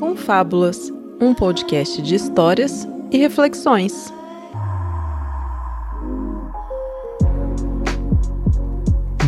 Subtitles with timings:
[0.00, 4.10] Confábulas, um podcast de histórias e reflexões.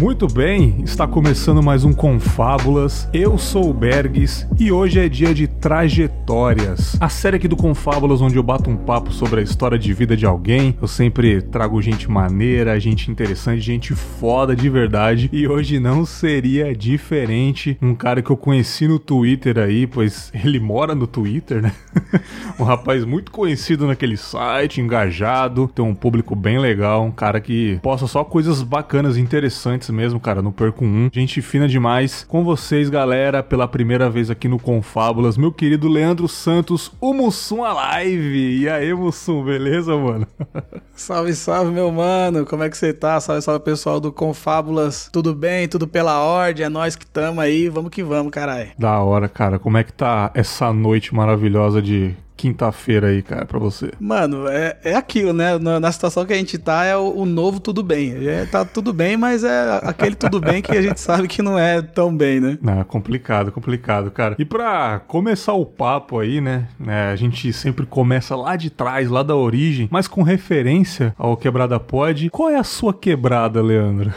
[0.01, 3.07] Muito bem, está começando mais um Confábulas.
[3.13, 6.97] Eu sou o Bergs e hoje é dia de trajetórias.
[7.01, 10.17] A série aqui do Confábulas onde eu bato um papo sobre a história de vida
[10.17, 10.77] de alguém.
[10.83, 15.31] Eu sempre trago gente maneira, gente interessante, gente foda de verdade.
[15.33, 17.79] E hoje não seria diferente.
[17.81, 21.73] Um cara que eu conheci no Twitter aí, pois ele mora no Twitter, né?
[22.59, 27.79] um rapaz muito conhecido naquele site, engajado, tem um público bem legal, um cara que
[27.81, 31.11] posta só coisas bacanas interessantes mesmo, cara, no Perco 1.
[31.13, 32.25] Gente fina demais.
[32.29, 37.65] Com vocês, galera, pela primeira vez aqui no Confábulas, meu querido Leandro Santos, o Mussum
[37.65, 38.61] Alive.
[38.61, 40.27] E aí, Mussum, beleza, mano?
[40.95, 42.47] salve, salve, meu mano.
[42.47, 43.21] Como é que você tá?
[43.21, 45.09] Salve, salve, pessoal do Confábulas.
[45.13, 45.69] Tudo bem?
[45.69, 46.67] Tudo pela ordem?
[46.67, 47.69] É nós que tamo aí.
[47.69, 48.71] Vamos que vamos, caralho.
[48.79, 49.59] Da hora, cara.
[49.59, 53.93] Como é que tá essa noite maravilhosa de quinta-feira aí, cara, pra você?
[54.01, 55.57] Mano, é, é aquilo, né?
[55.61, 58.27] Na, na situação que a gente tá, é o, o novo tudo bem.
[58.27, 61.57] É, tá tudo bem, mas é aquele tudo bem que a gente sabe que não
[61.57, 62.59] é tão bem, né?
[62.61, 64.35] Não, é complicado, complicado, cara.
[64.41, 67.13] E pra começar o papo aí, né, né?
[67.13, 71.79] A gente sempre começa lá de trás, lá da origem, mas com referência ao Quebrada
[71.79, 72.29] Pod.
[72.31, 74.13] Qual é a sua quebrada, Leandro?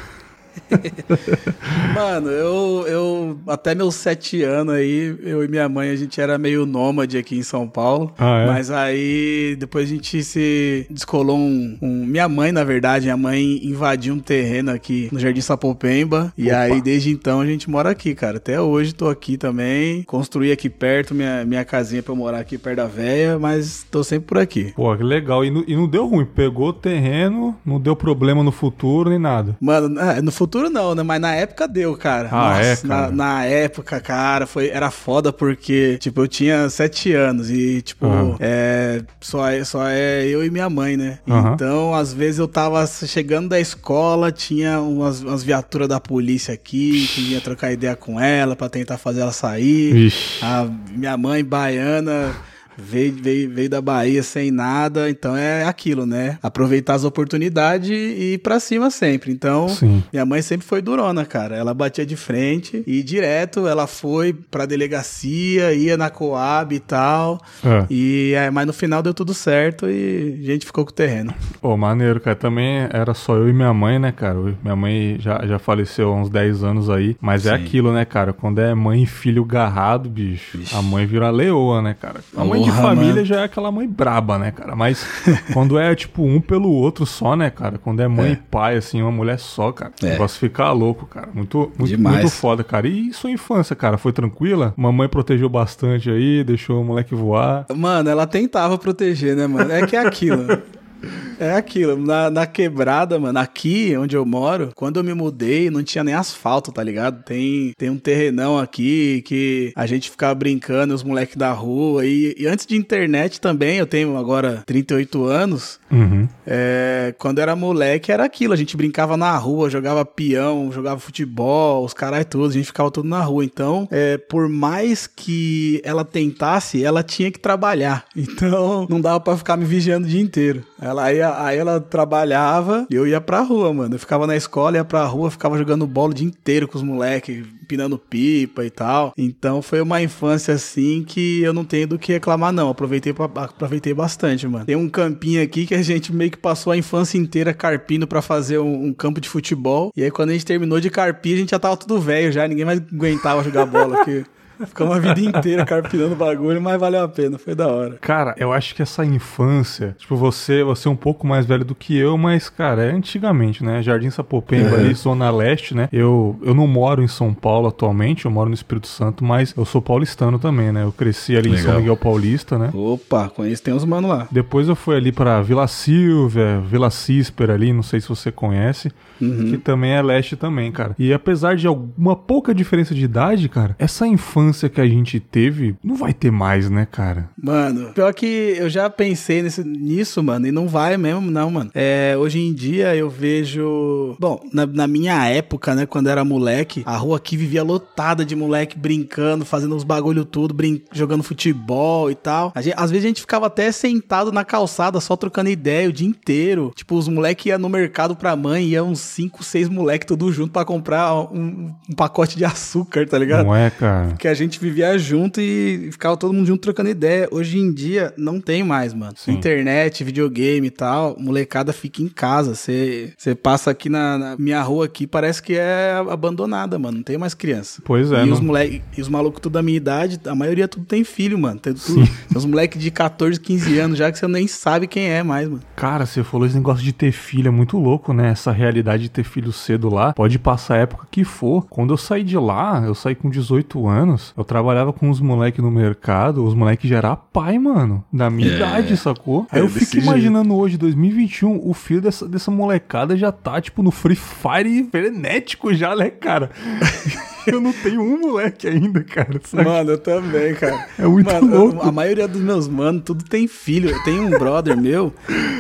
[1.93, 6.37] Mano, eu, eu até meus sete anos aí, eu e minha mãe, a gente era
[6.37, 8.13] meio nômade aqui em São Paulo.
[8.17, 8.45] Ah, é?
[8.47, 13.59] Mas aí depois a gente se descolou um, um, Minha mãe, na verdade, minha mãe
[13.63, 16.33] invadiu um terreno aqui no Jardim Sapopemba.
[16.37, 16.57] E Opa.
[16.57, 18.37] aí, desde então, a gente mora aqui, cara.
[18.37, 20.03] Até hoje tô aqui também.
[20.03, 24.03] Construí aqui perto minha, minha casinha pra eu morar aqui perto da véia, mas tô
[24.03, 24.73] sempre por aqui.
[24.75, 25.43] Pô, que legal.
[25.45, 26.25] E, e não deu ruim.
[26.25, 29.55] Pegou o terreno, não deu problema no futuro nem nada.
[29.61, 31.03] Mano, é, no futuro não, né?
[31.03, 32.29] Mas na época deu, cara.
[32.31, 33.11] Ah, Nossa, é, cara?
[33.11, 38.05] Na, na época, cara, foi, era foda porque, tipo, eu tinha sete anos e, tipo,
[38.05, 38.35] Aham.
[38.39, 41.19] é, só, é, só é eu e minha mãe, né?
[41.27, 41.53] Aham.
[41.53, 47.07] Então, às vezes eu tava chegando da escola, tinha umas, umas viaturas da polícia aqui,
[47.13, 49.93] que ia trocar ideia com ela pra tentar fazer ela sair.
[49.93, 50.43] Vixe.
[50.43, 52.35] A minha mãe baiana
[52.77, 56.37] veio, veio, veio da Bahia sem nada, então é aquilo, né?
[56.41, 59.31] Aproveitar as oportunidades e ir pra cima sempre.
[59.31, 60.03] Então, Sim.
[60.11, 61.55] minha mãe sempre foi durona, cara.
[61.55, 67.39] Ela batia de frente e direto ela foi pra delegacia, ia na Coab e tal.
[67.63, 67.85] É.
[67.89, 71.33] E é, mas no final deu tudo certo e a gente ficou com o terreno.
[71.61, 72.35] Pô, maneiro, cara.
[72.35, 74.35] Também era só eu e minha mãe, né, cara?
[74.61, 77.15] Minha mãe já, já faleceu há uns 10 anos aí.
[77.21, 77.63] Mas é Sim.
[77.63, 78.33] aquilo, né, cara?
[78.33, 80.75] Quando é mãe e filho garrado, bicho, Vixe.
[80.75, 82.19] a mãe vira leoa, né, cara?
[82.35, 83.25] A mãe de família mano.
[83.25, 84.75] já é aquela mãe braba, né, cara?
[84.75, 85.05] Mas
[85.53, 87.77] quando é, tipo, um pelo outro só, né, cara?
[87.77, 88.31] Quando é mãe É.
[88.33, 89.91] e pai, assim, uma mulher só, cara.
[90.01, 90.09] O É.
[90.11, 91.29] negócio fica louco, cara.
[91.33, 92.17] Muito, muito, Demais.
[92.21, 92.87] muito foda, cara.
[92.87, 93.97] E sua infância, cara?
[93.97, 94.73] Foi tranquila?
[94.75, 97.65] Mamãe protegeu bastante aí, deixou o moleque voar.
[97.75, 99.71] Mano, ela tentava proteger, né, mano?
[99.71, 100.45] É que é aquilo.
[101.39, 105.83] É aquilo, na, na quebrada, mano, aqui onde eu moro, quando eu me mudei, não
[105.83, 107.23] tinha nem asfalto, tá ligado?
[107.23, 112.05] Tem, tem um terrenão aqui que a gente ficava brincando, os moleques da rua.
[112.05, 115.79] E, e antes de internet também, eu tenho agora 38 anos.
[115.91, 116.27] Uhum.
[116.45, 118.53] É, quando era moleque, era aquilo.
[118.53, 122.91] A gente brincava na rua, jogava peão, jogava futebol, os caras tudo, a gente ficava
[122.91, 123.43] tudo na rua.
[123.43, 128.05] Então, é, por mais que ela tentasse, ela tinha que trabalhar.
[128.35, 130.63] Então, não dava pra ficar me vigiando o dia inteiro.
[130.81, 133.95] Ela ia, aí ela trabalhava e eu ia pra rua, mano.
[133.95, 136.83] Eu ficava na escola, ia pra rua, ficava jogando bola o dia inteiro com os
[136.83, 139.13] moleques, empinando pipa e tal.
[139.17, 142.69] Então, foi uma infância assim que eu não tenho do que reclamar, não.
[142.69, 144.65] Aproveitei, aproveitei bastante, mano.
[144.65, 148.21] Tem um campinho aqui que a gente meio que passou a infância inteira carpindo pra
[148.21, 149.91] fazer um, um campo de futebol.
[149.95, 152.47] E aí, quando a gente terminou de carpir, a gente já tava tudo velho já,
[152.47, 153.97] ninguém mais aguentava jogar bola.
[153.97, 154.25] Porque
[154.65, 157.97] ficamos a vida inteira carpinando bagulho, mas valeu a pena, foi da hora.
[158.01, 161.75] Cara, eu acho que essa infância, tipo, você, você é um pouco mais velho do
[161.75, 163.81] que eu, mas, cara, é antigamente, né?
[163.81, 165.89] Jardim Sapopemba ali, Zona Leste, né?
[165.91, 169.65] Eu, eu não moro em São Paulo atualmente, eu moro no Espírito Santo, mas eu
[169.65, 170.83] sou paulistano também, né?
[170.83, 171.79] Eu cresci ali em São Legal.
[171.79, 172.69] Miguel Paulista, né?
[172.73, 174.27] Opa, conheço, tem uns mano lá.
[174.31, 178.91] Depois eu fui ali pra Vila Silvia, Vila Císpera ali, não sei se você conhece,
[179.19, 180.95] que também é leste também, cara.
[180.97, 185.75] E apesar de alguma pouca diferença de idade, cara, essa infância que a gente teve
[185.83, 187.29] não vai ter mais, né, cara?
[187.41, 188.25] Mano, pior que
[188.57, 191.71] eu já pensei nesse, nisso, mano, e não vai mesmo, não, mano.
[191.73, 194.15] É, hoje em dia eu vejo.
[194.19, 198.35] Bom, na, na minha época, né, quando era moleque, a rua aqui vivia lotada de
[198.35, 202.53] moleque brincando, fazendo os bagulho tudo, brin jogando futebol e tal.
[202.57, 206.07] Gente- às vezes a gente ficava até sentado na calçada, só trocando ideia o dia
[206.07, 206.71] inteiro.
[206.75, 210.51] Tipo, os moleques iam no mercado pra mãe, iam uns 5, 6 moleques tudo junto
[210.51, 213.45] pra comprar um, um pacote de açúcar, tá ligado?
[213.45, 214.07] Não é, cara?
[214.09, 217.27] Porque a gente vivia junto e ficava todo mundo junto trocando ideia.
[217.31, 219.13] Hoje em dia não tem mais, mano.
[219.15, 219.31] Sim.
[219.31, 222.53] Internet, videogame e tal, molecada fica em casa.
[222.55, 226.97] Você passa aqui na, na minha rua aqui, parece que é abandonada, mano.
[226.97, 227.81] Não tem mais criança.
[227.85, 230.67] Pois é, E não- os, moleque, e os malucos tudo da minha idade, a maioria
[230.67, 231.59] tudo tem filho, mano.
[231.59, 232.03] Tem tudo,
[232.35, 235.61] os moleques de 14, 15 anos já que você nem sabe quem é mais, mano.
[235.75, 238.29] Cara, você falou esse negócio de ter filho, é muito louco, né?
[238.29, 240.13] Essa realidade de ter filho cedo lá.
[240.13, 241.65] Pode passar a época que for.
[241.69, 245.63] Quando eu saí de lá, eu saí com 18 anos, eu trabalhava com uns moleques
[245.63, 248.03] no mercado, os moleques já eram pai, mano.
[248.11, 248.55] Da minha É.
[248.55, 249.45] idade, sacou?
[249.51, 253.83] Aí É eu fico imaginando hoje, 2021, o filho dessa, dessa molecada já tá, tipo,
[253.83, 256.49] no Free Fire frenético já, né, cara?
[257.51, 259.39] eu não tenho um moleque ainda, cara.
[259.43, 259.63] sabe?
[259.63, 260.85] Mano, eu também, cara.
[260.97, 261.87] É muito Mano, eu- louco.
[261.87, 263.89] a maioria dos meus manos, tudo tem filho.
[263.89, 265.13] Eu tenho um brother meu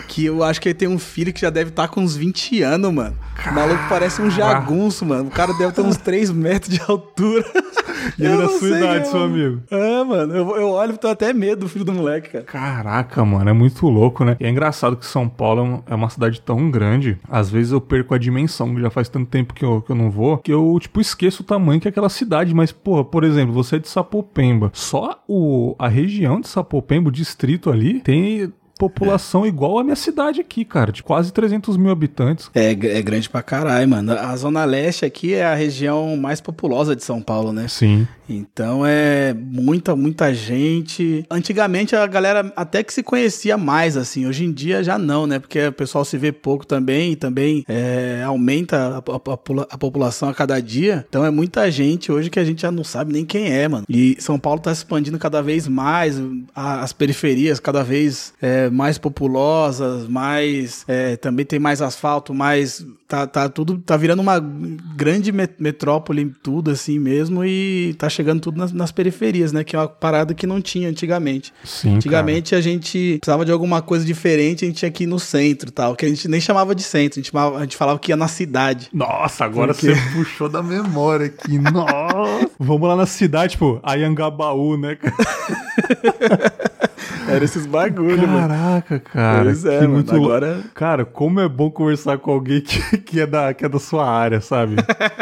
[0.07, 2.61] que eu acho que ele tem um filho que já deve estar com uns 20
[2.61, 3.15] anos, mano.
[3.49, 5.27] O maluco parece um jagunço, mano.
[5.27, 7.45] O cara deve ter uns 3 metros de altura.
[8.19, 9.61] E ele é da sua idade, é, seu amigo.
[9.71, 10.35] É, mano.
[10.35, 12.43] Eu, eu olho e tô até medo do filho do moleque, cara.
[12.43, 14.37] Caraca, mano, é muito louco, né?
[14.39, 17.81] E é engraçado que São Paulo é é uma cidade tão grande, às vezes eu
[17.81, 20.77] perco a dimensão, já faz tanto tempo que eu, que eu não vou, que eu,
[20.79, 22.53] tipo, esqueço o tamanho que é aquela cidade.
[22.53, 27.11] Mas, porra, por exemplo, você é de Sapopemba, só o, a região de Sapopemba, o
[27.11, 32.49] distrito ali, tem população igual a minha cidade aqui, cara, de quase 300 mil habitantes.
[32.53, 34.11] É, é grande pra caralho, mano.
[34.13, 37.67] A Zona Leste aqui é a região mais populosa de São Paulo, né?
[37.67, 38.07] Sim.
[38.27, 41.23] Então é muita, muita gente.
[41.29, 44.25] Antigamente a galera até que se conhecia mais, assim.
[44.25, 45.37] Hoje em dia já não, né?
[45.37, 49.67] Porque o pessoal se vê pouco também e também é, aumenta a, a- a pula-
[49.69, 51.05] a população a cada dia.
[51.07, 53.85] Então é muita gente hoje que a gente já não sabe nem quem é, mano.
[53.87, 56.19] E São Paulo tá expandindo cada vez mais,
[56.55, 60.83] a- as periferias cada vez é, mais populosas, mais.
[60.87, 62.85] é, também tem mais asfalto, mais.
[63.07, 63.77] Tá, tá tudo.
[63.77, 68.91] Tá virando uma grande met- metrópole, tudo assim mesmo, e tá chegando tudo nas, nas
[68.91, 69.63] periferias, né?
[69.63, 71.53] Que é uma parada que não tinha antigamente.
[71.63, 75.19] Sim, Antigamente a gente precisava de alguma coisa diferente, a gente tinha que ir no
[75.19, 77.77] centro e tal, que a gente nem chamava de centro, a gente, chamava- a gente
[77.77, 78.89] falava que ia na cidade.
[78.91, 79.93] Nossa, agora Por quê?
[79.93, 81.59] você puxou da memória aqui.
[81.61, 82.49] Nossa.
[82.59, 85.15] Vamos lá na cidade, tipo, Ayangabaú, né, cara?
[87.27, 88.47] Era esses bagulho, mano.
[88.47, 89.43] Caraca, cara.
[89.43, 93.27] Pois é, mano, muito agora- Cara, como é bom conversar com alguém que, que, é,
[93.27, 94.75] da, que é da sua área, sabe?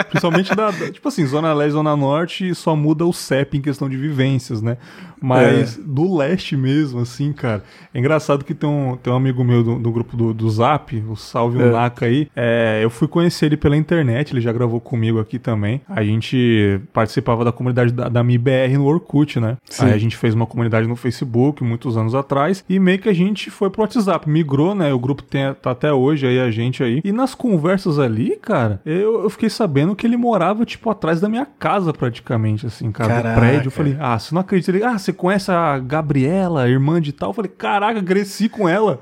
[0.09, 3.89] Principalmente da, da- Tipo assim, Zona Leste, Zona Norte, só muda o CEP em questão
[3.89, 4.77] de vivências, né?
[5.23, 7.63] Mas do leste mesmo, assim, cara.
[7.93, 10.95] É engraçado que tem um, tem um amigo meu do, do grupo do, do Zap,
[11.07, 11.71] o Salve É.
[11.71, 12.27] Naka aí.
[12.35, 15.81] É, eu fui conhecer ele pela internet, ele já gravou comigo aqui também.
[15.87, 19.57] A gente participava da comunidade da, da MIBR no Orkut, né?
[19.69, 19.85] Sim.
[19.85, 23.13] Aí a gente fez uma comunidade no Facebook muitos anos atrás e meio que a
[23.13, 24.93] gente foi pro WhatsApp, migrou, né?
[24.93, 27.01] O grupo tem, tá até hoje aí, a gente aí.
[27.03, 31.29] E nas conversas ali, cara, eu, eu fiquei sabendo que ele morava, tipo, atrás da
[31.29, 33.29] minha casa praticamente, assim, cara, Caraca.
[33.29, 33.67] do prédio.
[33.67, 34.71] Eu falei, ah, você não acredita?
[34.71, 37.29] Ele, ah, você conhece a Gabriela, irmã de tal?
[37.29, 39.01] Eu falei, caraca, cresci com ela.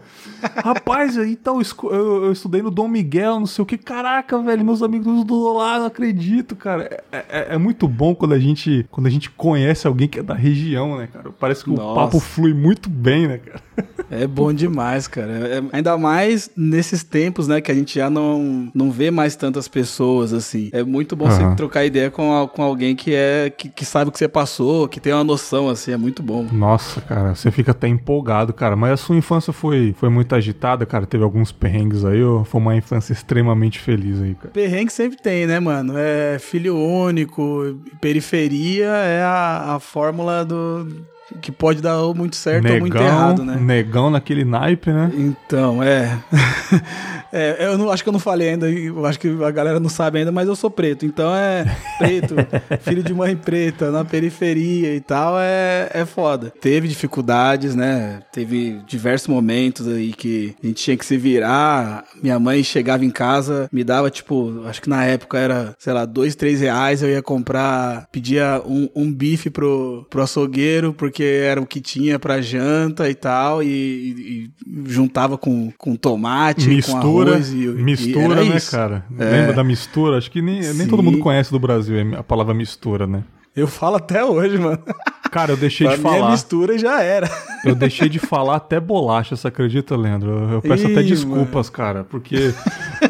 [0.63, 3.77] Rapaz, aí tal, eu, eu, estudei no Dom Miguel, não sei o que.
[3.77, 7.03] Caraca, velho, meus amigos estudou lá, não acredito, cara.
[7.11, 10.23] É, é- é muito bom quando a gente quando a gente conhece alguém que é
[10.23, 11.31] da região, né, cara?
[11.39, 11.95] Parece que o Nossa.
[11.95, 13.61] papo flui muito bem, né, cara?
[14.09, 15.31] É bom demais, cara.
[15.31, 19.67] É- ainda mais nesses tempos, né, que a gente já não, não vê mais tantas
[19.67, 20.69] pessoas, assim.
[20.73, 21.49] É muito bom Aham.
[21.51, 24.87] você trocar ideia com, com alguém que é que, que sabe o que você passou,
[24.87, 26.45] que tem uma noção, assim, é muito bom.
[26.51, 28.75] Nossa, cara, você fica até empolgado, cara.
[28.75, 31.05] Mas a sua infância foi, foi muito agitada, cara?
[31.05, 34.49] Teve alguns perrengues aí foi uma infância extremamente feliz aí, cara?
[34.49, 35.93] Perrengue sempre tem, né, mano?
[35.97, 40.87] É filho único, periferia é a, a fórmula do
[41.41, 43.55] que pode dar ou muito certo ou muito errado, né?
[43.55, 45.11] negão naquele naipe, né?
[45.15, 46.19] Então, é.
[47.33, 49.89] É, eu não, acho que eu não falei ainda, eu acho que a galera não
[49.89, 51.05] sabe ainda, mas eu sou preto.
[51.05, 51.65] Então é
[51.97, 52.35] preto,
[52.81, 56.51] filho de mãe preta, na periferia e tal, é, é foda.
[56.59, 58.21] Teve dificuldades, né?
[58.31, 62.03] Teve diversos momentos aí que a gente tinha que se virar.
[62.21, 66.05] Minha mãe chegava em casa, me dava, tipo, acho que na época era, sei lá,
[66.05, 67.01] dois, três reais.
[67.01, 72.17] Eu ia comprar, pedia um, um bife pro, pro açougueiro, porque era o que tinha
[72.19, 77.63] pra janta e tal, e, e- e juntava com, com tomate, com Mistura, arroz e,
[77.65, 78.71] e mistura, era né, isso.
[78.71, 79.05] cara?
[79.19, 79.23] É.
[79.23, 80.17] Lembra da mistura?
[80.17, 83.23] Acho que nem, nem todo mundo conhece do Brasil a palavra mistura, né?
[83.55, 84.79] Eu falo até hoje, mano.
[85.31, 86.31] Cara, eu deixei pra de falar.
[86.31, 87.29] mistura e já era.
[87.63, 90.49] Eu deixei de falar até bolacha, você acredita, Leandro?
[90.51, 91.71] Eu peço Ih, até desculpas, mano.
[91.71, 92.53] cara, porque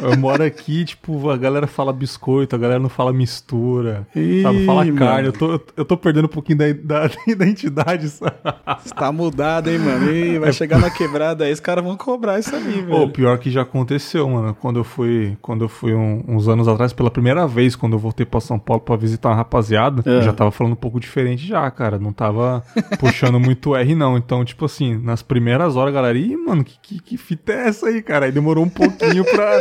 [0.02, 4.66] eu moro aqui, tipo, a galera fala biscoito, a galera não fala mistura, Ih, sabe?
[4.66, 4.98] Fala mano.
[4.98, 5.28] carne.
[5.28, 6.66] Eu tô, eu tô perdendo um pouquinho da,
[7.06, 8.36] da identidade, sabe?
[8.84, 10.12] Você tá mudado, hein, mano?
[10.12, 10.54] Ih, vai é...
[10.54, 12.88] chegar na quebrada aí, os caras vão cobrar isso aí, velho.
[12.90, 14.56] Pô, pior que já aconteceu, mano.
[14.60, 18.00] Quando eu fui, quando eu fui um, uns anos atrás, pela primeira vez, quando eu
[18.00, 20.18] voltei pra São Paulo pra visitar uma rapaziada, é.
[20.18, 21.98] eu já tava falando um pouco diferente já, cara.
[21.98, 22.64] Não tava
[23.00, 24.18] puxando muito R, não.
[24.18, 27.88] Então, tipo assim, nas primeiras horas, galera, ih, mano, que, que, que fita é essa
[27.88, 28.26] aí, cara?
[28.26, 29.60] Aí demorou um pouquinho pra,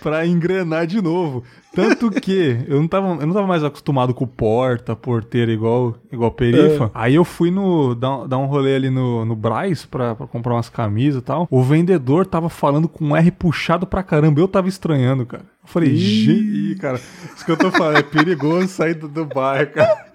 [0.00, 1.44] pra engrenar de novo.
[1.72, 6.30] Tanto que eu não tava, eu não tava mais acostumado com porta, porteira igual, igual
[6.30, 6.86] perifa.
[6.86, 6.90] É.
[6.94, 10.54] Aí eu fui no dar, dar um rolê ali no, no Braz pra, pra comprar
[10.54, 11.46] umas camisas e tal.
[11.50, 14.40] O vendedor tava falando com um R puxado pra caramba.
[14.40, 15.44] Eu tava estranhando, cara.
[15.62, 19.70] Eu falei, Ih, cara, isso que eu tô falando, é perigoso sair do, do bairro,
[19.72, 20.06] cara.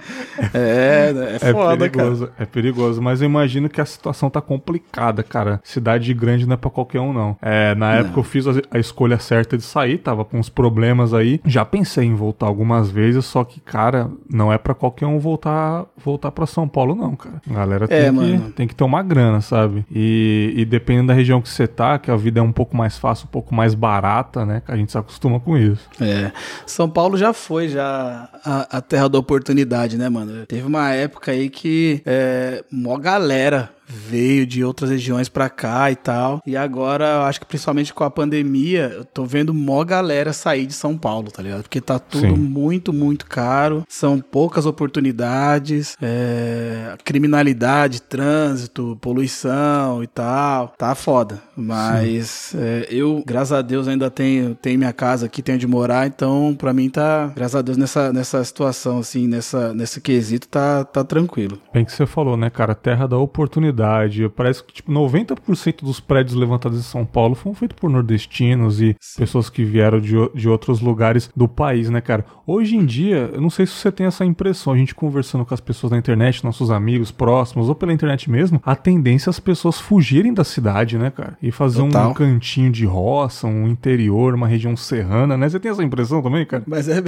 [0.54, 2.36] É, é, é foda, perigoso, cara.
[2.40, 5.62] É perigoso, mas eu imagino que a situação tá complicada, cara.
[5.64, 7.38] Cidade grande não é pra qualquer um, não.
[7.42, 8.00] É, na não.
[8.00, 11.40] época eu fiz a, a, escolha certa de sair, tava com uns problemas aí.
[11.46, 15.86] Já pensei em voltar algumas vezes, só que, cara, não é para qualquer um voltar
[15.98, 17.42] voltar para São Paulo, não, cara.
[17.50, 19.86] A galera é, tem, que, tem que ter uma grana, sabe?
[19.92, 22.98] E, e dependendo da região que você tá, que a vida é um pouco mais
[22.98, 24.62] fácil, um pouco mais barata, né?
[24.66, 25.88] Que a gente se acostuma com isso.
[26.00, 26.32] É.
[26.66, 30.46] São Paulo já foi já a, a terra da oportunidade, né, mano?
[30.46, 35.96] Teve uma época aí que é, mó galera veio de outras regiões para cá e
[35.96, 36.42] tal.
[36.46, 40.74] E agora, acho que principalmente com a pandemia, eu tô vendo mó galera sair de
[40.74, 41.64] São Paulo, tá ligado?
[41.64, 42.34] Porque tá tudo Sim.
[42.36, 43.84] muito, muito caro.
[43.88, 50.70] São poucas oportunidades, é, criminalidade, trânsito, poluição e tal.
[50.78, 51.42] Tá foda.
[51.56, 56.08] Mas é, eu, graças a Deus, ainda tenho, tenho minha casa aqui, tenho de morar.
[56.08, 60.84] Então, para mim tá, graças a Deus, nessa, nessa situação, assim, nessa, nesse quesito, tá,
[60.84, 61.60] tá tranquilo.
[61.74, 62.74] Bem que você falou, né, cara?
[62.74, 63.75] Terra da oportunidade
[64.36, 68.96] Parece que tipo 90% dos prédios levantados em São Paulo foram feitos por nordestinos e
[69.00, 69.20] Sim.
[69.20, 72.26] pessoas que vieram de, de outros lugares do país, né, cara?
[72.48, 75.54] Hoje em dia, eu não sei se você tem essa impressão, a gente conversando com
[75.54, 79.40] as pessoas na internet, nossos amigos próximos ou pela internet mesmo, a tendência é as
[79.40, 81.38] pessoas fugirem da cidade, né, cara?
[81.42, 82.12] E fazer Total.
[82.12, 85.50] um cantinho de roça, um interior, uma região serrana, né?
[85.50, 86.64] Você tem essa impressão também, cara?
[86.68, 87.02] Mas é,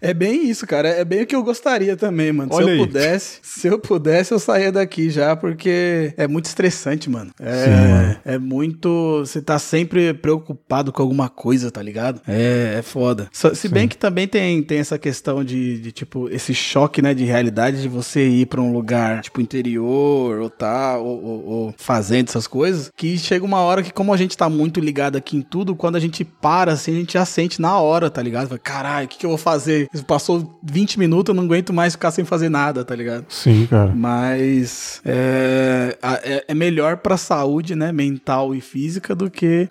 [0.00, 0.88] é bem isso, cara.
[0.88, 2.50] É bem o que eu gostaria também, mano.
[2.52, 2.86] Olha se eu aí.
[2.86, 7.30] pudesse, se eu pudesse, eu saía daqui já, porque é muito estressante, mano.
[7.40, 9.20] É, Sim, é muito.
[9.20, 12.20] Você tá sempre preocupado com alguma coisa, tá ligado?
[12.26, 13.28] É, é foda.
[13.32, 13.68] Se Sim.
[13.68, 17.82] bem que também tem, tem essa questão de, de, tipo, esse choque, né, de realidade
[17.82, 22.46] de você ir pra um lugar, tipo, interior ou tal, ou, ou, ou fazendo essas
[22.46, 25.74] coisas, que chega uma hora que, como a gente tá muito ligado aqui em tudo,
[25.74, 28.48] quando a gente para, assim, a gente já sente na hora, tá ligado?
[28.48, 29.88] Fala, Caralho, o que, que eu vou fazer?
[30.06, 33.26] Passou 20 minutos, eu não aguento mais ficar sem fazer nada, tá ligado?
[33.28, 33.92] Sim, cara.
[33.94, 35.00] Mas.
[35.04, 39.68] É, é, é melhor pra saúde, né, mental e física do que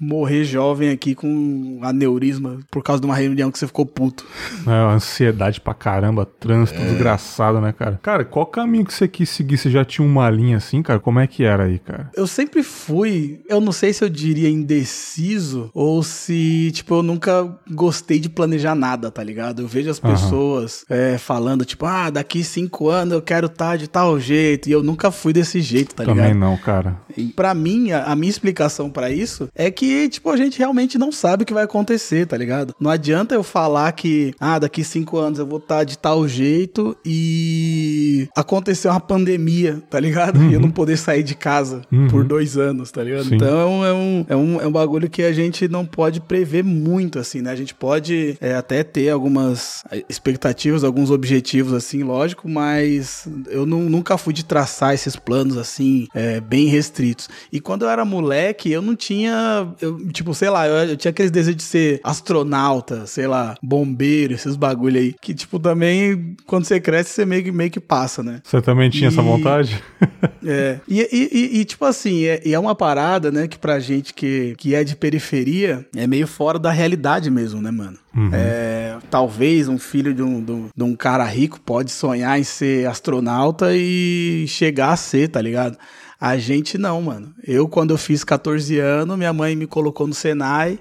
[0.00, 4.26] morrer jovem aqui com aneurisma por causa de uma reunião que você ficou puto.
[4.66, 6.84] É, ansiedade pra caramba, trânsito é.
[6.84, 7.98] desgraçado, né, cara?
[8.02, 9.58] Cara, qual caminho que você quis seguir?
[9.58, 11.00] Você já tinha uma linha assim, cara?
[11.00, 12.10] Como é que era aí, cara?
[12.14, 17.58] Eu sempre fui, eu não sei se eu diria indeciso ou se, tipo, eu nunca
[17.70, 19.62] gostei de planejar nada, tá ligado?
[19.62, 20.96] Eu vejo as pessoas uhum.
[20.96, 24.72] é, falando, tipo, ah, daqui cinco anos eu quero estar tá de tal jeito, e
[24.72, 26.38] eu nunca fui desse jeito, tá Também ligado?
[26.38, 26.96] não, cara.
[27.16, 30.98] E pra mim, a, a minha explicação para isso é que, tipo, a gente realmente
[30.98, 32.74] não sabe o que vai acontecer, tá ligado?
[32.80, 36.26] Não adianta eu falar que, ah, daqui cinco anos eu vou estar tá de tal
[36.26, 40.38] jeito e acontecer uma pandemia, tá ligado?
[40.38, 40.50] Uhum.
[40.50, 42.08] E eu não poder sair de casa uhum.
[42.08, 43.24] por dois anos, tá ligado?
[43.24, 43.36] Sim.
[43.36, 47.18] Então é um, é, um, é um bagulho que a gente não pode prever muito,
[47.18, 47.50] assim, né?
[47.50, 53.80] A gente pode é, até ter algumas expectativas, alguns objetivos, assim, lógico, mas eu não,
[53.82, 57.28] nunca fui de traçar esses planos, assim, é, bem restritos.
[57.52, 61.10] E quando eu era moleque, eu não tinha, eu, tipo, sei lá, eu, eu tinha
[61.10, 66.64] aqueles desejos de ser astronauta, sei lá, bombeiro, esses bagulho aí, que, tipo, também, quando
[66.64, 68.40] você cresce, você meio que, meio que passa, né?
[68.44, 69.82] Você também tinha e, essa vontade?
[70.44, 70.78] é.
[70.88, 74.74] E, e, e, tipo assim, é, é uma parada, né, que pra gente que, que
[74.74, 77.98] é de periferia, é meio fora da realidade mesmo, né, mano?
[78.14, 78.30] Uhum.
[78.32, 82.86] É, talvez um filho de um, de, de um cara rico pode sonhar em ser
[82.86, 85.76] astronauta e chegar a ser, tá ligado?
[86.20, 87.34] A gente não, mano.
[87.44, 90.78] Eu, quando eu fiz 14 anos, minha mãe me colocou no Senai,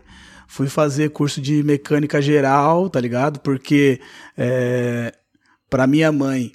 [0.47, 3.39] fui fazer curso de mecânica geral, tá ligado?
[3.39, 3.99] Porque
[4.37, 5.13] é,
[5.69, 6.51] para minha mãe,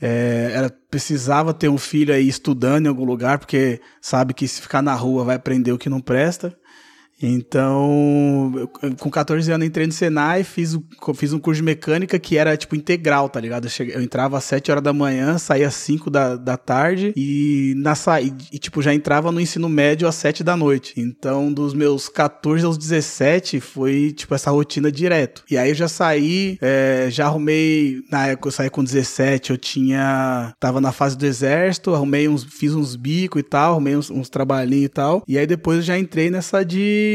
[0.00, 4.60] é, ela precisava ter um filho aí estudando em algum lugar, porque sabe que se
[4.60, 6.56] ficar na rua vai aprender o que não presta.
[7.22, 8.68] Então, eu,
[8.98, 10.78] com 14 anos entrei no Senai, fiz,
[11.14, 13.64] fiz um curso de mecânica que era tipo integral, tá ligado?
[13.64, 17.12] Eu, cheguei, eu entrava às 7 horas da manhã, saía às 5 da, da tarde
[17.16, 17.94] e na
[18.52, 20.94] e, tipo já entrava no ensino médio às 7 da noite.
[20.96, 25.42] Então, dos meus 14 aos 17 foi tipo essa rotina direto.
[25.50, 29.58] E aí eu já saí, é, já arrumei, na época eu saí com 17, eu
[29.58, 34.10] tinha tava na fase do exército, arrumei uns fiz uns bicos e tal, arrumei uns,
[34.10, 35.24] uns trabalhinhos e tal.
[35.26, 37.05] E aí depois eu já entrei nessa de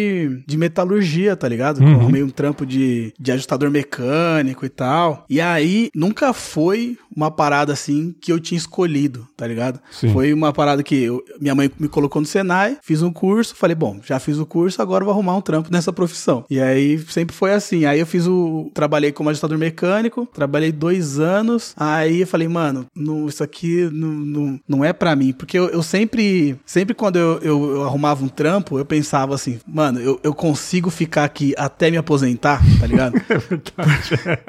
[0.46, 1.80] de, metalurgia, tá ligado?
[1.80, 1.94] Uhum.
[1.96, 5.26] Arrumei um trampo de, de ajustador mecânico e tal.
[5.30, 9.80] E aí nunca foi uma parada assim que eu tinha escolhido, tá ligado?
[9.92, 10.12] Sim.
[10.14, 13.76] Foi uma parada que eu, minha mãe me colocou no Senai, fiz um curso, falei,
[13.76, 16.46] bom, já fiz o curso, agora vou arrumar um trampo nessa profissão.
[16.50, 17.86] E aí sempre foi assim.
[17.86, 18.70] Aí eu fiz o.
[18.74, 21.74] Trabalhei como ajustador mecânico, trabalhei dois anos.
[21.78, 25.34] Aí eu falei, mano, não, isso aqui não, não, não é para mim.
[25.34, 29.60] Porque eu, eu, sempre, sempre quando eu, eu, eu arrumava um trampo, eu pensava assim,
[29.68, 33.16] mano, eu, eu consigo ficar aqui até me aposentar, tá ligado?
[33.30, 34.42] é verdade.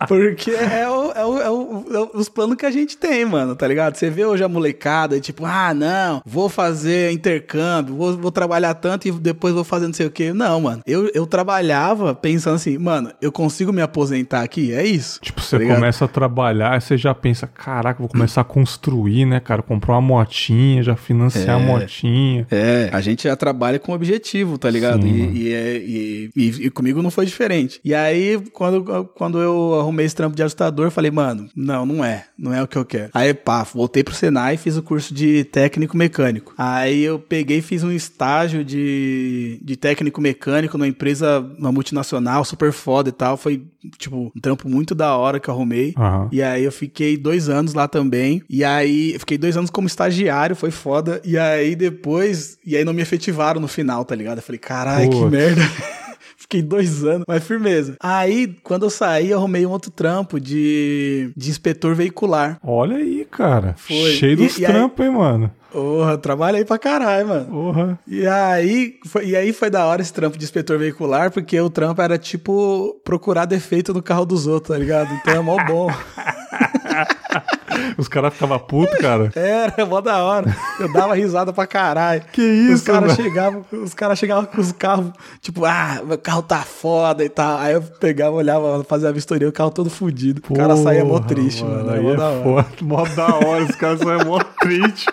[0.08, 1.69] Porque é, o, é, o, é, o,
[2.14, 3.96] os planos que a gente tem, mano, tá ligado?
[3.96, 9.08] Você vê hoje a molecada, tipo, ah, não, vou fazer intercâmbio, vou, vou trabalhar tanto
[9.08, 10.32] e depois vou fazer não sei o quê.
[10.32, 10.82] Não, mano.
[10.86, 14.72] Eu, eu trabalhava pensando assim, mano, eu consigo me aposentar aqui?
[14.72, 15.20] É isso.
[15.20, 19.38] Tipo, você tá começa a trabalhar você já pensa, caraca, vou começar a construir, né,
[19.38, 19.62] cara?
[19.62, 22.46] Comprar uma motinha, já financiar é, a motinha.
[22.50, 25.02] É, a gente já trabalha com objetivo, tá ligado?
[25.02, 27.80] Sim, e, e, é, e, e, e, comigo não foi diferente.
[27.84, 32.02] E aí, quando, quando eu arrumei esse trampo de ajustador, eu falei, mano, não, não
[32.02, 32.24] é.
[32.38, 33.10] Não é o que eu quero.
[33.12, 36.54] Aí, pá, voltei pro Senai e fiz o curso de técnico mecânico.
[36.56, 42.44] Aí eu peguei e fiz um estágio de, de técnico mecânico numa empresa, uma multinacional,
[42.46, 43.36] super foda e tal.
[43.36, 43.62] Foi,
[43.98, 45.94] tipo, um trampo muito da hora que eu arrumei.
[45.98, 46.28] Uhum.
[46.32, 48.42] E aí eu fiquei dois anos lá também.
[48.48, 51.20] E aí, eu fiquei dois anos como estagiário, foi foda.
[51.24, 54.38] E aí depois, e aí não me efetivaram no final, tá ligado?
[54.38, 55.62] Eu falei, caralho, que merda.
[56.50, 57.94] Fiquei dois anos, mas firmeza.
[58.00, 62.58] Aí, quando eu saí, eu arrumei um outro trampo de, de inspetor veicular.
[62.60, 63.76] Olha aí, cara.
[63.78, 64.10] Foi.
[64.14, 65.52] Cheio dos trampos, hein, mano.
[65.70, 67.44] Porra, trabalhei pra caralho, mano.
[67.46, 67.98] Porra.
[68.04, 71.70] E aí, foi, e aí foi da hora esse trampo de inspetor veicular, porque o
[71.70, 75.08] trampo era tipo procurar defeito no carro dos outros, tá ligado?
[75.14, 75.88] Então é mó bom.
[77.96, 79.30] Os caras ficavam putos, cara.
[79.36, 80.54] Era, mó da hora.
[80.78, 82.22] Eu dava risada pra caralho.
[82.32, 86.42] Que isso, Os caras chegavam, os caras chegavam com os carros, tipo, ah, meu carro
[86.42, 87.58] tá foda e tal.
[87.58, 90.42] Aí eu pegava, olhava, fazia a vistoria, o carro todo fudido.
[90.48, 91.86] o cara saía mó triste, mano.
[91.86, 91.90] mano.
[91.92, 92.42] Aí mó é da hora.
[92.42, 95.06] Foda, mó da hora, os caras saíam mó triste.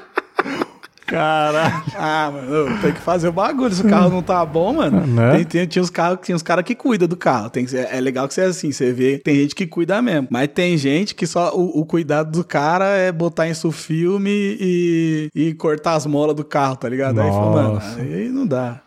[1.08, 1.84] Caralho.
[1.96, 3.74] Ah, mano, tem que fazer o bagulho.
[3.74, 5.08] Se o carro não tá bom, mano.
[5.08, 5.38] Né?
[5.38, 7.50] Tem, tem, tinha os carros, tinha os caras que cuidam do carro.
[7.50, 10.28] Tem, é, é legal que você é assim, você vê, tem gente que cuida mesmo.
[10.30, 15.30] Mas tem gente que só o, o cuidado do cara é botar isso filme e,
[15.34, 17.16] e cortar as molas do carro, tá ligado?
[17.16, 18.00] Nossa.
[18.00, 18.82] Aí mano, aí não dá.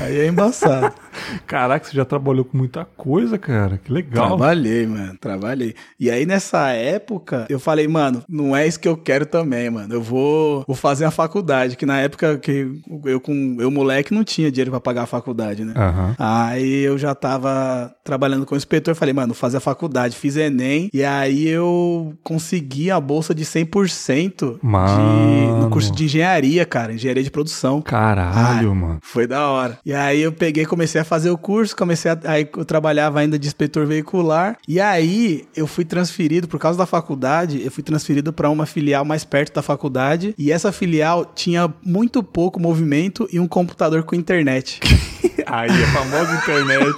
[0.00, 0.94] Aí é embaçado.
[1.46, 3.78] Caraca, você já trabalhou com muita coisa, cara.
[3.78, 4.28] Que legal.
[4.28, 5.16] Trabalhei, mano.
[5.20, 5.74] Trabalhei.
[5.98, 9.92] E aí, nessa época, eu falei, mano, não é isso que eu quero também, mano.
[9.92, 11.76] Eu vou, vou fazer a faculdade.
[11.76, 15.64] Que na época que eu, com eu, moleque, não tinha dinheiro para pagar a faculdade,
[15.64, 15.74] né?
[15.76, 16.14] Uhum.
[16.18, 18.94] Aí eu já tava trabalhando com o inspetor.
[18.94, 20.16] Falei, mano, vou fazer a faculdade.
[20.16, 20.88] Fiz Enem.
[20.94, 26.92] E aí eu consegui a bolsa de 100% de, no curso de engenharia, cara.
[26.94, 27.82] Engenharia de produção.
[27.82, 28.98] Caralho, ah, mano.
[29.02, 29.57] Foi da hora.
[29.84, 32.18] E aí eu peguei comecei a fazer o curso, comecei a.
[32.24, 34.56] Aí eu trabalhava ainda de inspetor veicular.
[34.68, 39.04] E aí eu fui transferido, por causa da faculdade, eu fui transferido para uma filial
[39.04, 40.34] mais perto da faculdade.
[40.38, 44.80] E essa filial tinha muito pouco movimento e um computador com internet.
[45.46, 46.96] aí, a famosa internet.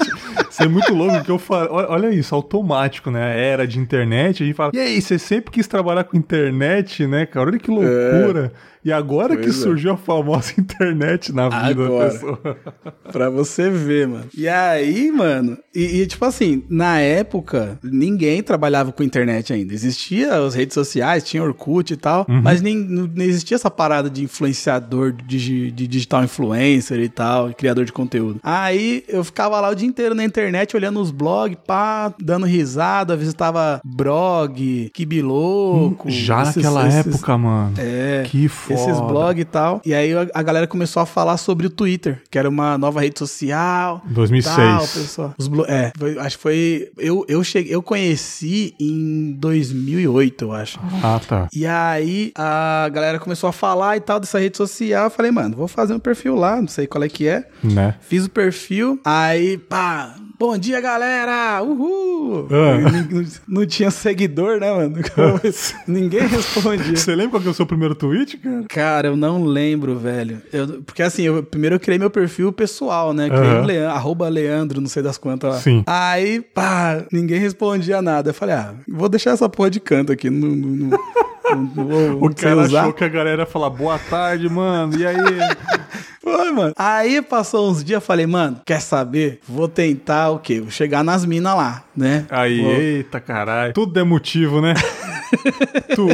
[0.50, 3.40] Isso é muito louco, porque eu falo, olha isso, automático, né?
[3.40, 7.24] Era de internet, a gente fala, e aí, você sempre quis trabalhar com internet, né,
[7.26, 7.48] cara?
[7.50, 8.52] Olha que loucura.
[8.54, 8.70] É.
[8.84, 9.52] E agora pois que é.
[9.52, 12.56] surgiu a famosa internet na vida agora, da pessoa.
[13.12, 14.26] pra você ver, mano.
[14.36, 19.74] E aí, mano, e, e, tipo assim, na época, ninguém trabalhava com internet ainda.
[19.74, 22.40] Existia as redes sociais, tinha Orkut e tal, uhum.
[22.42, 27.84] mas nem, não existia essa parada de influenciador, de, de digital influencer e tal, criador
[27.84, 28.40] de conteúdo.
[28.42, 33.16] Aí eu ficava lá o dia inteiro na internet olhando os blogs, pá, dando risada,
[33.16, 36.08] visitava blog, Kibiloco.
[36.08, 37.74] Hum, já esses, naquela esses, época, mano.
[37.78, 38.24] É.
[38.26, 38.90] Que foda.
[38.90, 39.82] Esses blogs e tal.
[39.84, 43.18] E aí a, galera começou a falar sobre o Twitter, que era uma nova rede
[43.18, 44.02] social.
[44.06, 44.56] 2006.
[44.56, 45.34] Tal, pessoal.
[45.38, 46.92] Os é, foi, acho que foi.
[46.98, 50.78] Eu, eu, cheguei, eu conheci em 2008, eu acho.
[51.02, 51.48] Ah, tá.
[51.52, 55.04] E aí a galera começou a falar e tal dessa rede social.
[55.04, 57.46] Eu falei, mano, vou fazer um perfil lá, não sei qual é que é.
[57.62, 57.94] Né?
[58.00, 61.62] Fiz o perfil, aí, pá, bom dia, galera!
[61.62, 62.48] Uhul!
[62.50, 62.90] Ah.
[63.10, 64.96] Não, não tinha seguidor, né, mano?
[65.86, 66.96] Ninguém respondia.
[66.96, 68.64] Você lembra qual que é o seu primeiro tweet, cara?
[68.66, 70.40] Cara, eu não lembro, velho.
[70.50, 73.28] Eu- porque assim, eu, primeiro eu criei meu perfil pessoal, né?
[73.28, 73.60] Criei Aham.
[73.60, 75.60] um Leandro, arroba Leandro, não sei das quantas lá.
[75.60, 75.84] Sim.
[75.86, 78.30] Aí, pá, ninguém respondia nada.
[78.30, 80.30] Eu falei, ah, vou deixar essa porra de canto aqui.
[80.30, 80.88] Não, não
[81.74, 84.96] vou O cara achou que a galera ia falar boa tarde, mano.
[84.96, 85.16] E aí?
[86.22, 86.72] Foi, mano.
[86.76, 89.40] Aí passou uns dias, falei, mano, quer saber?
[89.48, 90.60] Vou tentar o quê?
[90.60, 92.26] Vou chegar nas minas lá, né?
[92.30, 93.72] Aí, Vou- eita caralho.
[93.72, 94.74] Tudo é motivo, né?
[95.94, 96.08] Tu-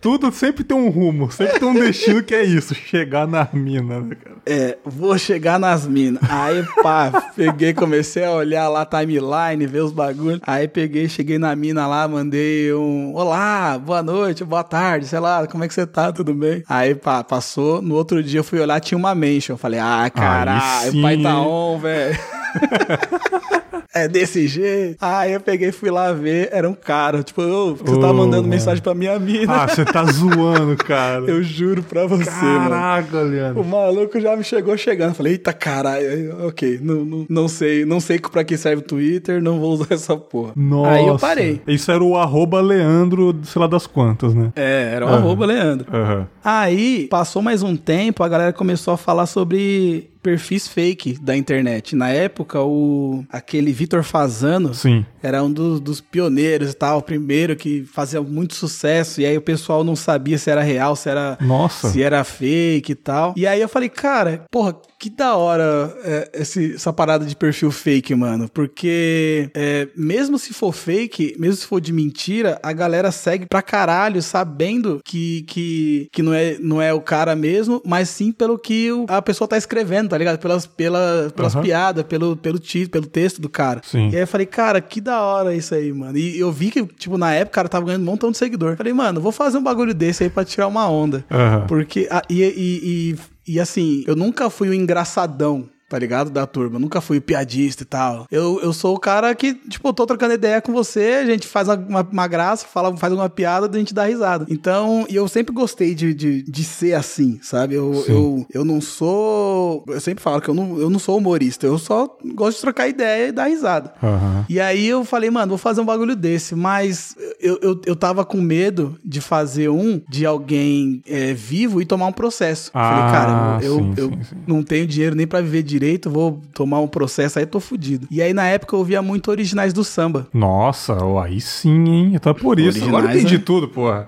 [0.00, 4.00] tudo sempre tem um rumo, sempre tem um destino que é isso, chegar na mina,
[4.00, 4.35] né, cara?
[4.48, 6.22] É, vou chegar nas minas.
[6.30, 10.40] Aí, pá, peguei, comecei a olhar lá timeline, ver os bagulhos.
[10.46, 15.44] Aí peguei, cheguei na mina lá, mandei um olá, boa noite, boa tarde, sei lá,
[15.48, 16.62] como é que você tá, tudo bem?
[16.68, 17.82] Aí, pá, passou.
[17.82, 19.56] No outro dia eu fui olhar, tinha uma mention.
[19.56, 22.16] Falei, ah, caralho, pai tá on, velho.
[23.96, 24.96] É desse jeito.
[25.00, 27.22] Aí eu peguei e fui lá ver, era um cara.
[27.22, 27.42] Tipo,
[27.76, 28.48] que você tá Ô, mandando mano.
[28.48, 29.62] mensagem pra minha mina?
[29.62, 31.24] Ah, você tá zoando, cara.
[31.30, 32.70] Eu juro pra você, mano.
[32.70, 33.64] Caraca, O Leandro.
[33.64, 35.14] maluco já me chegou chegando.
[35.14, 39.42] Falei, eita caralho, ok, não, não, não sei, não sei pra que serve o Twitter,
[39.42, 40.52] não vou usar essa porra.
[40.56, 40.90] Nossa.
[40.90, 41.60] Aí eu parei.
[41.66, 44.52] Isso era o arroba Leandro, sei lá das quantas, né?
[44.56, 45.16] É, era o Aham.
[45.18, 45.86] arroba Leandro.
[45.94, 46.26] Aham.
[46.44, 51.94] Aí, passou mais um tempo, a galera começou a falar sobre perfis fake da internet.
[51.94, 55.06] Na época, o aquele Vitor Fazano Sim.
[55.26, 59.36] Era um dos, dos pioneiros e tal, o primeiro que fazia muito sucesso, e aí
[59.36, 61.88] o pessoal não sabia se era real, se era Nossa.
[61.90, 63.34] se era fake e tal.
[63.36, 67.70] E aí eu falei, cara, porra, que da hora é, esse- essa parada de perfil
[67.70, 68.48] fake, mano.
[68.52, 73.60] Porque é, mesmo se for fake, mesmo se for de mentira, a galera segue pra
[73.62, 78.58] caralho, sabendo que, que, que não, é, não é o cara mesmo, mas sim pelo
[78.58, 80.38] que o- a pessoa tá escrevendo, tá ligado?
[80.38, 81.62] Pelas, pela, pelas Aham.
[81.62, 83.80] piadas, pelo, pelo título, pelo texto do cara.
[83.84, 84.10] Sim.
[84.10, 86.16] E aí eu falei, cara, que da hora isso aí, mano.
[86.16, 88.76] E eu vi que, tipo, na época o cara tava ganhando um montão de seguidor.
[88.76, 91.24] Falei, mano, vou fazer um bagulho desse aí pra tirar uma onda.
[91.30, 91.66] Aham.
[91.66, 93.14] Porque, ah, e, e,
[93.46, 95.68] e, e, assim, eu nunca fui o engraçadão.
[95.88, 96.30] Tá ligado?
[96.30, 96.76] Da turma.
[96.76, 98.26] Eu nunca fui piadista e tal.
[98.30, 101.46] Eu, eu sou o cara que, tipo, eu tô trocando ideia com você, a gente
[101.46, 104.46] faz uma, uma graça, fala, faz uma piada, a gente dá risada.
[104.48, 107.74] Então, e eu sempre gostei de, de, de ser assim, sabe?
[107.74, 108.12] Eu, Sim.
[108.12, 109.84] eu, eu não sou.
[109.88, 112.88] Eu sempre falo que eu não, eu não sou humorista, eu só gosto de trocar
[112.88, 113.92] ideia e dar risada.
[114.02, 114.44] Aham.
[114.48, 116.54] E aí eu falei, mano, vou fazer um bagulho desse.
[116.54, 121.86] Mas eu, eu, eu tava com medo de fazer um de alguém é, vivo e
[121.86, 122.70] tomar um processo.
[122.74, 124.36] Ah, falei, cara, eu, sim, eu sim, sim.
[124.46, 128.06] não tenho dinheiro nem pra viver direito, vou tomar um processo aí, tô fudido.
[128.10, 130.26] E aí na época eu ouvia muito originais do samba.
[130.32, 132.12] Nossa, ó, aí sim, hein?
[132.14, 132.78] Então é por isso.
[132.78, 133.42] Agora eu Originais, entendi né?
[133.44, 134.06] tudo, porra.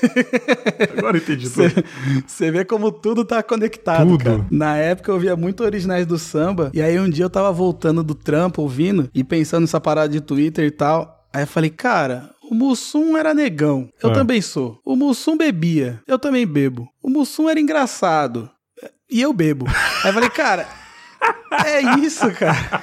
[0.96, 1.84] Agora eu entendi tudo.
[2.26, 4.24] Você vê como tudo tá conectado, Tudo.
[4.24, 4.46] cara.
[4.50, 6.70] Na época eu ouvia muito originais do samba.
[6.72, 10.20] E aí um dia eu tava voltando do trampo, ouvindo, e pensando nessa parada de
[10.20, 11.26] Twitter e tal.
[11.32, 13.88] Aí eu falei, cara, o Mussum era negão.
[14.02, 14.14] Eu É.
[14.14, 14.78] também sou.
[14.84, 16.00] O Mussum bebia.
[16.06, 16.88] Eu também bebo.
[17.02, 18.48] O Mussum era engraçado.
[19.10, 19.66] E eu bebo.
[20.04, 20.68] Aí eu falei, cara,
[21.64, 22.82] é isso, cara.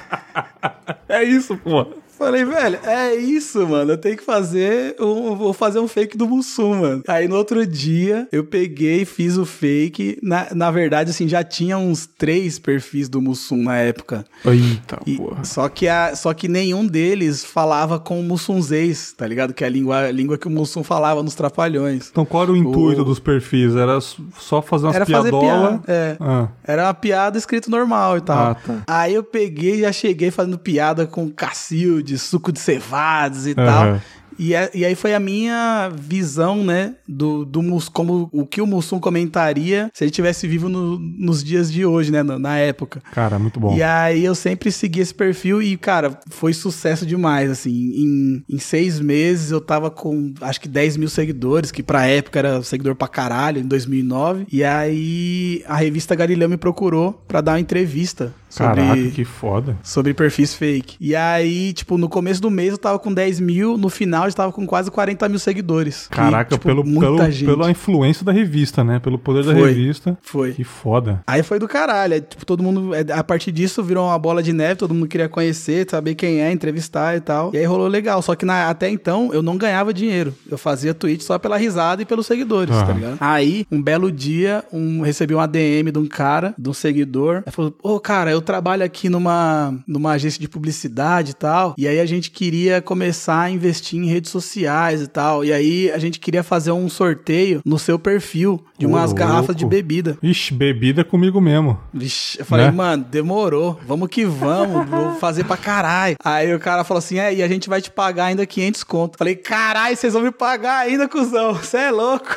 [1.08, 1.86] É isso, pô.
[2.18, 3.92] Falei, velho, é isso, mano.
[3.92, 4.96] Eu tenho que fazer.
[4.98, 7.02] Um, vou fazer um fake do Mussum, mano.
[7.06, 10.18] Aí no outro dia, eu peguei, fiz o fake.
[10.22, 14.24] Na, na verdade, assim, já tinha uns três perfis do Mussum na época.
[14.44, 15.44] Eita, E- porra.
[15.44, 19.52] só, que a, só que nenhum deles falava com o mussunzês, tá ligado?
[19.52, 22.08] Que é a língua, a língua que o Mussum falava nos trapalhões.
[22.10, 23.76] Então qual era o intuito O- dos perfis?
[23.76, 25.80] Era só fazer umas Era fazer piadolas?
[25.80, 25.82] piada.
[25.86, 26.16] É.
[26.18, 28.38] Ah, Era uma piada escrito normal e tal.
[28.38, 28.82] Ah, tá.
[28.86, 33.64] Aí eu peguei e já cheguei fazendo piada com Cacilde, suco de cevados e Aham.
[33.66, 34.00] tal.
[34.38, 38.60] E, é- e aí foi a minha visão, né, do, do Mus- como o que
[38.60, 42.58] o Mussum comentaria se ele tivesse vivo no- nos dias de hoje, né, na, na
[42.58, 43.00] época.
[43.12, 43.74] cara, muito bom.
[43.74, 47.70] E aí eu sempre segui esse perfil e, cara, foi sucesso demais, assim.
[47.72, 52.38] Em, em seis meses eu tava com, acho que 10 mil seguidores, que pra época
[52.38, 54.46] era seguidor pra caralho, em 2009.
[54.52, 58.80] E aí a revista Galileu me procurou pra dar uma entrevista sobre...
[58.82, 59.76] Caraca, que foda.
[59.82, 60.96] Sobre perfis fake.
[61.00, 64.28] E aí, tipo, no começo do mês eu tava com 10 mil, no final eu
[64.28, 66.08] estava com quase 40 mil seguidores.
[66.10, 67.44] Caraca, Que, tipo, pelo, pelo, gente.
[67.44, 68.98] pela influência da revista, né?
[68.98, 69.68] Pelo poder da Foi.
[69.68, 70.16] revista.
[70.22, 70.52] Foi.
[70.52, 71.22] Que foda.
[71.26, 72.14] Aí foi do caralho.
[72.14, 72.94] aí, tipo, todo mundo.
[72.94, 76.40] é, A partir disso virou uma bola de neve, todo mundo queria conhecer, saber quem
[76.40, 77.50] é, entrevistar e tal.
[77.54, 78.20] E aí rolou legal.
[78.22, 80.34] Só que na- até então eu não ganhava dinheiro.
[80.50, 82.86] Eu fazia tweet só pela risada e pelos seguidores, Aham.
[82.86, 83.16] tá ligado?
[83.20, 87.42] Aí, um belo dia, um, recebi um ADM de um cara, de um seguidor.
[87.46, 91.74] Ele falou: Ô, cara, eu trabalho aqui numa, numa agência de publicidade e tal.
[91.76, 95.44] E aí a gente queria começar a investir em redes sociais e tal.
[95.44, 99.16] E aí a gente queria fazer um sorteio no seu perfil de umas louco.
[99.18, 100.16] garrafas de bebida.
[100.22, 101.78] Ixi, bebida comigo mesmo.
[101.92, 102.70] Vixe, eu falei, Né?
[102.72, 103.78] mano, demorou.
[103.86, 106.16] Vamos que vamos, vou fazer pra caralho.
[106.24, 109.18] Aí o cara falou assim: é, e a gente vai te pagar ainda 500 conto.
[109.18, 111.54] Falei, caralho, vocês vão me pagar ainda, cuzão.
[111.54, 112.36] Você é louco.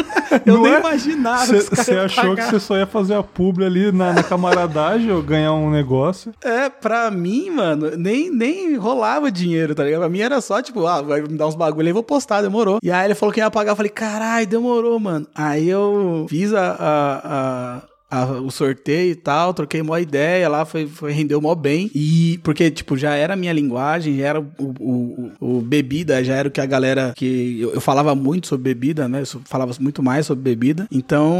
[0.46, 0.78] Eu Não nem é?
[0.80, 2.50] imaginava que Você achou que pagar.
[2.50, 6.32] você só ia fazer a publi ali na, na camaradagem ou ganhar um negócio?
[6.42, 10.00] É, pra mim, mano, nem, nem rolava dinheiro, tá ligado?
[10.00, 12.78] Pra mim era só, tipo, ah, vai me dar uns bagulho aí, vou postar, demorou.
[12.82, 15.26] E aí ele falou que ia pagar, eu falei, caralho, demorou, mano.
[15.34, 20.64] Aí eu fiz a, a- a- a- o sorteio e tal, troquei uma ideia lá,
[20.64, 21.90] foi, foi rendeu mó bem.
[21.94, 26.22] E, porque, tipo, já era a minha linguagem, já era o, o, o- o bebida,
[26.24, 29.20] já era o que a galera, que eu, eu falava muito sobre bebida, né?
[29.22, 30.86] Eu falava muito mais sobre bebida.
[30.90, 31.36] Então,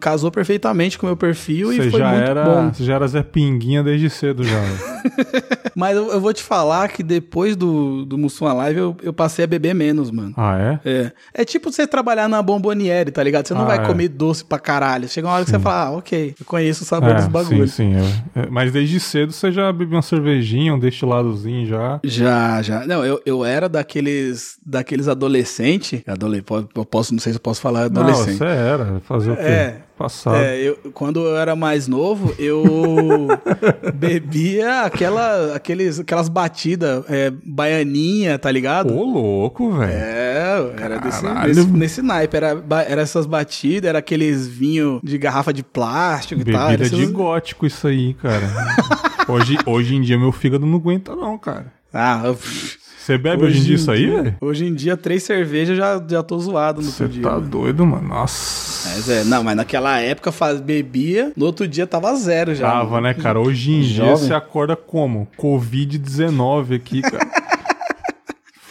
[0.00, 2.72] casou perfeitamente com o meu perfil Você e foi já muito era, bom.
[2.72, 4.56] você já era Zé Pinguinha desde cedo já.
[5.74, 9.44] Mas eu, eu vou te falar que depois do, do Mussum Live eu, eu passei
[9.44, 10.32] a beber menos, mano.
[10.36, 10.90] ah, é?
[10.90, 11.12] É.
[11.34, 13.46] É tipo você trabalhar na bomboniere, tá ligado?
[13.46, 13.86] Você não Ah, vai é.
[13.86, 15.08] comer doce pra caralho.
[15.08, 17.72] Chega uma hora que você fala, ah, ok, eu conheço o sabor dos É, bagulhos.
[17.72, 18.30] sim, sim.
[18.34, 18.46] é.
[18.50, 22.00] Mas desde cedo você já bebeu uma cervejinha, um destiladozinho já.
[22.04, 22.86] Já, já.
[22.86, 26.02] Não, eu, eu era daqueles daqueles adolescentes.
[26.06, 28.38] Adole, eu posso, não sei se eu posso falar Não, adolescente.
[28.38, 29.00] você era.
[29.00, 29.42] Fazer o quê?
[29.42, 29.80] É.
[29.96, 30.36] Passado.
[30.36, 33.28] É, eu, quando eu era mais novo, eu
[33.94, 38.94] bebia aquela, aqueles, aquelas batidas, é, baianinha, tá ligado?
[38.94, 39.90] Ô, louco, velho.
[39.90, 42.36] É, era desse, nesse, nesse naipe.
[42.36, 46.68] Era, era essas batidas, era aqueles vinhos de garrafa de plástico e tal.
[46.68, 48.46] Bebida de gótico isso aí, cara.
[49.26, 51.72] hoje, hoje em dia meu fígado não aguenta não, cara.
[51.90, 52.34] Ah,
[53.06, 54.34] Você bebe hoje, em dia isso aí, velho?
[54.40, 57.22] Hoje em dia, três cervejas já, já tô zoado no Você outro dia.
[57.22, 57.46] tá mano.
[57.48, 58.08] doido, mano.
[58.08, 58.88] Nossa.
[58.88, 62.68] Mas é, não, mas naquela época faz, bebia, no outro dia tava zero já.
[62.68, 63.38] Tava, né, cara?
[63.38, 64.16] Hoje em dia Jovem.
[64.16, 65.28] você acorda como?
[65.38, 67.24] Covid-19 aqui, cara.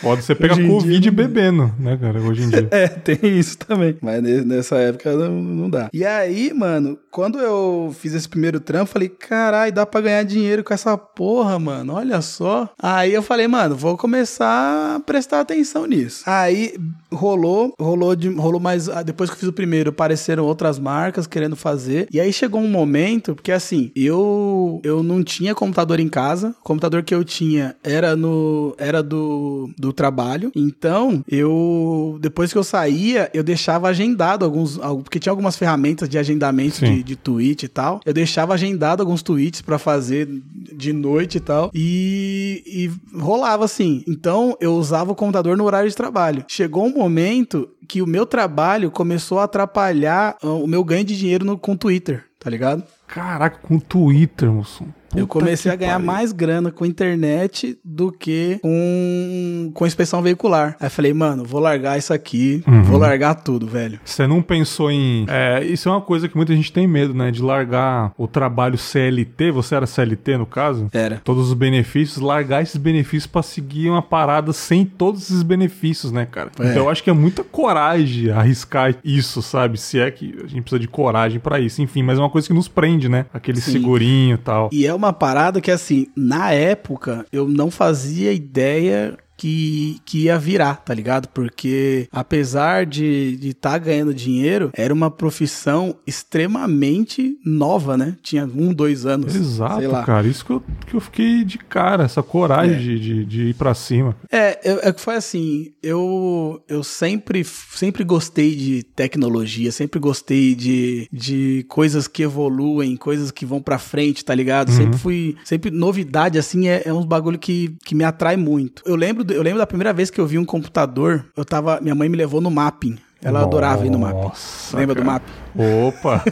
[0.01, 2.19] Foda você pegar Hoje Covid dia bebendo, né, cara?
[2.19, 2.67] Hoje em dia.
[2.71, 3.95] É, tem isso também.
[4.01, 5.89] Mas ne- nessa época não, não dá.
[5.93, 10.65] E aí, mano, quando eu fiz esse primeiro trampo, falei, carai, dá pra ganhar dinheiro
[10.65, 11.93] com essa porra, mano.
[11.93, 12.69] Olha só.
[12.77, 16.23] Aí eu falei, mano, vou começar a prestar atenção nisso.
[16.25, 16.75] Aí
[17.09, 18.89] rolou, rolou, de, rolou mais.
[18.89, 22.05] ah, Depois que eu fiz o primeiro, apareceram outras marcas querendo fazer.
[22.11, 26.53] E aí chegou um momento, porque assim, eu eu não tinha computador em casa.
[26.59, 30.51] O computador que eu tinha era no era do, do trabalho.
[30.53, 36.17] Então, eu depois que eu saía, eu deixava agendado alguns, porque tinha algumas ferramentas de
[36.17, 38.01] agendamento de, de tweet e tal.
[38.05, 40.27] Eu deixava agendado alguns tweets pra fazer
[40.73, 41.71] de noite e tal.
[41.73, 44.03] E, e rolava assim.
[44.07, 46.43] Então, eu usava o computador no horário de trabalho.
[46.47, 51.17] Chegou um momento que o meu trabalho começou a atrapalhar ah, o meu ganho de
[51.17, 52.83] dinheiro no, com o Twitter, tá ligado?
[53.07, 54.83] Caraca, com Twitter, moço.
[55.15, 56.05] Eu comecei a ganhar pariu.
[56.05, 60.75] mais grana com internet do que com, com inspeção veicular.
[60.79, 62.83] Aí eu falei, mano, vou largar isso aqui, Uhum.
[62.83, 63.99] vou largar tudo, velho.
[64.03, 65.25] Você não pensou em.
[65.29, 67.31] É, isso é uma coisa que muita gente tem medo, né?
[67.31, 69.51] De largar o trabalho CLT.
[69.51, 70.87] Você era CLT no caso?
[70.91, 71.21] Era.
[71.23, 76.25] Todos os benefícios, largar esses benefícios pra seguir uma parada sem todos esses benefícios, né,
[76.29, 76.51] cara?
[76.59, 76.71] É.
[76.71, 79.77] Então eu acho que é muita coragem arriscar isso, sabe?
[79.79, 81.81] Se é que a gente precisa de coragem pra isso.
[81.81, 83.25] Enfim, mas é uma coisa que nos prende, né?
[83.33, 83.71] Aquele Sim.
[83.73, 84.69] segurinho e tal.
[84.71, 90.37] E é uma parada que, assim, na época, eu não fazia ideia que, que ia
[90.37, 91.27] virar, tá ligado?
[91.29, 98.15] Porque apesar de estar de tá ganhando dinheiro, era uma profissão extremamente nova, né?
[98.21, 99.35] Tinha um, dois anos.
[99.35, 100.27] Exato, cara.
[100.27, 102.79] Isso que eu, que eu fiquei de cara, essa coragem É.
[102.79, 104.15] de, de, de ir pra cima.
[104.31, 110.55] É, eu- é que foi assim, eu, eu sempre, sempre gostei de tecnologia, sempre gostei
[110.55, 114.71] de, de coisas que evoluem, coisas que vão pra frente, tá ligado?
[114.71, 118.81] Sempre fui, sempre novidade assim é, é uns bagulho que, que me atrai muito.
[118.85, 121.79] Eu lembro, do- eu lembro da primeira vez que eu vi um computador, eu tava,
[121.81, 122.97] minha mãe me levou no mapping.
[123.23, 124.21] Ela adorava ir no mapping.
[124.21, 125.13] Nossa, Lembra do cara.
[125.13, 125.31] mapping?
[125.57, 126.23] Opa!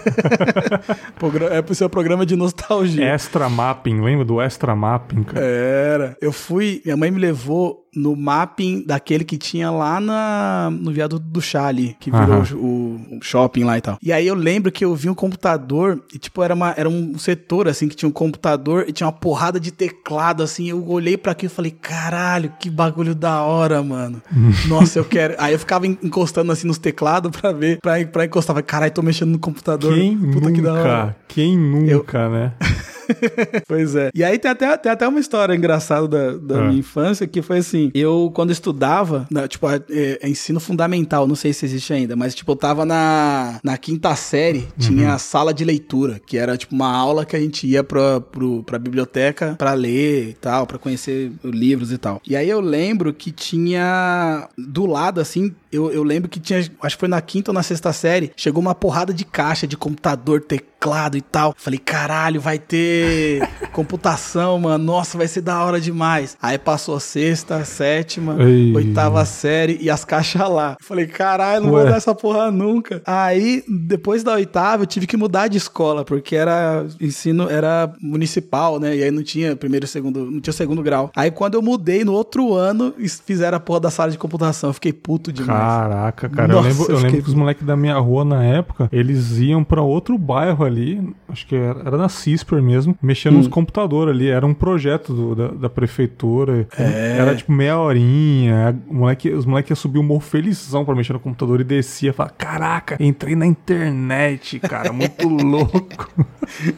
[1.51, 3.05] É pro seu programa de nostalgia.
[3.05, 5.45] Extra Mapping, lembra do Extra Mapping, cara?
[5.45, 6.17] Era.
[6.21, 6.81] Eu fui.
[6.83, 11.67] Minha mãe me levou no mapping daquele que tinha lá na, no viaduto do chá
[11.67, 12.55] ali, que virou Aham.
[12.55, 13.97] o, o shopping lá e tal.
[14.01, 17.15] E aí eu lembro que eu vi um computador, e tipo, era, uma, era um
[17.19, 20.67] setor assim que tinha um computador e tinha uma porrada de teclado assim.
[20.69, 24.21] Eu olhei pra aquilo e falei, caralho, que bagulho da hora, mano.
[24.67, 25.36] Nossa, eu quero.
[25.38, 28.55] Aí eu ficava en- encostando assim nos teclados pra ver, pra, pra encostar.
[28.55, 29.93] Falei, caralho, tô mexendo no computador.
[29.93, 30.84] Quem Puta que da hora.
[31.06, 31.15] nunca?
[31.28, 32.54] Quem nunca, né?
[33.67, 34.10] pois é.
[34.13, 36.67] E aí tem até, tem até uma história engraçada da, da É.
[36.67, 39.82] minha infância, que foi assim, eu quando estudava, na- tipo, é,
[40.21, 44.15] é ensino fundamental, não sei se existe ainda, mas tipo, eu tava na, na quinta
[44.15, 47.84] série, tinha a sala de leitura, que era tipo uma aula que a gente ia
[47.84, 52.21] pra, pro, pra biblioteca pra ler e tal, pra conhecer livros e tal.
[52.28, 56.95] E aí eu lembro que tinha do lado, assim, eu, eu lembro que tinha, acho
[56.95, 60.41] que foi na quinta ou na sexta série, chegou uma porrada de caixa de computador,
[60.41, 61.55] teclado e tal.
[61.57, 64.83] Falei, caralho, vai ter computação, mano.
[64.83, 66.38] Nossa, vai ser da hora demais.
[66.41, 68.73] Aí passou a sexta, sétima, Ei.
[68.75, 70.77] oitava série e as caixas lá.
[70.79, 71.81] Falei, caralho, não Ué.
[71.81, 73.01] vou dar essa porra nunca.
[73.05, 78.79] Aí, depois da oitava, eu tive que mudar de escola, porque era ensino, era municipal,
[78.79, 78.95] né?
[78.95, 81.12] E aí não tinha primeiro e segundo, não tinha segundo grau.
[81.15, 82.93] Aí quando eu mudei no outro ano,
[83.25, 84.69] fizeram a porra da sala de computação.
[84.69, 85.62] Eu fiquei puto demais.
[85.67, 86.47] Caraca, cara.
[86.54, 89.38] Nossa, eu lembro, eu eu lembro que os moleques da minha rua na época, eles
[89.39, 93.38] iam pra outro bairro ali, acho que era, era na CISPER mesmo, mexendo Hum.
[93.38, 94.28] nos computadores ali.
[94.30, 96.67] Era um projeto do- da, da prefeitura.
[96.78, 97.17] É.
[97.19, 98.80] Era tipo meia horinha.
[98.89, 102.13] Moleque, os moleques iam subir um morro felizão pra mexer no computador e descia.
[102.13, 104.91] Falava, caraca, entrei na internet, cara.
[104.91, 106.10] Muito louco.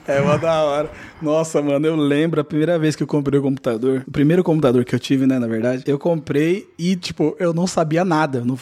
[0.08, 0.92] É uma da hora.
[1.22, 4.04] Nossa, mano, eu lembro a primeira vez que eu comprei o computador.
[4.08, 5.84] O primeiro computador que eu tive, né, na verdade.
[5.88, 8.44] Eu comprei e, tipo, eu não sabia nada.
[8.46, 8.58] Não-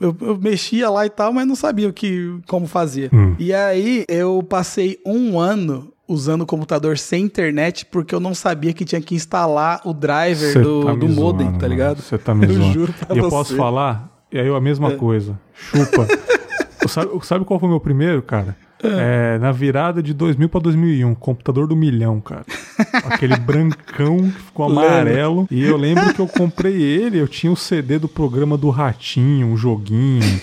[0.00, 3.10] eu, eu mexia lá e tal, mas não sabia o que, como fazia.
[3.12, 3.34] Hum.
[3.38, 8.72] E aí eu passei um ano usando o computador sem internet porque eu não sabia
[8.72, 12.02] que tinha que instalar o driver Cê do, tá do modem, zoando, tá ligado?
[12.02, 12.72] Você tá me Eu zoando.
[12.72, 13.30] juro pra E eu você.
[13.30, 14.10] posso falar?
[14.30, 15.38] E aí a mesma coisa.
[15.54, 16.06] Chupa.
[16.88, 18.56] sabe, sabe qual foi o meu primeiro, cara?
[18.84, 22.44] É, na virada de 2000 pra 2001, computador do milhão, cara.
[23.04, 25.46] Aquele brancão que ficou amarelo.
[25.50, 29.46] E eu lembro que eu comprei ele, eu tinha o CD do programa do Ratinho,
[29.46, 30.40] um joguinho,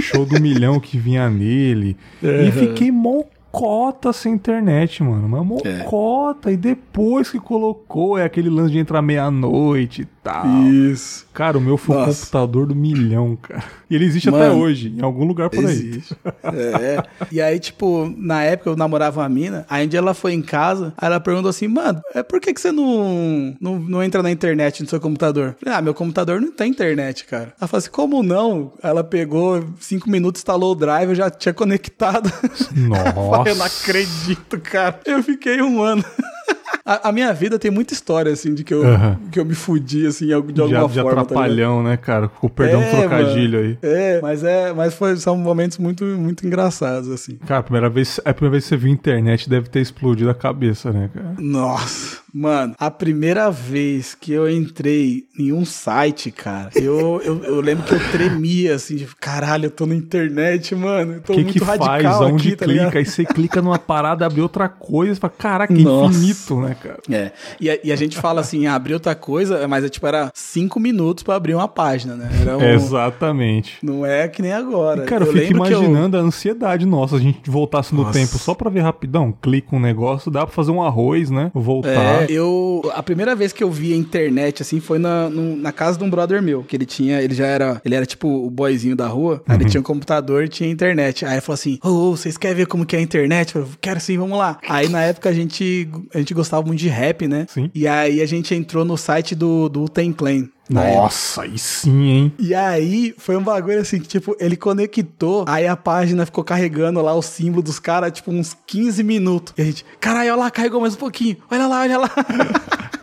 [0.00, 1.96] show do milhão que vinha nele.
[2.22, 5.28] E fiquei mocota sem internet, mano.
[5.28, 6.50] Mas mocota.
[6.50, 10.46] E depois que colocou, é aquele lance de entrar meia-noite e tal.
[10.68, 11.26] Isso.
[11.32, 12.20] Cara, o meu foi o Nossa.
[12.20, 13.64] computador do milhão, cara.
[13.90, 15.72] E ele existe até Mano, hoje, em algum lugar por aí.
[15.72, 16.16] Existe.
[16.44, 17.02] É.
[17.30, 20.42] E aí, tipo, na época eu namorava uma mina, aí um dia ela foi em
[20.42, 24.22] casa, aí ela perguntou assim, mano, é, por que, que você não, não, não entra
[24.22, 25.48] na internet no seu computador?
[25.48, 27.54] Eu Falei, ah, meu computador não tem internet, cara.
[27.60, 28.72] Ela falou assim, como não?
[28.82, 32.32] Ela pegou cinco minutos, instalou o drive, eu já tinha conectado.
[32.76, 33.48] Nossa.
[33.50, 35.00] eu não acredito, cara.
[35.04, 36.04] Eu fiquei um ano.
[36.84, 39.16] A, a minha vida tem muita história, assim, de que eu, Aham.
[39.30, 40.88] que eu me fudi, assim, de alguma de, de forma.
[40.88, 41.18] tá ligado?
[41.20, 42.28] atrapalhão, né, cara?
[42.28, 43.78] Com perdão do É, trocadilho mano.
[43.82, 43.88] aí.
[43.90, 47.36] É, mas é, mas foi, são momentos muito, muito engraçados, assim.
[47.46, 50.34] Cara, a primeira vez, a primeira vez que você viu internet deve ter explodido a
[50.34, 51.34] cabeça, né, cara?
[51.38, 57.60] Nossa, mano, a primeira vez que eu entrei em um site, cara, eu, eu, eu
[57.60, 61.42] lembro que eu tremia, assim, de caralho, eu tô na internet, mano, eu tô que
[61.42, 62.34] muito que radical faz?
[62.34, 62.66] Aqui, tá clica?
[62.66, 62.96] ligado?
[62.96, 66.14] Aí você clica numa parada, abre outra coisa, fala, caraca, Nossa.
[66.16, 66.98] infinito, né, cara?
[67.10, 70.06] É, e a, e a gente fala assim, ah, abrir outra coisa, mas é tipo,
[70.06, 72.28] era cinco minutos pra abrir uma página, né?
[72.56, 73.78] Um, Exatamente.
[73.82, 75.04] Não é que nem agora.
[75.04, 78.02] E, cara, eu, fico lembro que eu- imaginando a ansiedade nossa, a gente voltasse no
[78.02, 78.12] Nossa.
[78.18, 81.50] tempo só pra ver rapidão, clica um negócio, dá pra fazer um arroz, né?
[81.54, 82.21] Voltar.
[82.21, 82.82] É, eu.
[82.94, 86.04] A primeira vez que eu vi a internet, assim, foi na, no- na casa de
[86.04, 86.62] um brother meu.
[86.62, 87.20] Que ele tinha.
[87.22, 87.80] Ele já era.
[87.84, 89.42] Ele era tipo o boyzinho da rua.
[89.46, 91.24] Aí ele tinha um computador e tinha internet.
[91.24, 93.54] Aí ele falou assim: Ô, ô, vocês querem ver como que é a internet?
[93.56, 94.58] Eu falei, quero sim, vamos lá.
[94.68, 97.46] Aí na época a gente, a gente gostava muito de rap, né?
[97.48, 97.70] Sim.
[97.74, 100.48] E aí a gente entrou no site do, do época.
[100.70, 102.32] Nossa, aí sim, hein?
[102.38, 107.02] E aí foi um bagulho assim, que, tipo, ele conectou, aí a página ficou carregando
[107.02, 109.54] lá o símbolo dos caras, tipo, uns 15 minutos.
[109.56, 111.36] E a gente, caralho, olha lá, carregou mais um pouquinho.
[111.50, 112.10] Olha lá, olha lá.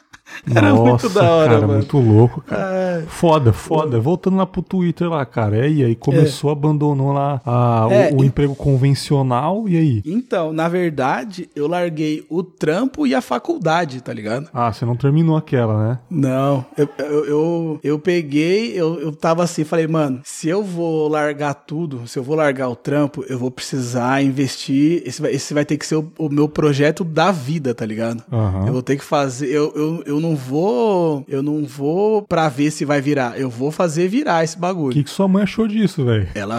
[0.53, 1.73] Era Nossa, muito da hora, cara, mano.
[1.79, 2.75] muito louco, cara.
[2.75, 3.03] É.
[3.07, 3.99] Foda, foda.
[3.99, 5.67] Voltando lá pro Twitter lá, cara.
[5.67, 10.01] E aí, começou, abandonou lá a- o, É, o e- emprego convencional, e aí?
[10.05, 14.49] Então, na verdade, eu larguei o trampo e a faculdade, tá ligado?
[14.53, 15.99] Ah, você não terminou aquela, né?
[16.09, 21.07] Não, eu, eu, eu, eu peguei, eu, eu tava assim, falei, mano, se eu vou
[21.07, 25.53] largar tudo, se eu vou largar o trampo, eu vou precisar investir, esse vai, esse
[25.53, 28.23] vai ter que ser o, o meu projeto da vida, tá ligado?
[28.31, 28.67] Aham.
[28.67, 32.71] Eu vou ter que fazer, eu, eu, eu não vou, eu não vou pra ver
[32.71, 34.93] se vai virar, eu vou fazer virar esse O bagulho.
[34.93, 36.27] que, que sua mãe achou disso, velho?
[36.33, 36.55] Ela,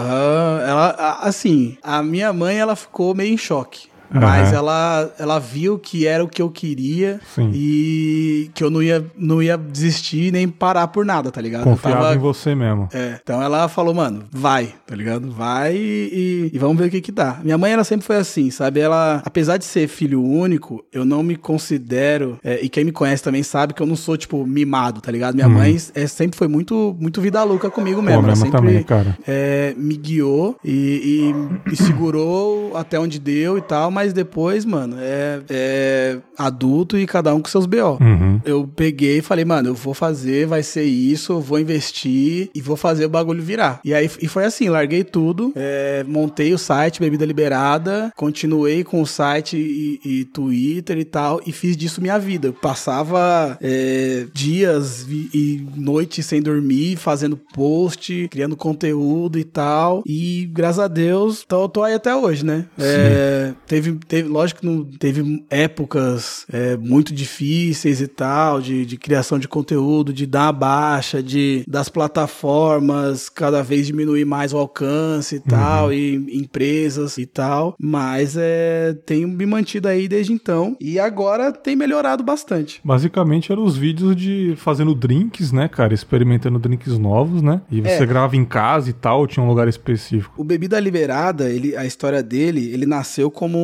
[0.65, 3.90] ela, assim, a minha mãe, ela ficou meio em choque.
[4.13, 4.55] Mas Aham.
[4.57, 7.49] ela, ela viu que era o que eu queria Sim.
[7.53, 11.63] e que eu não ia, não ia desistir nem parar por nada, tá ligado?
[11.63, 12.89] Confiava tava- em você mesmo.
[12.93, 15.31] É, então ela falou, mano, vai, tá ligado?
[15.31, 17.39] Vai e, e vamos ver o que que dá.
[17.43, 18.79] Minha mãe, ela sempre foi assim, sabe?
[18.79, 23.23] Ela, apesar de ser filho único, eu não me considero, é, e quem me conhece
[23.23, 25.35] também sabe que eu não sou, tipo, mimado, tá ligado?
[25.35, 28.17] Minha mãe é, sempre foi muito, muito vida louca comigo mesmo.
[28.19, 28.23] Uhum.
[28.23, 29.17] Pô, ela sempre também, cara.
[29.27, 31.31] é, me guiou e,
[31.65, 37.05] e me segurou até onde deu e tal, mas depois, mano, é, é adulto e
[37.05, 37.97] cada um com seus BO.
[38.01, 38.41] Uhum.
[38.43, 42.61] Eu peguei e falei, mano, eu vou fazer, vai ser isso, eu vou investir e
[42.61, 43.79] vou fazer o bagulho virar.
[43.83, 49.01] E aí e foi assim, larguei tudo, é, montei o site Bebida Liberada, continuei com
[49.01, 52.47] o site e, e Twitter e tal, e fiz disso minha vida.
[52.47, 60.03] Eu passava é, dias e, e noites sem dormir, fazendo post, criando conteúdo e tal.
[60.05, 62.65] E graças a Deus, tô, tô aí até hoje, né?
[62.77, 68.97] É, teve, teve, lógico que não teve épocas é, muito difíceis e tal, de, de
[68.97, 74.57] criação de conteúdo, de dar a baixa, de das plataformas cada vez diminuir mais o
[74.57, 77.75] alcance e tal, e empresas e tal.
[77.79, 80.75] Mas é, tenho me mantido aí desde então.
[80.79, 82.79] E agora tem melhorado bastante.
[82.83, 85.93] Basicamente eram os vídeos de fazendo drinks, né, cara?
[85.93, 87.61] Experimentando drinks novos, né?
[87.71, 88.05] E você É.
[88.05, 90.33] grava em casa e tal, tinha um lugar específico.
[90.37, 93.57] O Bebida Liberada, ele, a história dele, ele nasceu como,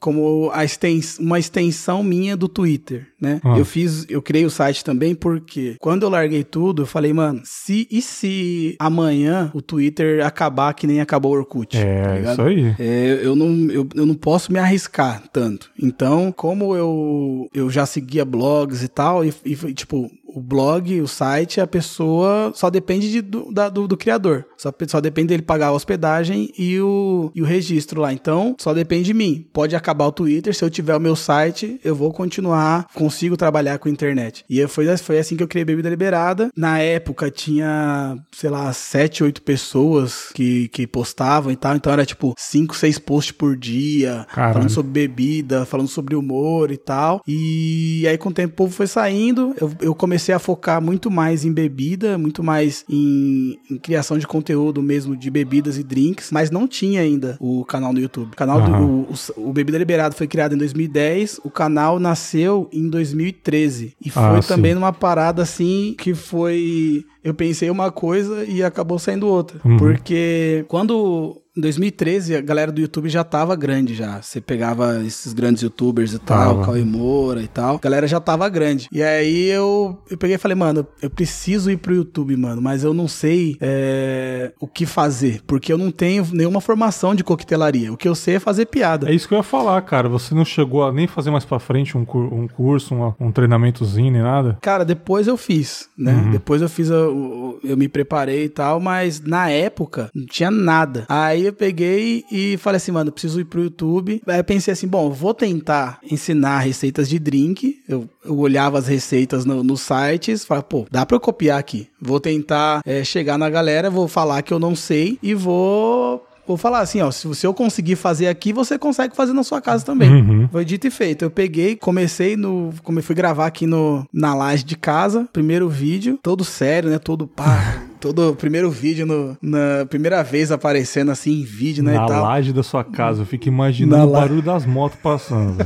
[0.00, 3.40] como a extens, uma extensão minha do Twitter, né?
[3.44, 3.58] Ah.
[3.58, 7.40] Eu fiz, eu criei o site também porque quando eu larguei tudo, eu falei, mano,
[7.44, 11.76] se e se amanhã o Twitter acabar que nem acabou o Orkut?
[11.76, 12.32] tá É, ligado?
[12.32, 12.74] isso aí.
[12.78, 15.70] É, eu, não, eu, eu não posso me arriscar tanto.
[15.80, 21.06] Então, como eu, eu já seguia blogs e tal, e, e tipo, o blog, o
[21.08, 24.44] site, a pessoa só depende de- do, da- do, do criador.
[24.56, 28.12] Só, só depende dele pagar a hospedagem e o, e o registro lá.
[28.12, 29.46] Então, só depende de mim.
[29.52, 33.78] Pode acabar o Twitter, se eu tiver o meu site, eu vou continuar, consigo trabalhar
[33.78, 34.44] com a internet.
[34.48, 36.50] E foi, foi assim que eu criei Bebida Liberada.
[36.56, 41.74] Na época tinha, sei lá, sete, oito pessoas que, que postavam e tal.
[41.76, 44.54] Então era tipo cinco, seis posts por dia, Caralho.
[44.54, 47.20] falando sobre bebida, falando sobre humor e tal.
[47.26, 51.10] E aí com o tempo o povo foi saindo, eu, eu comecei a focar muito
[51.10, 56.30] mais em bebida, muito mais em, em criação de conteúdo mesmo de bebidas e drinks,
[56.30, 58.32] mas não tinha ainda o canal no YouTube.
[58.32, 58.84] O canal do Aham.
[58.84, 64.10] o, o, o Bebida Liberado foi criado em 2010, o canal nasceu em 2013 e
[64.10, 64.74] foi Ah, também sim.
[64.76, 69.58] numa parada assim que foi eu pensei uma coisa e acabou saindo outra.
[69.64, 69.76] Uhum.
[69.78, 74.20] Porque quando em 2013 a galera do YouTube já tava grande já.
[74.20, 76.64] Você pegava esses grandes youtubers e tal, Tava.
[76.66, 77.76] Cauê Moura e tal.
[77.76, 78.88] A galera já tava grande.
[78.90, 82.82] E aí eu, eu peguei e falei, mano, eu preciso ir pro YouTube, mano, mas
[82.84, 85.42] eu não sei é, o que fazer.
[85.46, 87.92] Porque eu não tenho nenhuma formação de coquetelaria.
[87.92, 89.08] O que eu sei é fazer piada.
[89.10, 90.08] É isso que eu ia falar, cara.
[90.08, 93.30] Você não chegou a nem fazer mais pra frente um, cur- um curso, um, um
[93.32, 94.58] treinamentozinho, nem nada?
[94.60, 96.30] Cara, depois eu fiz, né?
[96.32, 101.04] Depois eu fiz, o- eu me preparei e tal, mas na época não tinha nada.
[101.08, 104.22] Aí eu peguei e falei assim, mano, preciso ir pro YouTube.
[104.26, 107.78] Aí eu pensei assim, bom, vou tentar ensinar receitas de drink.
[107.88, 111.88] Eu, eu olhava as receitas no- nos sites, falava, pô, dá pra eu copiar aqui.
[112.00, 116.56] Vou tentar é, chegar na galera, vou falar que eu não sei e vou Vou
[116.56, 120.10] falar assim, ó, se eu conseguir fazer aqui, você consegue fazer na sua casa também.
[120.10, 120.48] Uhum.
[120.52, 121.24] Foi dito e feito.
[121.24, 122.72] Eu peguei, comecei no.
[122.82, 126.98] Como eu fui gravar aqui no, na laje de casa, primeiro vídeo, todo sério, né?
[126.98, 127.82] Todo pá.
[127.98, 131.94] todo primeiro vídeo no, na primeira vez aparecendo assim em vídeo, né?
[131.94, 133.22] Na laje da sua casa.
[133.22, 135.56] Eu fico imaginando Na o la- barulho das motos passando.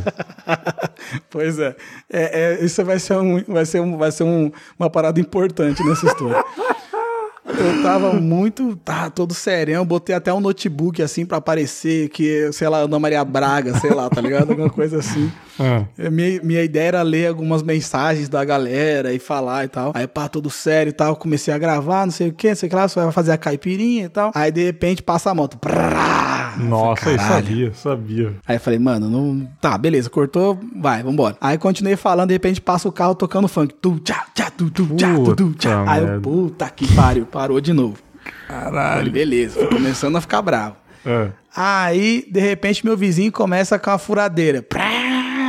[1.31, 1.74] Pois é.
[2.11, 5.83] é, é, isso vai ser, um, vai ser, um, vai ser um, uma parada importante
[5.85, 6.45] nessa história.
[7.49, 12.68] Eu tava muito, tá, todo serião, botei até um notebook assim pra aparecer que, sei
[12.68, 14.51] lá, Ana Maria Braga, sei lá, tá ligado?
[14.51, 15.30] Alguma coisa assim.
[15.61, 19.90] Ah, É, Minha, minha ideia era ler algumas mensagens da galera e falar e tal.
[19.92, 21.16] Aí, pá, tudo sério e tal.
[21.16, 22.86] Comecei a gravar, não sei o que, não sei o que lá.
[22.86, 24.30] Você vai fazer a caipirinha e tal.
[24.36, 25.59] Aí, de repente, passa a moto.
[26.57, 28.34] Nossa, eu sabia, sabia.
[28.46, 29.49] Aí eu falei, mano, não.
[29.61, 31.36] Tá, beleza, cortou, vai, vambora.
[31.40, 33.74] Aí continuei falando, de repente passa o carro tocando funk.
[33.74, 35.84] Tu, tchá, tchá, tu, tu, tchá, tu, tu, tchá.
[35.86, 37.99] Aí eu, puta que pariu, parou de novo.
[38.46, 39.12] Falei, Caralho.
[39.12, 40.76] beleza, fui começando a ficar bravo.
[41.05, 41.28] É.
[41.55, 44.62] Aí, de repente, meu vizinho começa com a furadeira.
[44.62, 44.88] Prá,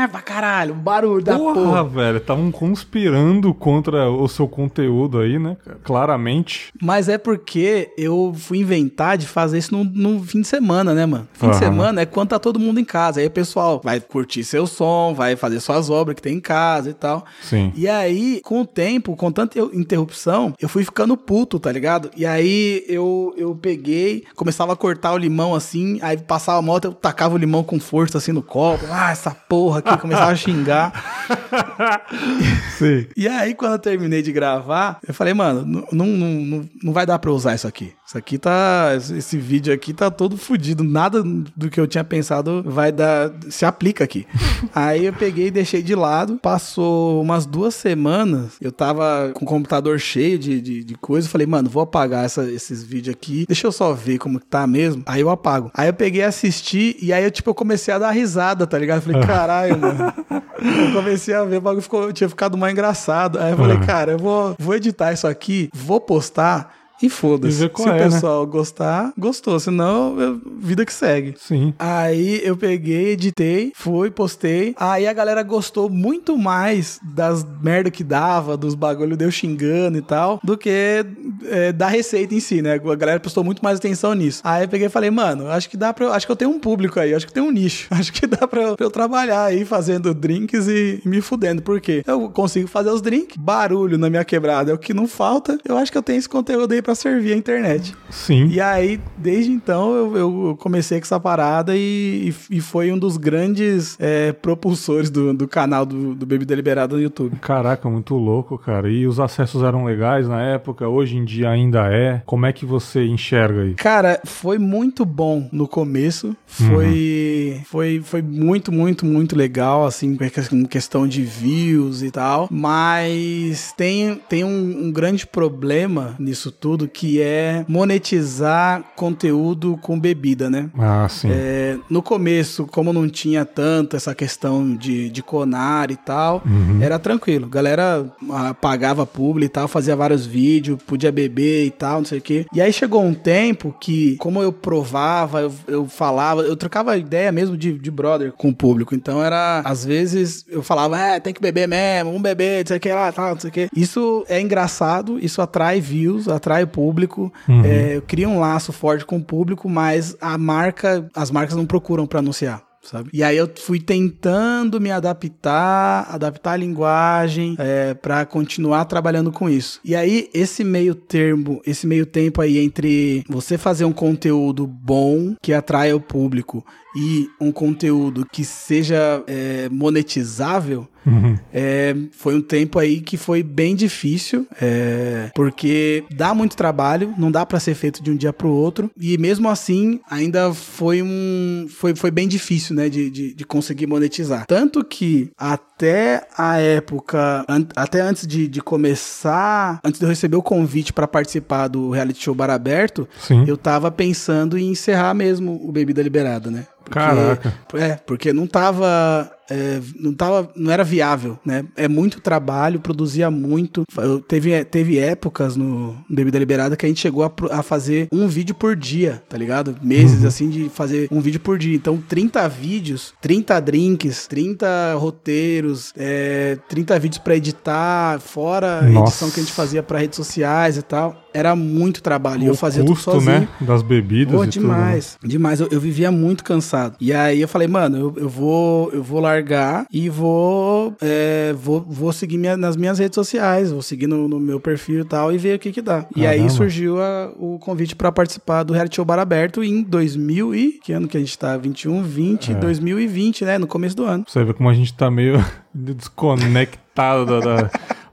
[0.07, 1.83] pra caralho, um barulho da Porra, porra.
[1.83, 5.57] velho, estavam conspirando contra o seu conteúdo aí, né?
[5.63, 5.77] cara?
[5.83, 6.71] Claramente.
[6.81, 11.05] Mas é porque eu fui inventar de fazer isso no, no fim de semana, né,
[11.05, 11.27] mano?
[11.33, 11.59] Fim de Aham.
[11.59, 13.19] semana é quando tá todo mundo em casa.
[13.19, 16.89] Aí o pessoal vai curtir seu som, vai fazer suas obras que tem em casa
[16.89, 17.25] e tal.
[17.41, 17.71] Sim.
[17.75, 22.09] E aí, com o tempo, com tanta interrupção, eu fui ficando puto, tá ligado?
[22.15, 26.85] E aí eu, eu peguei, começava a cortar o limão assim, aí passava a moto,
[26.85, 28.85] eu tacava o limão com força assim no copo.
[28.89, 30.93] Ah, essa porra aqui, começava a xingar.
[32.77, 33.07] Sim.
[33.15, 37.05] E aí, quando eu terminei de gravar, eu falei, mano, não, não, não, não vai
[37.05, 37.93] dar pra usar isso aqui.
[38.09, 38.93] Isso aqui tá.
[38.95, 40.83] Esse vídeo aqui tá todo fodido.
[40.83, 43.31] Nada do que eu tinha pensado vai dar.
[43.49, 44.25] se aplica aqui.
[44.73, 46.39] Aí eu peguei e deixei de lado.
[46.41, 48.53] Passou umas duas semanas.
[48.59, 51.29] Eu tava com o computador cheio de, de, de coisa.
[51.29, 53.45] Falei, mano, vou apagar essa, esses vídeos aqui.
[53.47, 55.03] Deixa eu só ver como tá mesmo.
[55.05, 55.69] Aí eu apago.
[55.73, 56.97] Aí eu peguei e assisti.
[56.99, 58.97] E aí eu, tipo, eu comecei a dar risada, tá ligado?
[58.97, 60.13] Eu falei, caralho, mano.
[60.59, 63.39] Eu comecei a ver, o bagulho ficou, tinha ficado mais engraçado.
[63.39, 66.78] Aí eu falei, cara, eu vou, vou editar isso aqui, vou postar.
[67.01, 67.57] E foda-se.
[67.57, 67.97] Se é, o né?
[67.97, 68.51] pessoal né?
[68.51, 69.59] gostar, gostou.
[69.59, 71.35] Senão, eu, vida que segue.
[71.37, 71.73] Sim.
[71.79, 74.75] Aí eu peguei, editei, fui, postei.
[74.77, 80.01] Aí a galera gostou muito mais das merda que dava, dos bagulho deu xingando e
[80.01, 81.05] tal, do que
[81.45, 82.73] é, da receita em si, né?
[82.73, 84.41] A galera prestou muito mais atenção nisso.
[84.43, 86.09] Aí eu peguei e falei, mano, acho que dá pra.
[86.09, 87.87] Acho que eu tenho um público aí, acho que tem um nicho.
[87.99, 91.61] Acho que dá pra, pra eu trabalhar aí fazendo drinks e, e me fudendo.
[91.61, 92.01] Por quê?
[92.07, 95.57] Eu consigo fazer os drinks, barulho na minha quebrada é o que não falta.
[95.67, 97.95] Eu acho que eu tenho esse conteúdo aí pra servir a internet.
[98.09, 98.47] Sim.
[98.47, 103.17] E aí, desde então, eu, eu comecei com essa parada e, e foi um dos
[103.17, 107.37] grandes é, propulsores do, do canal do, do Bebida Liberada no YouTube.
[107.37, 108.89] Caraca, muito louco, cara.
[108.89, 112.21] E os acessos eram legais na época, hoje em dia ainda é.
[112.25, 113.73] Como é que você enxerga aí?
[113.75, 116.35] Cara, foi muito bom no começo.
[116.45, 117.63] Foi, uhum.
[117.65, 120.17] foi, foi muito, muito, muito legal, assim,
[120.49, 122.47] com questão de views e tal.
[122.51, 130.49] Mas tem, tem um, um grande problema nisso tudo que é monetizar conteúdo com bebida,
[130.49, 130.69] né?
[130.77, 131.29] Ah, sim.
[131.31, 136.81] É, no começo, como não tinha tanto essa questão de, de conar e tal, uhum.
[136.81, 137.47] era tranquilo.
[137.47, 142.19] Galera ah, pagava publi e tal, fazia vários vídeos, podia beber e tal, não sei
[142.19, 142.45] o quê.
[142.53, 147.31] E aí chegou um tempo que, como eu provava, eu, eu falava, eu trocava ideia
[147.31, 148.95] mesmo de, de brother com o público.
[148.95, 152.77] Então era, às vezes, eu falava, é, tem que beber mesmo, um beber, não sei
[152.77, 153.69] o que lá, tal, não sei o que.
[153.75, 157.63] Isso é engraçado, isso atrai views, atrai público, uhum.
[157.65, 162.07] é, cria um laço forte com o público, mas a marca, as marcas não procuram
[162.07, 163.09] para anunciar sabe?
[163.13, 169.49] E aí eu fui tentando me adaptar, adaptar a linguagem é, para continuar trabalhando com
[169.49, 169.79] isso.
[169.83, 175.35] E aí esse meio termo, esse meio tempo aí entre você fazer um conteúdo bom
[175.41, 176.65] que atrai o público
[176.95, 181.35] e um conteúdo que seja é, monetizável, uhum.
[181.53, 187.31] é, foi um tempo aí que foi bem difícil, é, porque dá muito trabalho, não
[187.31, 191.01] dá para ser feito de um dia para o outro, e mesmo assim ainda foi
[191.01, 194.45] um foi, foi bem difícil, né, de, de, de conseguir monetizar.
[194.45, 200.37] Tanto que até a época, an até antes de, de começar, antes de eu receber
[200.37, 203.45] o convite para participar do reality show Bar Aberto, Sim.
[203.47, 206.65] eu tava pensando em encerrar mesmo o Bebida Liberada, né?
[206.89, 207.53] Porque, Caraca.
[207.75, 211.65] É, porque não tava é, não tava, não era viável, né?
[211.75, 213.83] É muito trabalho, produzia muito.
[213.97, 218.27] Eu, teve, teve épocas no Bebida Liberada que a gente chegou a, a fazer um
[218.27, 219.75] vídeo por dia, tá ligado?
[219.81, 220.27] Meses uhum.
[220.27, 221.75] assim de fazer um vídeo por dia.
[221.75, 229.31] Então, 30 vídeos, 30 drinks, 30 roteiros, é, 30 vídeos para editar, fora a edição
[229.31, 231.28] que a gente fazia para redes sociais e tal.
[231.33, 232.43] Era muito trabalho.
[232.43, 233.41] O eu fazia custo, tudo sozinho.
[233.41, 233.47] Né?
[233.61, 234.33] Das bebidas.
[234.33, 235.13] Pô, demais.
[235.13, 235.29] Tudo, né?
[235.29, 235.59] Demais.
[235.59, 236.95] Eu, eu, vivia muito cansado.
[236.99, 241.85] E aí eu falei, mano, eu, eu vou, eu vou largar e vou, é, vou,
[241.87, 245.31] vou seguir minha, nas minhas redes sociais, vou seguir no, no, meu perfil e tal
[245.31, 246.01] e ver o que que dá.
[246.01, 246.13] Caramba.
[246.15, 250.55] E aí surgiu a, o convite para participar do Reality Show Bar Aberto em 2000
[250.55, 250.79] e...
[250.83, 251.55] Que ano que a gente tá?
[251.57, 252.55] 21, 20, é.
[252.55, 253.57] 2020, né?
[253.57, 254.25] No começo do ano.
[254.27, 257.69] Você vê como a gente tá meio desconectado da...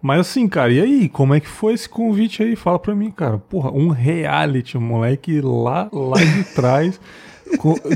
[0.07, 1.09] Mas assim, cara, e aí?
[1.09, 2.55] Como é que foi esse convite aí?
[2.55, 3.39] Fala pra mim, cara.
[3.39, 7.01] Porra, um reality, moleque lá, lá de trás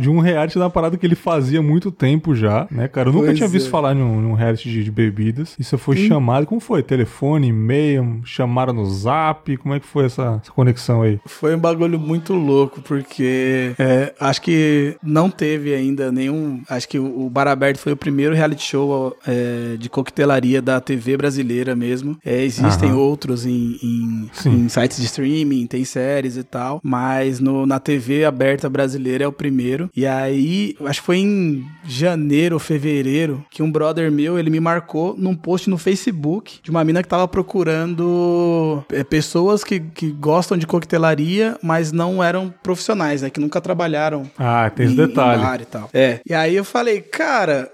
[0.00, 3.08] de um reality da parada que ele fazia há muito tempo já, né, cara?
[3.08, 3.70] Eu nunca pois tinha visto é.
[3.70, 5.54] falar num, num reality de, de, bebidas.
[5.58, 6.08] E você foi hum.
[6.08, 6.82] chamado, como foi?
[6.82, 9.56] Telefone, e-mail, chamaram no zap?
[9.56, 11.18] Como é que foi essa, essa conexão aí?
[11.26, 16.62] Foi um bagulho muito louco, porque é, acho que não teve ainda nenhum.
[16.68, 20.80] Acho que o, o Bar Aberto foi o primeiro reality show é, de coquetelaria da
[20.80, 22.18] TV brasileira mesmo.
[22.24, 22.98] É, existem Aham.
[22.98, 28.24] outros em, em, em, sites de streaming, tem séries e tal, mas no, na TV
[28.24, 29.88] aberta brasileira é o primeiro.
[29.96, 34.60] E aí, acho que foi em janeiro ou fevereiro que um brother meu, ele me
[34.60, 40.10] marcou num post no Facebook de uma mina que tava procurando é, pessoas que, que
[40.10, 43.30] gostam de coquetelaria, mas não eram profissionais, né?
[43.30, 44.30] Que nunca trabalharam.
[44.38, 45.62] Ah, tem esse detalhe.
[45.62, 45.88] E tal.
[45.94, 46.20] É.
[46.28, 47.70] E aí eu falei, cara,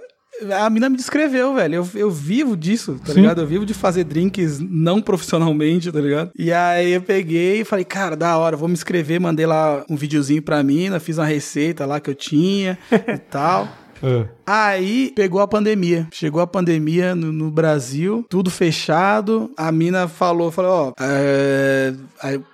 [0.59, 1.74] a mina me descreveu, velho.
[1.76, 3.20] Eu, eu vivo disso, tá Sim.
[3.22, 3.41] ligado?
[3.41, 6.30] Eu vivo de fazer drinks não profissionalmente, tá ligado?
[6.39, 9.20] E aí eu peguei e falei, cara, da hora, vou me inscrever.
[9.20, 13.68] Mandei lá um videozinho pra mina, fiz uma receita lá que eu tinha e tal.
[14.03, 14.26] É.
[14.47, 16.07] Aí pegou a pandemia.
[16.12, 19.51] Chegou a pandemia no, no Brasil, tudo fechado.
[19.57, 21.95] A mina falou, falou, ó, é,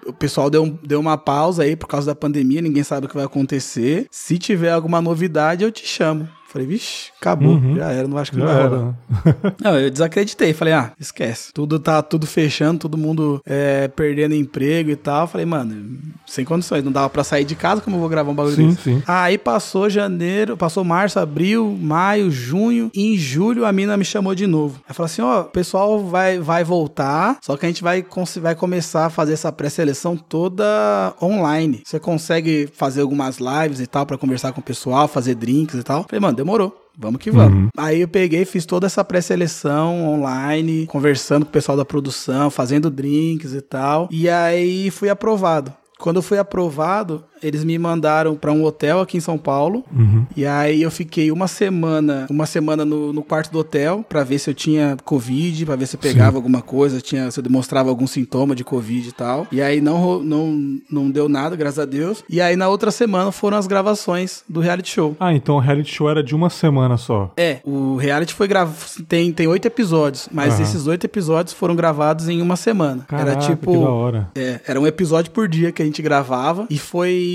[0.06, 3.08] o pessoal deu, um- deu uma pausa aí por causa da pandemia, ninguém sabe o
[3.08, 4.06] que vai acontecer.
[4.08, 6.28] Se tiver alguma novidade, eu te chamo.
[6.53, 7.76] Falei, vixe, acabou, Uhum.
[7.76, 8.94] já era, não acho que Já não vai rolar.
[9.24, 9.55] era.
[9.62, 10.53] Não, eu desacreditei.
[10.53, 11.53] Falei, ah, esquece.
[11.53, 15.26] Tudo tá tudo fechando, todo mundo é, perdendo emprego e tal.
[15.26, 16.82] Falei, mano, sem condições.
[16.84, 18.82] Não dava pra sair de casa, como eu vou gravar um bagulho Sim, desse?
[18.82, 19.03] sim.
[19.07, 22.90] Aí passou janeiro, passou março, abril, maio, junho.
[22.94, 24.80] E em julho a mina me chamou de novo.
[24.86, 28.05] Ela falou assim: ó, o pessoal vai, vai voltar, só que a gente vai,
[28.40, 31.82] vai começar a fazer essa pré-seleção toda online.
[31.84, 35.82] Você consegue fazer algumas lives e tal pra conversar com o pessoal, fazer drinks e
[35.82, 36.05] tal.
[36.09, 36.78] Falei, mano, demorou.
[36.97, 37.70] Vamos que vamos.
[37.76, 42.90] Aí eu peguei, fiz toda essa pré-seleção online, conversando com o pessoal da produção, fazendo
[42.90, 44.09] drinks e tal.
[44.11, 45.72] E aí fui aprovado.
[45.99, 49.84] Quando eu fui aprovado, eles me mandaram pra um hotel aqui em São Paulo.
[49.95, 50.26] Uhum.
[50.36, 54.38] E aí eu fiquei uma semana, uma semana no, no quarto do hotel pra ver
[54.38, 57.88] se eu tinha Covid, pra ver se eu pegava alguma coisa, tinha, se eu demonstrava
[57.88, 59.47] algum sintoma de Covid e tal.
[59.51, 62.22] E aí não, não, não deu nada, graças a Deus.
[62.28, 65.16] E aí na outra semana foram as gravações do reality show.
[65.18, 67.32] Ah, então o reality show era de uma semana só.
[67.36, 68.76] É, o reality foi gravado.
[69.09, 70.62] Tem, tem oito episódios, mas Aham.
[70.62, 73.05] esses oito episódios foram gravados em uma semana.
[73.09, 73.72] Caraca, era tipo.
[73.72, 74.30] que da hora.
[74.34, 77.31] É, era um episódio por dia que a gente gravava e foi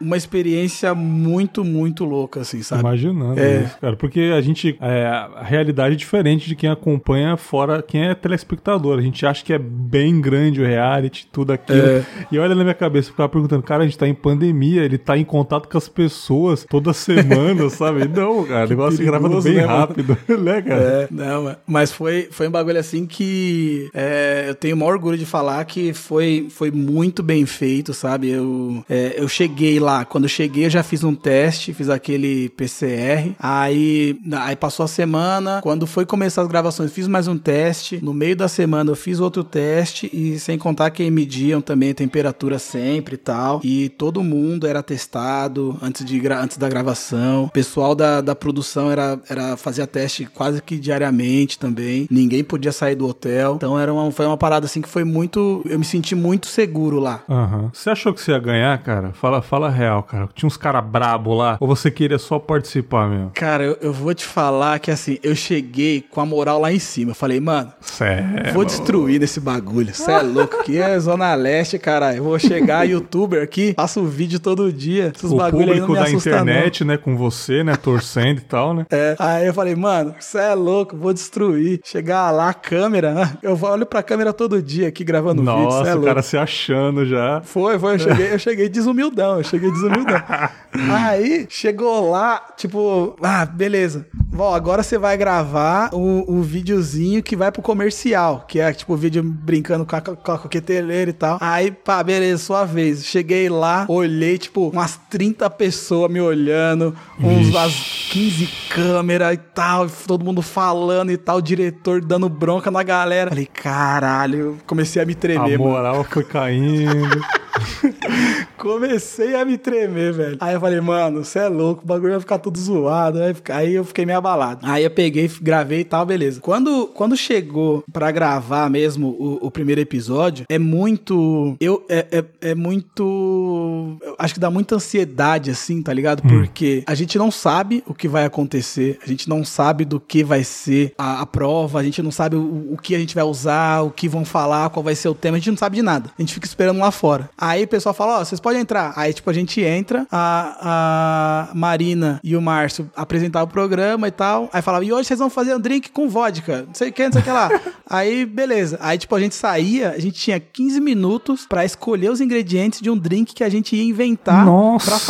[0.00, 2.80] uma experiência muito, muito louca, assim, sabe?
[2.80, 3.62] Imaginando É.
[3.64, 3.96] isso, cara.
[3.96, 4.76] Porque a gente.
[4.80, 8.98] é, a realidade é diferente de quem acompanha fora, quem é telespectador.
[8.98, 11.78] A gente acha que é bem grande o reality, tudo aquilo.
[11.78, 12.04] É.
[12.30, 14.98] E olha na minha cabeça, eu ficava perguntando, cara, a gente tá em pandemia, ele
[14.98, 18.06] tá em contato com as pessoas toda semana, sabe?
[18.08, 20.82] Não, cara, o negócio perigoso, bem né, rápido, né, cara?
[20.82, 25.18] É, não, mas foi, foi um bagulho assim que é, eu tenho o maior orgulho
[25.18, 28.30] de falar que foi, foi muito bem feito, sabe?
[28.30, 32.48] Eu, é, eu cheguei lá, quando eu cheguei eu já fiz um teste, fiz aquele
[32.50, 38.02] PCR, aí, aí passou a semana, quando foi começar as gravações fiz mais um teste,
[38.02, 40.08] no meio da semana eu fiz outro teste.
[40.12, 44.82] E sem contar que mediam também a temperatura sempre e tal, e todo mundo era
[44.82, 50.24] testado antes, de, antes da gravação, o pessoal da, da produção era, era fazia teste
[50.24, 54.64] quase que diariamente também, ninguém podia sair do hotel, então era uma, foi uma parada
[54.64, 57.22] assim que foi muito, eu me senti muito seguro lá.
[57.28, 57.70] Aham.
[57.72, 59.12] Você achou que você ia ganhar, cara?
[59.26, 60.28] Fala, fala real, cara.
[60.36, 61.56] Tinha uns caras brabo lá?
[61.58, 63.32] Ou você queria só participar mesmo?
[63.34, 66.78] Cara, eu, eu vou te falar que assim, eu cheguei com a moral lá em
[66.78, 67.10] cima.
[67.10, 68.52] Eu falei, mano, Sério?
[68.52, 69.92] vou destruir nesse bagulho.
[69.92, 72.18] Você é louco, aqui é Zona Leste, caralho.
[72.18, 75.12] Eu vou chegar youtuber aqui, faço vídeo todo dia.
[75.12, 78.44] Esses o bagulho aí não público da assusta, internet, né, com você, né, torcendo e
[78.44, 78.86] tal, né?
[78.88, 78.96] não.
[78.96, 81.80] É, aí eu falei, mano, você é louco, vou destruir.
[81.82, 83.36] Chegar lá, a câmera, né?
[83.42, 86.38] Eu olho pra câmera todo dia aqui gravando vídeo, cê é Nossa, o cara se
[86.38, 87.40] achando já.
[87.42, 88.68] Foi, foi, eu cheguei, eu cheguei
[89.10, 90.22] desumildão, eu cheguei desumildão.
[90.92, 94.06] Aí, chegou lá, tipo, ah, beleza.
[94.38, 98.92] Ó, agora você vai gravar o, o videozinho que vai pro comercial, que é tipo
[98.92, 101.38] o vídeo brincando com a, com a coqueteleira e tal.
[101.40, 103.06] Aí, pá, beleza, sua vez.
[103.06, 107.72] Cheguei lá, olhei, tipo, umas 30 pessoas me olhando, uns umas
[108.10, 113.30] 15 câmeras e tal, todo mundo falando e tal, o diretor dando bronca na galera.
[113.30, 115.70] Falei, caralho, comecei a me tremer, A mano.
[115.70, 117.24] moral foi caindo.
[118.58, 120.36] Comecei a me tremer, velho.
[120.40, 123.18] Aí eu falei, mano, você é louco, o bagulho vai ficar tudo zoado.
[123.50, 124.60] Aí, eu fiquei meio abalado.
[124.62, 126.40] Aí eu peguei, gravei e tal, beleza.
[126.40, 131.56] Quando, quando chegou pra gravar mesmo o, o primeiro episódio, é muito.
[131.60, 133.98] Eu, é, é, é muito.
[134.18, 136.22] acho que dá muita ansiedade, assim, tá ligado?
[136.22, 140.24] Porque a gente não sabe o que vai acontecer, a gente não sabe do que
[140.24, 143.24] vai ser a, a prova, a gente não sabe o, o que a gente vai
[143.24, 145.82] usar, o que vão falar, qual vai ser o tema, a gente não sabe de
[145.82, 146.10] nada.
[146.18, 147.30] A gente fica esperando lá fora.
[147.36, 148.92] Aí o pessoal fala, ó, vocês podem entrar.
[148.94, 154.12] Aí, tipo, a gente entra, a, a Marina e o Márcio apresentavam o programa e
[154.12, 154.48] tal.
[154.52, 157.02] Aí falava, e hoje vocês vão fazer um drink com vodka, não sei o que,
[157.06, 157.50] não sei o que lá.
[157.90, 158.78] Aí, beleza.
[158.80, 162.88] Aí, tipo, a gente saía, a gente tinha 15 minutos pra escolher os ingredientes de
[162.88, 164.90] um drink que a gente ia inventar Nossa.
[164.90, 165.00] pra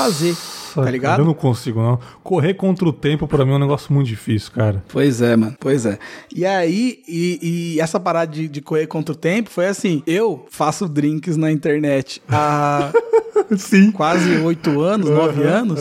[0.77, 0.85] fazer.
[0.85, 1.18] Tá cara, ligado?
[1.20, 1.99] Eu não consigo, não.
[2.22, 4.85] Correr contra o tempo, pra mim, é um negócio muito difícil, cara.
[4.89, 5.57] Pois é, mano.
[5.59, 5.99] Pois é.
[6.35, 10.47] E aí, e, e essa parada de, de correr contra o tempo foi assim: eu
[10.51, 12.93] faço drinks na internet há
[13.57, 13.91] Sim.
[13.93, 15.81] quase oito anos, nove anos,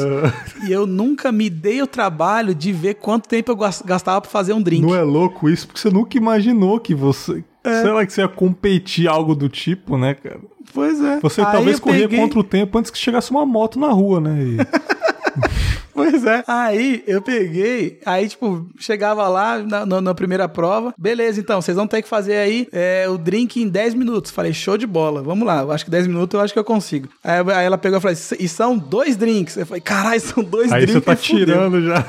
[0.68, 4.30] e eu nunca me dei o trabalho de ver quanto tempo eu gas- gastava pra
[4.30, 4.82] fazer um drink.
[4.86, 5.68] Não é louco isso?
[5.68, 7.44] Porque você nunca imaginou que você.
[7.66, 7.82] É.
[7.82, 10.40] Sei lá, que você ia competir algo do tipo, né, cara?
[10.74, 11.20] Pois é.
[11.22, 14.20] Você Aí talvez corria peguei- contra o tempo antes que chegasse uma moto na rua,
[14.20, 14.38] né?
[14.42, 14.58] E-
[15.94, 16.44] Pois é.
[16.46, 20.94] Aí eu peguei, aí, tipo, chegava lá na, na, na primeira prova.
[20.98, 24.30] Beleza, então, vocês vão ter que fazer aí é, o drink em 10 minutos.
[24.30, 25.62] Falei, show de bola, vamos lá.
[25.74, 27.08] Acho que 10 minutos eu acho que eu consigo.
[27.24, 29.56] Aí, aí ela pegou e falou, e são dois drinks.
[29.56, 30.96] Eu falei, caralho, são dois Aí drinks.
[30.96, 32.02] você tá tirando já.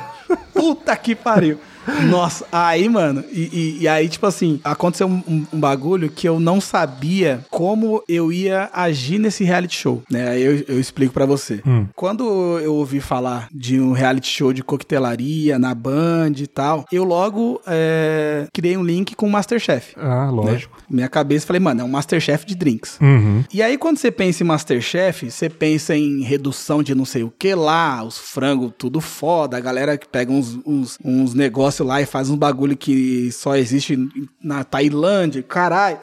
[0.53, 1.59] Puta que pariu.
[2.09, 6.29] Nossa, aí, mano, e, e- e aí, tipo assim, aconteceu um, um- um bagulho que
[6.29, 10.29] eu não sabia como eu ia agir nesse reality show, né?
[10.31, 11.61] Aí eu, eu explico pra você.
[11.67, 11.87] Hum.
[11.95, 17.05] Quando eu ouvi falar de um reality show de coquetelaria na Band e tal, eu
[17.05, 19.95] logo é, criei um link com o Masterchef.
[19.97, 20.33] Ah, né?
[20.33, 20.77] lógico.
[20.89, 22.99] Minha cabeça, falei, mano, é um Masterchef de drinks.
[23.01, 23.45] Uhum.
[23.53, 27.33] E aí, quando você pensa em Masterchef, você pensa em redução de não sei o
[27.37, 32.01] que lá, os frangos tudo foda, a galera que pega uns, uns, uns negócios lá
[32.01, 33.99] e faz uns bagulho que só existe
[34.43, 35.99] na Tailândia, caralho.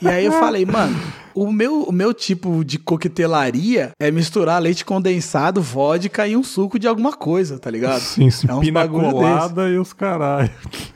[0.00, 0.96] E aí eu falei, mano,
[1.34, 6.78] o meu, o meu tipo de coquetelaria é misturar leite condensado, vodka e um suco
[6.78, 8.00] de alguma coisa, tá ligado?
[8.00, 8.46] Sim, sim.
[8.48, 10.50] É uns pina colada e os caralho.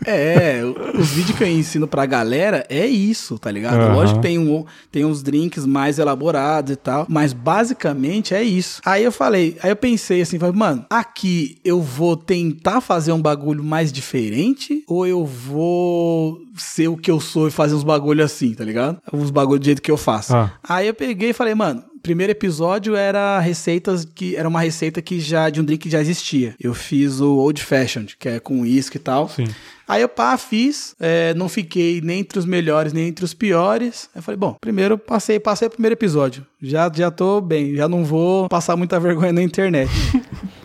[0.07, 0.63] É,
[0.99, 3.77] os vídeos que eu ensino pra galera é isso, tá ligado?
[3.77, 3.95] Aham.
[3.95, 8.81] Lógico que tem, um, tem uns drinks mais elaborados e tal, mas basicamente é isso.
[8.85, 13.21] Aí eu falei, aí eu pensei assim, falei, mano, aqui eu vou tentar fazer um
[13.21, 18.25] bagulho mais diferente ou eu vou ser o que eu sou e fazer uns bagulho
[18.25, 18.99] assim, tá ligado?
[19.13, 20.28] Uns bagulho do jeito que eu faço.
[20.31, 20.51] Ah.
[20.63, 25.21] Aí eu peguei e falei, mano, primeiro episódio era receitas que era uma receita que
[25.21, 26.55] já de um drink que já existia.
[26.61, 29.29] Eu fiz o Old Fashioned, que é com uísque e tal.
[29.29, 29.49] Sim.
[29.87, 34.11] Aí eu pá, fiz, é, não fiquei nem entre os melhores nem entre os piores.
[34.15, 36.47] Aí eu falei, bom, primeiro passei, passei o primeiro episódio.
[36.61, 39.91] Já, já tô bem, já não vou passar muita vergonha na internet.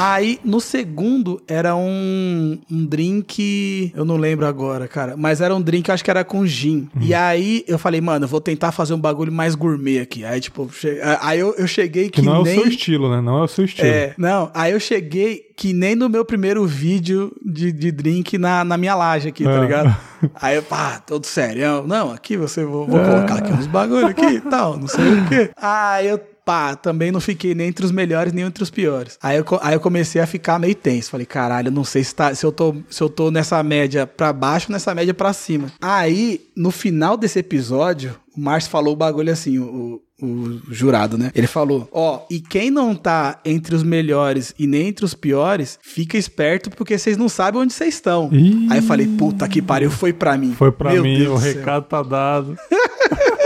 [0.00, 3.92] Aí, no segundo, era um, um drink.
[3.94, 5.16] Eu não lembro agora, cara.
[5.16, 6.88] Mas era um drink, acho que era com gin.
[7.00, 10.24] E aí eu falei, mano, eu vou tentar fazer um bagulho mais gourmet aqui.
[10.24, 12.58] Aí, tipo, che- aí eu, eu cheguei que, Que não é nem.
[12.58, 13.20] o seu estilo, né?
[13.20, 13.88] Não é o seu estilo.
[13.88, 18.64] É, não, aí eu cheguei que nem no meu primeiro vídeo de, de drink na,
[18.64, 19.60] na minha laje aqui, tá Ah.
[19.60, 19.96] ligado?
[20.34, 21.82] Aí eu, pá, todo sério.
[21.86, 25.28] Não, aqui você vou, vou colocar aqui uns bagulho aqui e tal, não sei o
[25.28, 25.50] quê.
[25.56, 26.20] Aí eu,
[26.50, 29.16] pá, também não fiquei nem entre os melhores nem entre os piores.
[29.22, 31.08] Aí eu, aí eu comecei a ficar meio tenso.
[31.08, 34.32] Falei, caralho, não sei se, tá, se, eu tô, se eu tô nessa média pra
[34.32, 35.70] baixo ou nessa média pra cima.
[35.80, 41.30] Aí, no final desse episódio, o Márcio falou o bagulho assim, o, o jurado, né?
[41.36, 45.78] Ele falou: Ó, e quem não tá entre os melhores e nem entre os piores,
[45.80, 48.28] fica esperto porque vocês não sabem onde vocês estão.
[48.32, 48.66] Ih.
[48.70, 50.52] Aí eu falei: Puta que pariu, foi pra mim.
[50.52, 51.54] Foi pra Meu mim, Deus o do céu.
[51.54, 52.58] recado tá dado.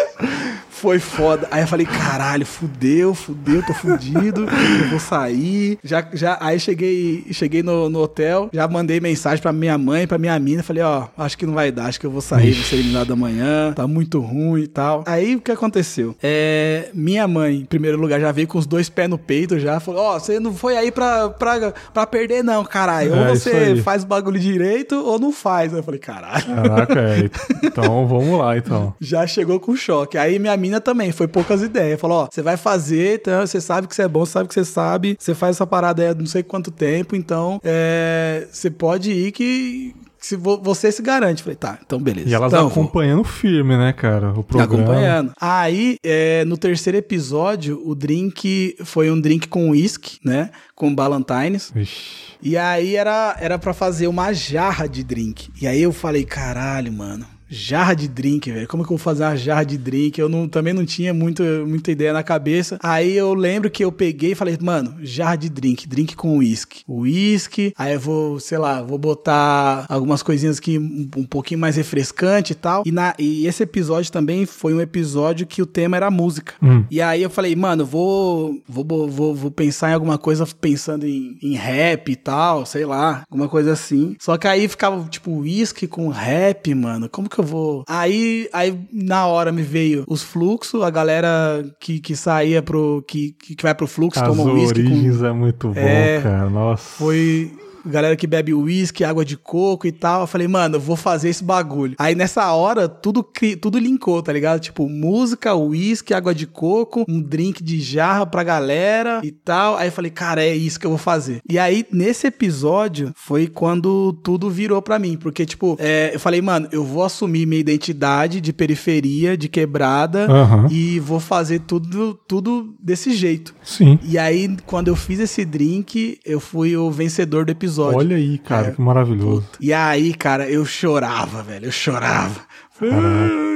[0.84, 1.48] Foi foda.
[1.50, 4.46] Aí eu falei, caralho, fudeu, fudeu, tô fudido,
[4.82, 5.78] eu vou sair.
[5.82, 10.18] Já, já, aí cheguei, cheguei no, no hotel, já mandei mensagem pra minha mãe, pra
[10.18, 12.64] minha mina, falei, ó, acho que não vai dar, acho que eu vou sair, vou
[12.64, 15.02] ser eliminado amanhã, tá muito ruim e tal.
[15.06, 16.14] Aí o que aconteceu?
[16.22, 19.80] É, minha mãe, em primeiro lugar, já veio com os dois pés no peito, já
[19.80, 23.14] falou, ó, você não foi aí pra, pra, pra perder não, caralho.
[23.14, 25.72] É, ou você faz o bagulho direito ou não faz.
[25.72, 26.44] Aí eu falei, caralho.
[26.44, 27.30] Caraca, é.
[27.62, 28.94] Então vamos lá, então.
[29.00, 30.18] Já chegou com choque.
[30.18, 32.00] Aí minha mina também, foi poucas ideias.
[32.00, 34.54] Falou, ó, você vai fazer, então você sabe que você é bom, você sabe que
[34.54, 38.70] você sabe, você faz essa parada aí há não sei quanto tempo, então é, você
[38.70, 41.42] pode ir que se vo- você se garante.
[41.42, 42.28] Falei, tá, então beleza.
[42.30, 42.82] E elas então, vou.
[42.84, 44.30] acompanhando firme, né, cara?
[44.32, 44.82] O programa.
[44.82, 45.32] Acompanhando.
[45.38, 50.50] Aí, é, no terceiro episódio, o drink foi um drink com uísque, né?
[50.74, 51.70] Com Ballantines.
[51.76, 52.34] Ixi.
[52.42, 55.50] E aí era, era para fazer uma jarra de drink.
[55.60, 57.26] E aí eu falei, caralho, mano.
[57.48, 58.66] Jarra de drink, velho.
[58.66, 60.18] Como que eu vou fazer uma jarra de drink?
[60.18, 62.78] Eu não, também não tinha muito, muita ideia na cabeça.
[62.82, 66.82] Aí eu lembro que eu peguei e falei, mano, jarra de drink, drink com uísque.
[66.88, 71.76] Uísque, aí eu vou, sei lá, vou botar algumas coisinhas aqui um, um pouquinho mais
[71.76, 72.82] refrescante e tal.
[72.86, 76.54] E, na, e esse episódio também foi um episódio que o tema era música.
[76.62, 76.84] Hum.
[76.90, 81.06] E aí eu falei, mano, vou, vou, vou, vou, vou pensar em alguma coisa pensando
[81.06, 84.16] em, em rap e tal, sei lá, alguma coisa assim.
[84.18, 87.08] Só que aí ficava, tipo, uísque com rap, mano.
[87.08, 87.84] Como que eu vou?
[87.88, 93.04] Aí, aí na hora me veio os fluxos, a galera que, que saía pro.
[93.06, 95.26] que, que vai pro fluxo, As toma uísque com.
[95.26, 96.20] é muito bom, É.
[96.22, 96.50] cara.
[96.50, 96.82] Nossa.
[96.82, 97.52] Foi
[97.86, 100.22] galera que bebe uísque, água de coco e tal.
[100.22, 101.94] Eu falei, mano, eu vou fazer esse bagulho.
[101.98, 104.60] Aí nessa hora, tudo, cri- tudo linkou, tá ligado?
[104.60, 109.76] Tipo, música, uísque, água de coco, um drink de jarra pra galera e tal.
[109.76, 111.40] Aí eu falei, cara, é isso que eu vou fazer.
[111.48, 115.16] E aí, nesse episódio, foi quando tudo virou pra mim.
[115.16, 120.26] Porque, tipo, é, eu falei, mano, eu vou assumir minha identidade de periferia, de quebrada,
[120.30, 120.68] Aham.
[120.70, 123.54] e vou fazer tudo, tudo desse jeito.
[123.62, 123.98] Sim.
[124.02, 127.73] E aí, quando eu fiz esse drink, eu fui o vencedor do episódio.
[127.82, 128.70] Olha aí, cara, É.
[128.72, 129.44] que maravilhoso.
[129.60, 131.66] E aí, cara, eu chorava, velho.
[131.66, 132.40] Eu chorava.
[132.82, 133.53] "Ah,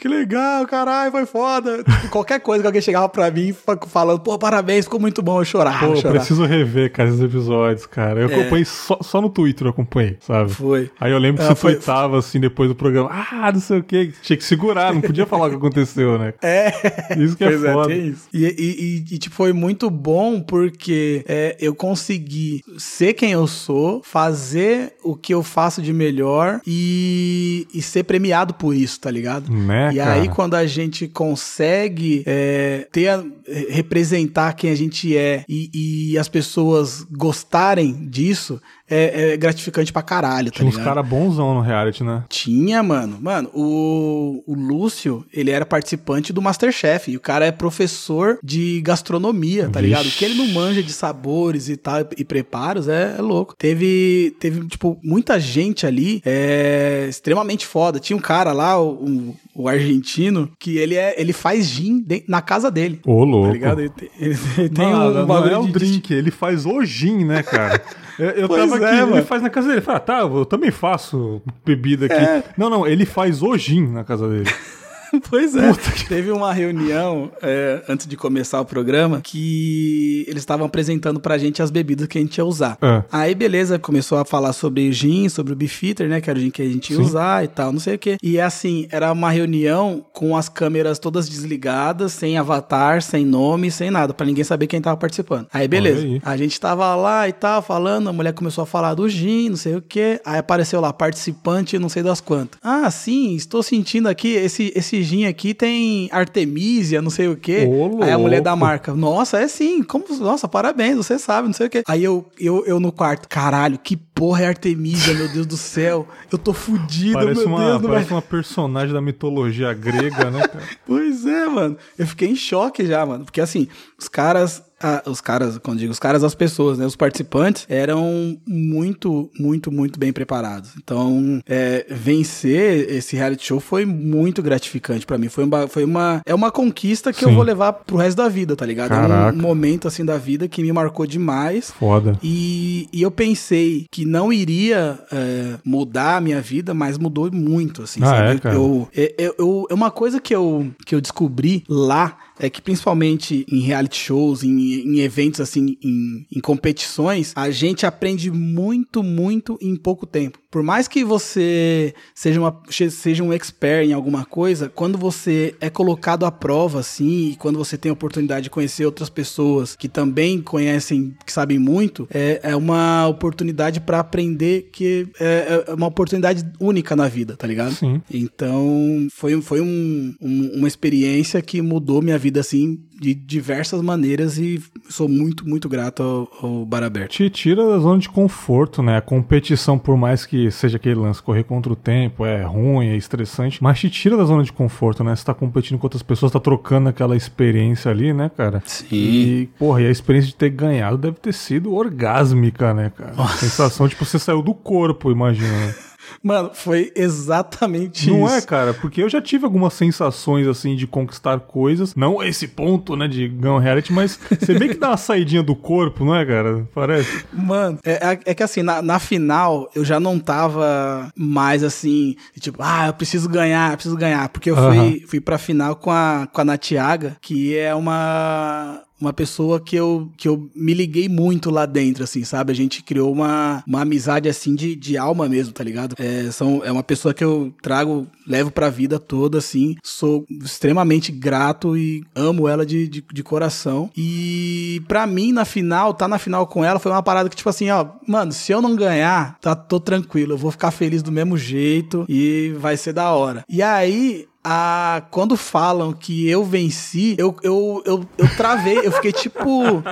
[0.00, 1.84] que legal, caralho, foi foda.
[2.10, 3.54] Qualquer coisa que alguém chegava pra mim
[3.88, 5.86] falando, pô, parabéns, ficou muito bom, eu chorava.
[5.86, 8.22] Pô, eu preciso rever, cara, esses episódios, cara.
[8.22, 8.34] Eu é.
[8.34, 10.50] acompanhei só, só no Twitter, eu acompanhei, sabe?
[10.50, 10.90] Foi.
[10.98, 11.74] Aí eu lembro que ah, você foi...
[11.74, 15.26] tweetava assim depois do programa, ah, não sei o que, tinha que segurar, não podia
[15.26, 16.32] falar o que aconteceu, né?
[16.42, 16.72] É.
[17.18, 17.92] Isso que é pois é foda.
[17.92, 18.28] É, isso.
[18.32, 23.46] E, e, e, e, tipo, foi muito bom porque é, eu consegui ser quem eu
[23.46, 29.10] sou, fazer o que eu faço de melhor e, e ser premiado por isso, tá
[29.10, 29.52] ligado?
[29.52, 30.20] Né, e cara?
[30.20, 33.24] aí, quando a gente consegue é, ter a,
[33.68, 38.60] representar quem a gente é e, e as pessoas gostarem disso,
[38.90, 40.80] é, é, gratificante pra caralho, tá Tinha ligado?
[40.80, 42.24] uns caras bonzão no reality, né?
[42.28, 43.18] Tinha, mano.
[43.20, 47.10] Mano, o, o Lúcio, ele era participante do Masterchef.
[47.10, 49.82] E o cara é professor de gastronomia, tá Vixe.
[49.82, 50.06] ligado?
[50.06, 53.54] O que ele não manja de sabores e tal, e preparos, é, é louco.
[53.56, 58.00] Teve, teve, tipo, muita gente ali é, extremamente foda.
[58.00, 62.42] Tinha um cara lá, o, o argentino, que ele, é, ele faz gin de, na
[62.42, 63.00] casa dele.
[63.06, 63.48] Ô, louco.
[63.48, 63.80] Tá ligado?
[63.80, 67.42] Ele, ele, ele tem um, um não é o drink, ele faz o gin, né,
[67.42, 67.82] cara?
[68.18, 69.16] Eu, eu tava é, aqui, mano.
[69.16, 69.78] ele faz na casa dele.
[69.78, 72.14] Ele fala, ah, tá, eu também faço bebida aqui.
[72.14, 72.44] É.
[72.56, 74.50] Não, não, ele faz o gin na casa dele.
[75.28, 75.72] pois é.
[76.08, 81.62] Teve uma reunião é, antes de começar o programa que eles estavam apresentando pra gente
[81.62, 82.78] as bebidas que a gente ia usar.
[82.80, 83.02] É.
[83.10, 86.20] Aí, beleza, começou a falar sobre gin, sobre o beefeater, né?
[86.20, 87.02] Que era o gin que a gente ia Sim.
[87.02, 88.16] usar e tal, não sei o quê.
[88.22, 93.90] E assim, era uma reunião com as câmeras todas desligadas, sem avatar, sem nome, sem
[93.90, 95.46] nada, para ninguém saber quem tava participando.
[95.52, 96.02] Aí, beleza.
[96.02, 96.20] Aí.
[96.24, 99.56] A gente tava lá e tal, falando, a mulher começou a falar do gin, não
[99.56, 100.20] sei o quê.
[100.24, 102.60] Aí apareceu lá, participante, não sei das quantas.
[102.62, 107.66] Ah, sim, estou sentindo aqui esse, esse gin aqui tem Artemisia, não sei o quê.
[107.68, 111.54] Ô, Aí a mulher da marca, nossa, é sim, como, nossa, parabéns, você sabe, não
[111.54, 111.82] sei o quê.
[111.86, 116.06] Aí eu, eu, eu no quarto, caralho, que porra é Artemisia, meu Deus do céu.
[116.30, 117.90] Eu tô fudido, parece meu uma, Deus.
[117.90, 120.64] Parece uma personagem da mitologia grega, né, cara?
[120.86, 121.76] pois é, mano.
[121.98, 123.24] Eu fiquei em choque já, mano.
[123.24, 126.86] Porque assim, os caras ah, os caras, quando digo os caras, as pessoas, né?
[126.86, 130.70] Os participantes eram muito, muito, muito bem preparados.
[130.76, 135.28] Então, é, vencer esse reality show foi muito gratificante para mim.
[135.28, 137.30] Foi uma, foi uma, é uma conquista que Sim.
[137.30, 138.88] eu vou levar pro resto da vida, tá ligado?
[138.88, 139.36] Caraca.
[139.36, 141.70] É um momento assim da vida que me marcou demais.
[141.70, 142.18] Foda.
[142.22, 147.82] E, e eu pensei que não iria é, mudar a minha vida, mas mudou muito,
[147.82, 148.00] assim.
[148.02, 148.30] Ah, sabe?
[148.30, 148.54] É, cara?
[148.54, 152.60] Eu, eu, eu, eu, é uma coisa que eu, que eu descobri lá é que
[152.60, 159.02] principalmente em reality shows, em, em eventos assim, em, em competições, a gente aprende muito,
[159.02, 160.38] muito em pouco tempo.
[160.50, 165.70] Por mais que você seja, uma, seja um expert em alguma coisa, quando você é
[165.70, 169.88] colocado à prova, assim, e quando você tem a oportunidade de conhecer outras pessoas que
[169.88, 175.86] também conhecem, que sabem muito, é, é uma oportunidade para aprender que é, é, uma
[175.86, 177.74] oportunidade única na vida, tá ligado?
[177.74, 178.02] Sim.
[178.10, 184.38] Então, foi, foi um, um, uma experiência que mudou minha vida, assim, de diversas maneiras
[184.38, 187.12] e sou muito, muito grato ao, ao Bar Aberto.
[187.12, 188.98] Te tira da zona de conforto, né?
[188.98, 192.96] A competição, por mais que seja aquele lance correr contra o tempo, é ruim, é
[192.96, 195.16] estressante, mas te tira da zona de conforto, né?
[195.16, 198.62] Você tá competindo com outras pessoas, tá trocando aquela experiência ali, né, cara?
[198.66, 198.86] Sim.
[198.92, 203.14] E, porra, e a experiência de ter ganhado deve ter sido orgásmica, né, cara?
[203.16, 205.74] A sensação, tipo, você saiu do corpo, imagina.
[206.22, 208.26] Mano, foi exatamente não isso.
[208.26, 208.74] Não é, cara?
[208.74, 211.94] Porque eu já tive algumas sensações, assim, de conquistar coisas.
[211.94, 215.42] Não esse ponto, né, de ganhar um reality, mas você vê que dá uma saidinha
[215.42, 216.68] do corpo, não é, cara?
[216.74, 217.24] Parece.
[217.32, 222.16] Mano, é, é, é que assim, na, na, final, eu já não tava mais assim,
[222.38, 224.28] tipo, ah, eu preciso ganhar, eu preciso ganhar.
[224.28, 229.12] Porque eu fui, fui pra final com a, com a Natiaga, que é uma uma
[229.12, 232.52] pessoa que eu, que eu me liguei muito lá dentro, assim, sabe?
[232.52, 235.94] A gente criou uma, uma amizade, assim, de, de alma mesmo, tá ligado?
[235.98, 239.76] É, são, é uma pessoa que eu trago, levo pra vida toda, assim.
[239.82, 243.90] Sou extremamente grato e amo ela de, de, de coração.
[243.96, 247.48] E pra mim, na final, tá na final com ela, foi uma parada que, tipo
[247.48, 251.12] assim, ó, mano, se eu não ganhar, tá, tô tranquilo, eu vou ficar feliz do
[251.12, 253.44] mesmo jeito e vai ser da hora.
[253.48, 259.12] E aí, a, quando falam que eu venci, eu, eu, eu, eu travei, eu fiquei
[259.12, 259.82] tipo.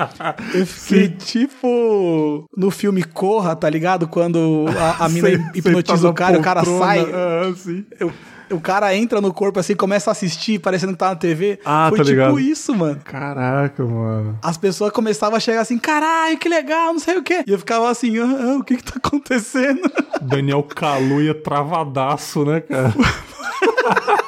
[0.55, 1.17] Eu fiquei Sim.
[1.17, 2.49] tipo.
[2.57, 4.09] No filme Corra, tá ligado?
[4.09, 7.01] Quando a, a mina hipnotiza tá o cara, o cara sai.
[7.01, 7.53] Ah,
[8.01, 8.13] eu,
[8.51, 11.61] o cara entra no corpo assim, começa a assistir, parecendo que tá na TV.
[11.65, 12.41] Ah, Foi tá tipo ligado.
[12.41, 13.01] isso, mano.
[13.05, 14.39] Caraca, mano.
[14.43, 17.45] As pessoas começavam a chegar assim, caralho, que legal, não sei o quê.
[17.47, 19.81] E eu ficava assim, ah, o que que tá acontecendo?
[20.23, 22.95] Daniel Kaluuya travadaço, né, cara?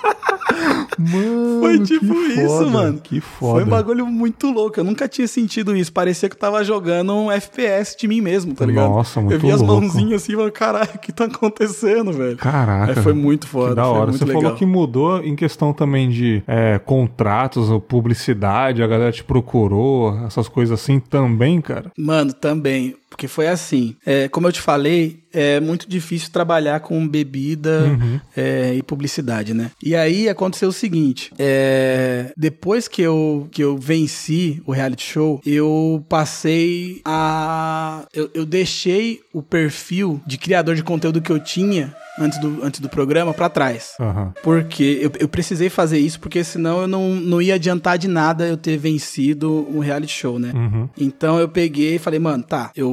[0.99, 3.01] Mano, Foi tipo isso, foda, mano.
[3.01, 3.55] Que foda.
[3.55, 4.79] Foi um bagulho muito louco.
[4.81, 5.93] Eu nunca tinha sentido isso.
[5.93, 8.89] Parecia que eu tava jogando um FPS de mim mesmo, tá ligado?
[8.91, 9.81] Nossa, muito Eu vi as louco.
[9.83, 12.37] mãozinhas assim e falei, caralho, o que tá acontecendo, velho?
[12.37, 12.93] Caraca.
[12.93, 13.71] Aí foi muito foda.
[13.71, 14.13] Que da hora.
[14.13, 14.43] Você legal.
[14.43, 20.17] falou que mudou em questão também de é, contratos, ou publicidade, a galera te procurou,
[20.27, 21.91] essas coisas assim também, cara.
[21.97, 22.95] Mano, também.
[23.11, 23.97] Porque foi assim.
[24.07, 28.21] É, como eu te falei, é muito difícil trabalhar com bebida Uhum.
[28.37, 29.71] é, e publicidade, né?
[29.83, 35.41] E aí aconteceu o seguinte: é, depois que eu, que eu venci o reality show,
[35.45, 38.05] eu passei a.
[38.15, 42.81] Eu, eu deixei o perfil de criador de conteúdo que eu tinha antes do, antes
[42.81, 43.93] do programa pra trás.
[43.99, 44.33] Aham.
[44.43, 48.47] Porque eu, eu precisei fazer isso, porque senão eu não, não ia adiantar de nada
[48.47, 50.53] eu ter vencido um reality show, né?
[50.55, 50.89] Uhum.
[50.99, 52.91] Então eu peguei e falei, mano, tá, eu,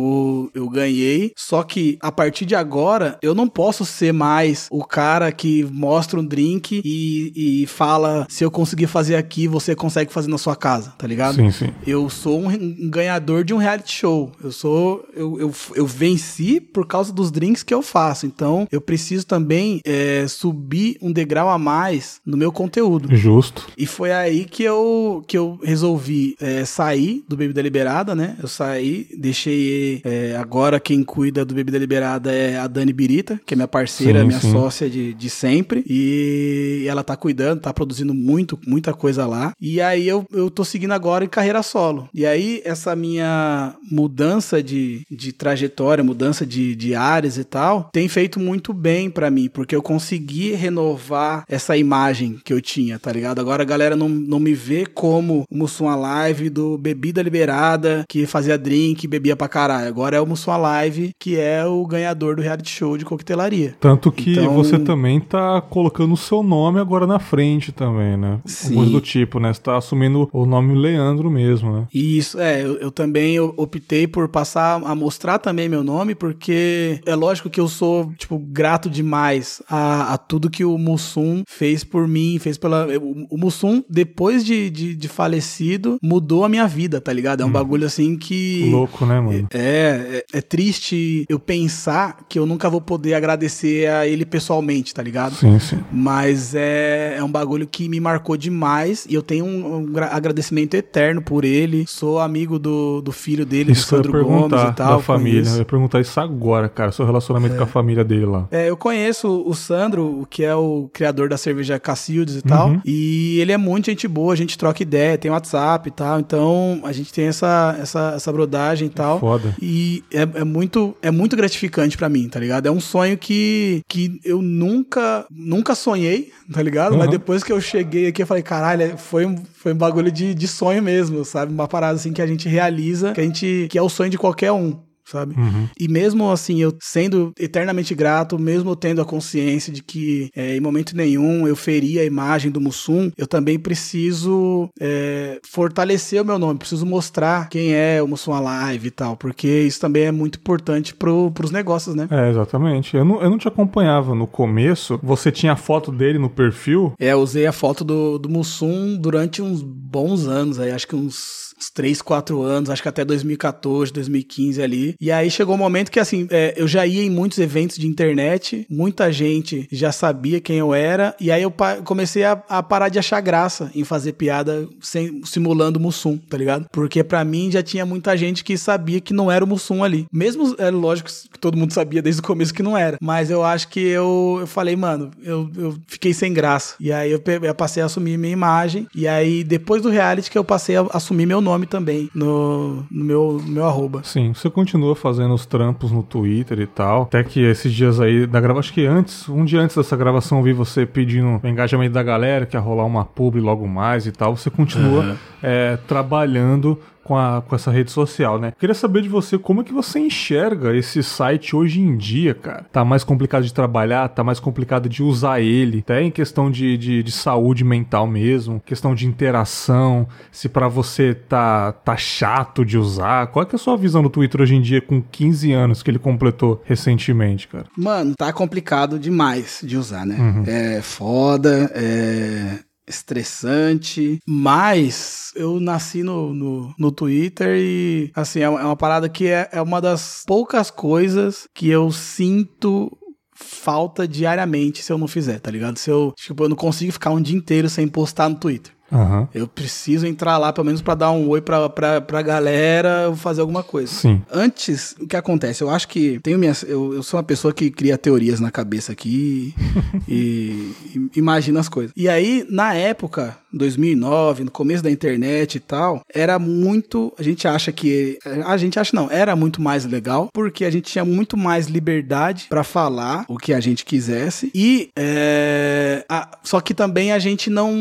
[0.54, 5.32] eu ganhei, só que a partir de agora eu não posso ser mais o cara
[5.32, 10.30] que mostra um drink e, e fala: se eu conseguir fazer aqui, você consegue fazer
[10.30, 11.36] na sua casa, tá ligado?
[11.36, 11.70] Sim, sim.
[11.86, 14.32] Eu sou um, ganhador de um reality show.
[14.44, 15.06] Eu sou.
[15.16, 18.26] Eu, eu, eu venci por causa dos drinks que eu faço.
[18.26, 23.16] Então, eu preciso também é, subir um degrau a mais no meu conteúdo.
[23.16, 23.68] Justo.
[23.78, 28.36] E foi aí que eu, que eu resolvi é, sair do Bebida Liberada, né?
[28.42, 29.97] Eu saí, deixei.
[30.04, 34.22] É, agora quem cuida do Bebida Liberada é a Dani Birita, que é minha parceira,
[34.22, 34.52] Sim, minha sim.
[34.52, 35.84] sócia de, de sempre.
[35.88, 39.54] E ela tá cuidando, tá produzindo muito, muita coisa lá.
[39.60, 42.10] E aí eu, eu tô seguindo agora em carreira solo.
[42.14, 48.08] E aí, essa minha mudança de, de trajetória, mudança de, de áreas e tal, tem
[48.08, 53.12] feito muito bem pra mim, porque eu consegui renovar essa imagem que eu tinha, tá
[53.12, 53.40] ligado?
[53.40, 58.26] Agora a galera não, não me vê como o Mussum Live do Bebida Liberada, que
[58.26, 59.87] fazia drink, bebia pra caralho.
[59.88, 63.76] Agora é o Mussum Live, que é o ganhador do reality show de coquetelaria.
[63.80, 68.40] Tanto que Então- você também tá colocando o seu nome agora na frente também, né?
[68.46, 68.76] Sim.
[68.76, 69.54] Coisa do tipo, né?
[69.54, 71.88] Você tá assumindo o nome Leandro mesmo, né?
[71.94, 77.16] Isso, é, eu, eu também optei por passar a mostrar também meu nome, porque é
[77.16, 82.08] lógico que eu sou, tipo, grato demais a, a tudo que o Mussum fez por
[82.08, 82.88] mim, fez pela...
[82.98, 87.42] O, o Mussum, depois de, de, de falecido, mudou a minha vida, tá ligado?
[87.42, 88.68] É um bagulho assim que...
[88.70, 89.48] Louco, né, mano?
[89.54, 94.94] É, é, é triste eu pensar que eu nunca vou poder agradecer a ele pessoalmente,
[94.94, 95.36] tá ligado?
[95.36, 95.80] Sim, sim.
[95.92, 100.10] Mas é, é um bagulho que me marcou demais e eu tenho um, um gra-
[100.12, 101.86] agradecimento eterno por ele.
[101.88, 104.98] Sou amigo do, do filho dele, Isso do Sandro Gomes e tal.
[104.98, 105.50] da família.
[105.50, 106.92] Eu ia perguntar isso agora, cara.
[106.92, 108.48] Seu relacionamento com a família dele lá.
[108.52, 112.70] É, eu conheço o Sandro, o que é o criador da cerveja Cacildes e tal.
[112.70, 112.82] Uhum.
[112.86, 116.20] E ele é muito gente boa, a gente troca ideia, tem WhatsApp e tal.
[116.20, 119.20] Então a gente tem essa, essa, essa brodagem e tal.
[119.20, 119.56] Foda.
[119.62, 119.67] E
[120.12, 122.66] é, é muito, é muito gratificante pra mim, tá ligado?
[122.68, 126.96] É um sonho que, que eu nunca, nunca sonhei, tá ligado?
[126.96, 127.12] Mas Uhum.
[127.12, 130.48] depois que eu cheguei aqui, eu falei, caralho, foi um, foi um bagulho de, de
[130.48, 131.52] sonho mesmo, sabe?
[131.54, 134.18] Uma parada assim que a gente realiza, que a gente, que é o sonho de
[134.18, 134.80] qualquer um.
[135.10, 135.36] Sabe?
[135.38, 135.68] Uhum.
[135.80, 140.60] E mesmo assim, eu sendo eternamente grato, mesmo tendo a consciência de que é, em
[140.60, 146.38] momento nenhum eu feri a imagem do Mussum, eu também preciso é, fortalecer o meu
[146.38, 150.40] nome, preciso mostrar quem é o Mussum Alive e tal, porque isso também é muito
[150.40, 152.08] importante pro, pros negócios, né?
[152.12, 152.98] É, exatamente.
[152.98, 155.00] Eu não, eu não te acompanhava no começo.
[155.02, 156.94] Você tinha a foto dele no perfil.
[157.00, 160.96] É, eu usei a foto do, do Mussum durante uns bons anos, aí, acho que
[160.96, 164.96] uns, uns 3, 4 anos, acho que até 2014, 2015 ali.
[165.02, 167.88] E aí chegou um momento que, assim, é, eu já ia em muitos eventos de
[167.88, 171.54] internet, muita gente já sabia quem eu era, e aí eu
[171.84, 176.68] comecei a, a parar de achar graça em fazer piada sem, simulando Mussum, tá ligado?
[176.72, 180.06] Porque pra mim já tinha muita gente que sabia que não era o Mussum ali.
[180.12, 183.44] Mesmo, é lógico que todo mundo sabia desde o começo que não era, mas eu
[183.44, 186.76] acho que eu, eu falei, mano, eu, eu fiquei sem graça.
[186.80, 190.38] E aí eu, eu passei a assumir minha imagem, e aí depois do reality que
[190.38, 194.02] eu passei a assumir meu nome também no, no meu, no meu arroba.
[194.04, 197.04] Sim, você continua fazendo os trampos no Twitter e tal.
[197.04, 200.40] Até que esses dias aí da gravação, acho que antes, um dia antes dessa gravação,
[200.40, 204.08] eu vi você pedindo o engajamento da galera, que ia rolar uma publi logo mais
[204.08, 204.36] e tal.
[204.36, 208.52] Você continua é, trabalhando com, a, com essa rede social, né?
[208.60, 212.66] Queria saber de você como é que você enxerga esse site hoje em dia, cara.
[212.72, 216.78] Tá mais complicado de trabalhar, tá mais complicado de usar ele, até em questão de,
[216.78, 222.78] de, de saúde mental mesmo, questão de interação, se pra você tá, tá chato de
[222.78, 223.28] usar.
[223.28, 225.82] Qual é, que é a sua visão do Twitter hoje em dia com 15 anos
[225.82, 227.66] que ele completou recentemente, cara?
[227.78, 230.18] Mano, tá complicado demais de usar, né?
[230.46, 238.62] É foda, é estressante, mas eu nasci no, no, no Twitter e, assim, é uma,
[238.62, 242.98] é uma parada que é, é uma das poucas coisas que eu sinto
[243.36, 245.78] falta diariamente se eu não fizer, tá ligado?
[245.78, 248.74] Se eu, tipo, eu não consigo ficar um dia inteiro sem postar no Twitter.
[248.92, 249.28] Aham.
[249.34, 253.42] Eu preciso entrar lá, pelo menos pra dar um oi pra, pra, pra galera, fazer
[253.42, 253.92] alguma coisa.
[253.92, 254.22] Sim.
[254.32, 255.62] Antes, o que acontece?
[255.62, 258.92] Eu acho que tenho minhas, eu, eu sou uma pessoa que cria teorias na cabeça
[258.92, 259.54] aqui
[260.08, 261.92] e, e imagina as coisas.
[261.96, 267.14] E aí, na época, 2009, no começo da internet e tal, era muito.
[267.18, 268.18] A gente acha que.
[268.46, 272.46] A gente acha não, era muito mais legal, porque a gente tinha muito mais liberdade
[272.50, 274.52] pra falar o que a gente quisesse.
[274.56, 274.90] E.
[274.98, 277.74] é, a- só que também a gente não,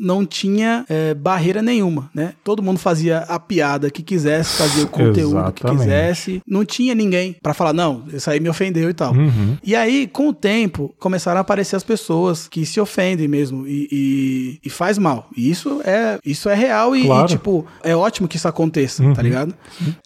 [0.00, 0.47] não tinha
[0.88, 2.32] é, barreira nenhuma, né?
[2.42, 5.78] Todo mundo fazia a piada que quisesse, fazia o conteúdo que Exatamente.
[5.78, 6.42] quisesse.
[6.46, 9.12] Não tinha ninguém pra falar, não, isso aí me ofendeu e tal.
[9.12, 9.56] Uhum.
[9.62, 13.88] E aí, com o tempo, começaram a aparecer as pessoas que se ofendem mesmo e,
[13.90, 15.28] e, e faz mal.
[15.36, 17.26] E isso é, isso é real e, Claro.
[17.26, 19.12] e, tipo, é ótimo que isso aconteça, Uhum.
[19.12, 19.54] tá ligado?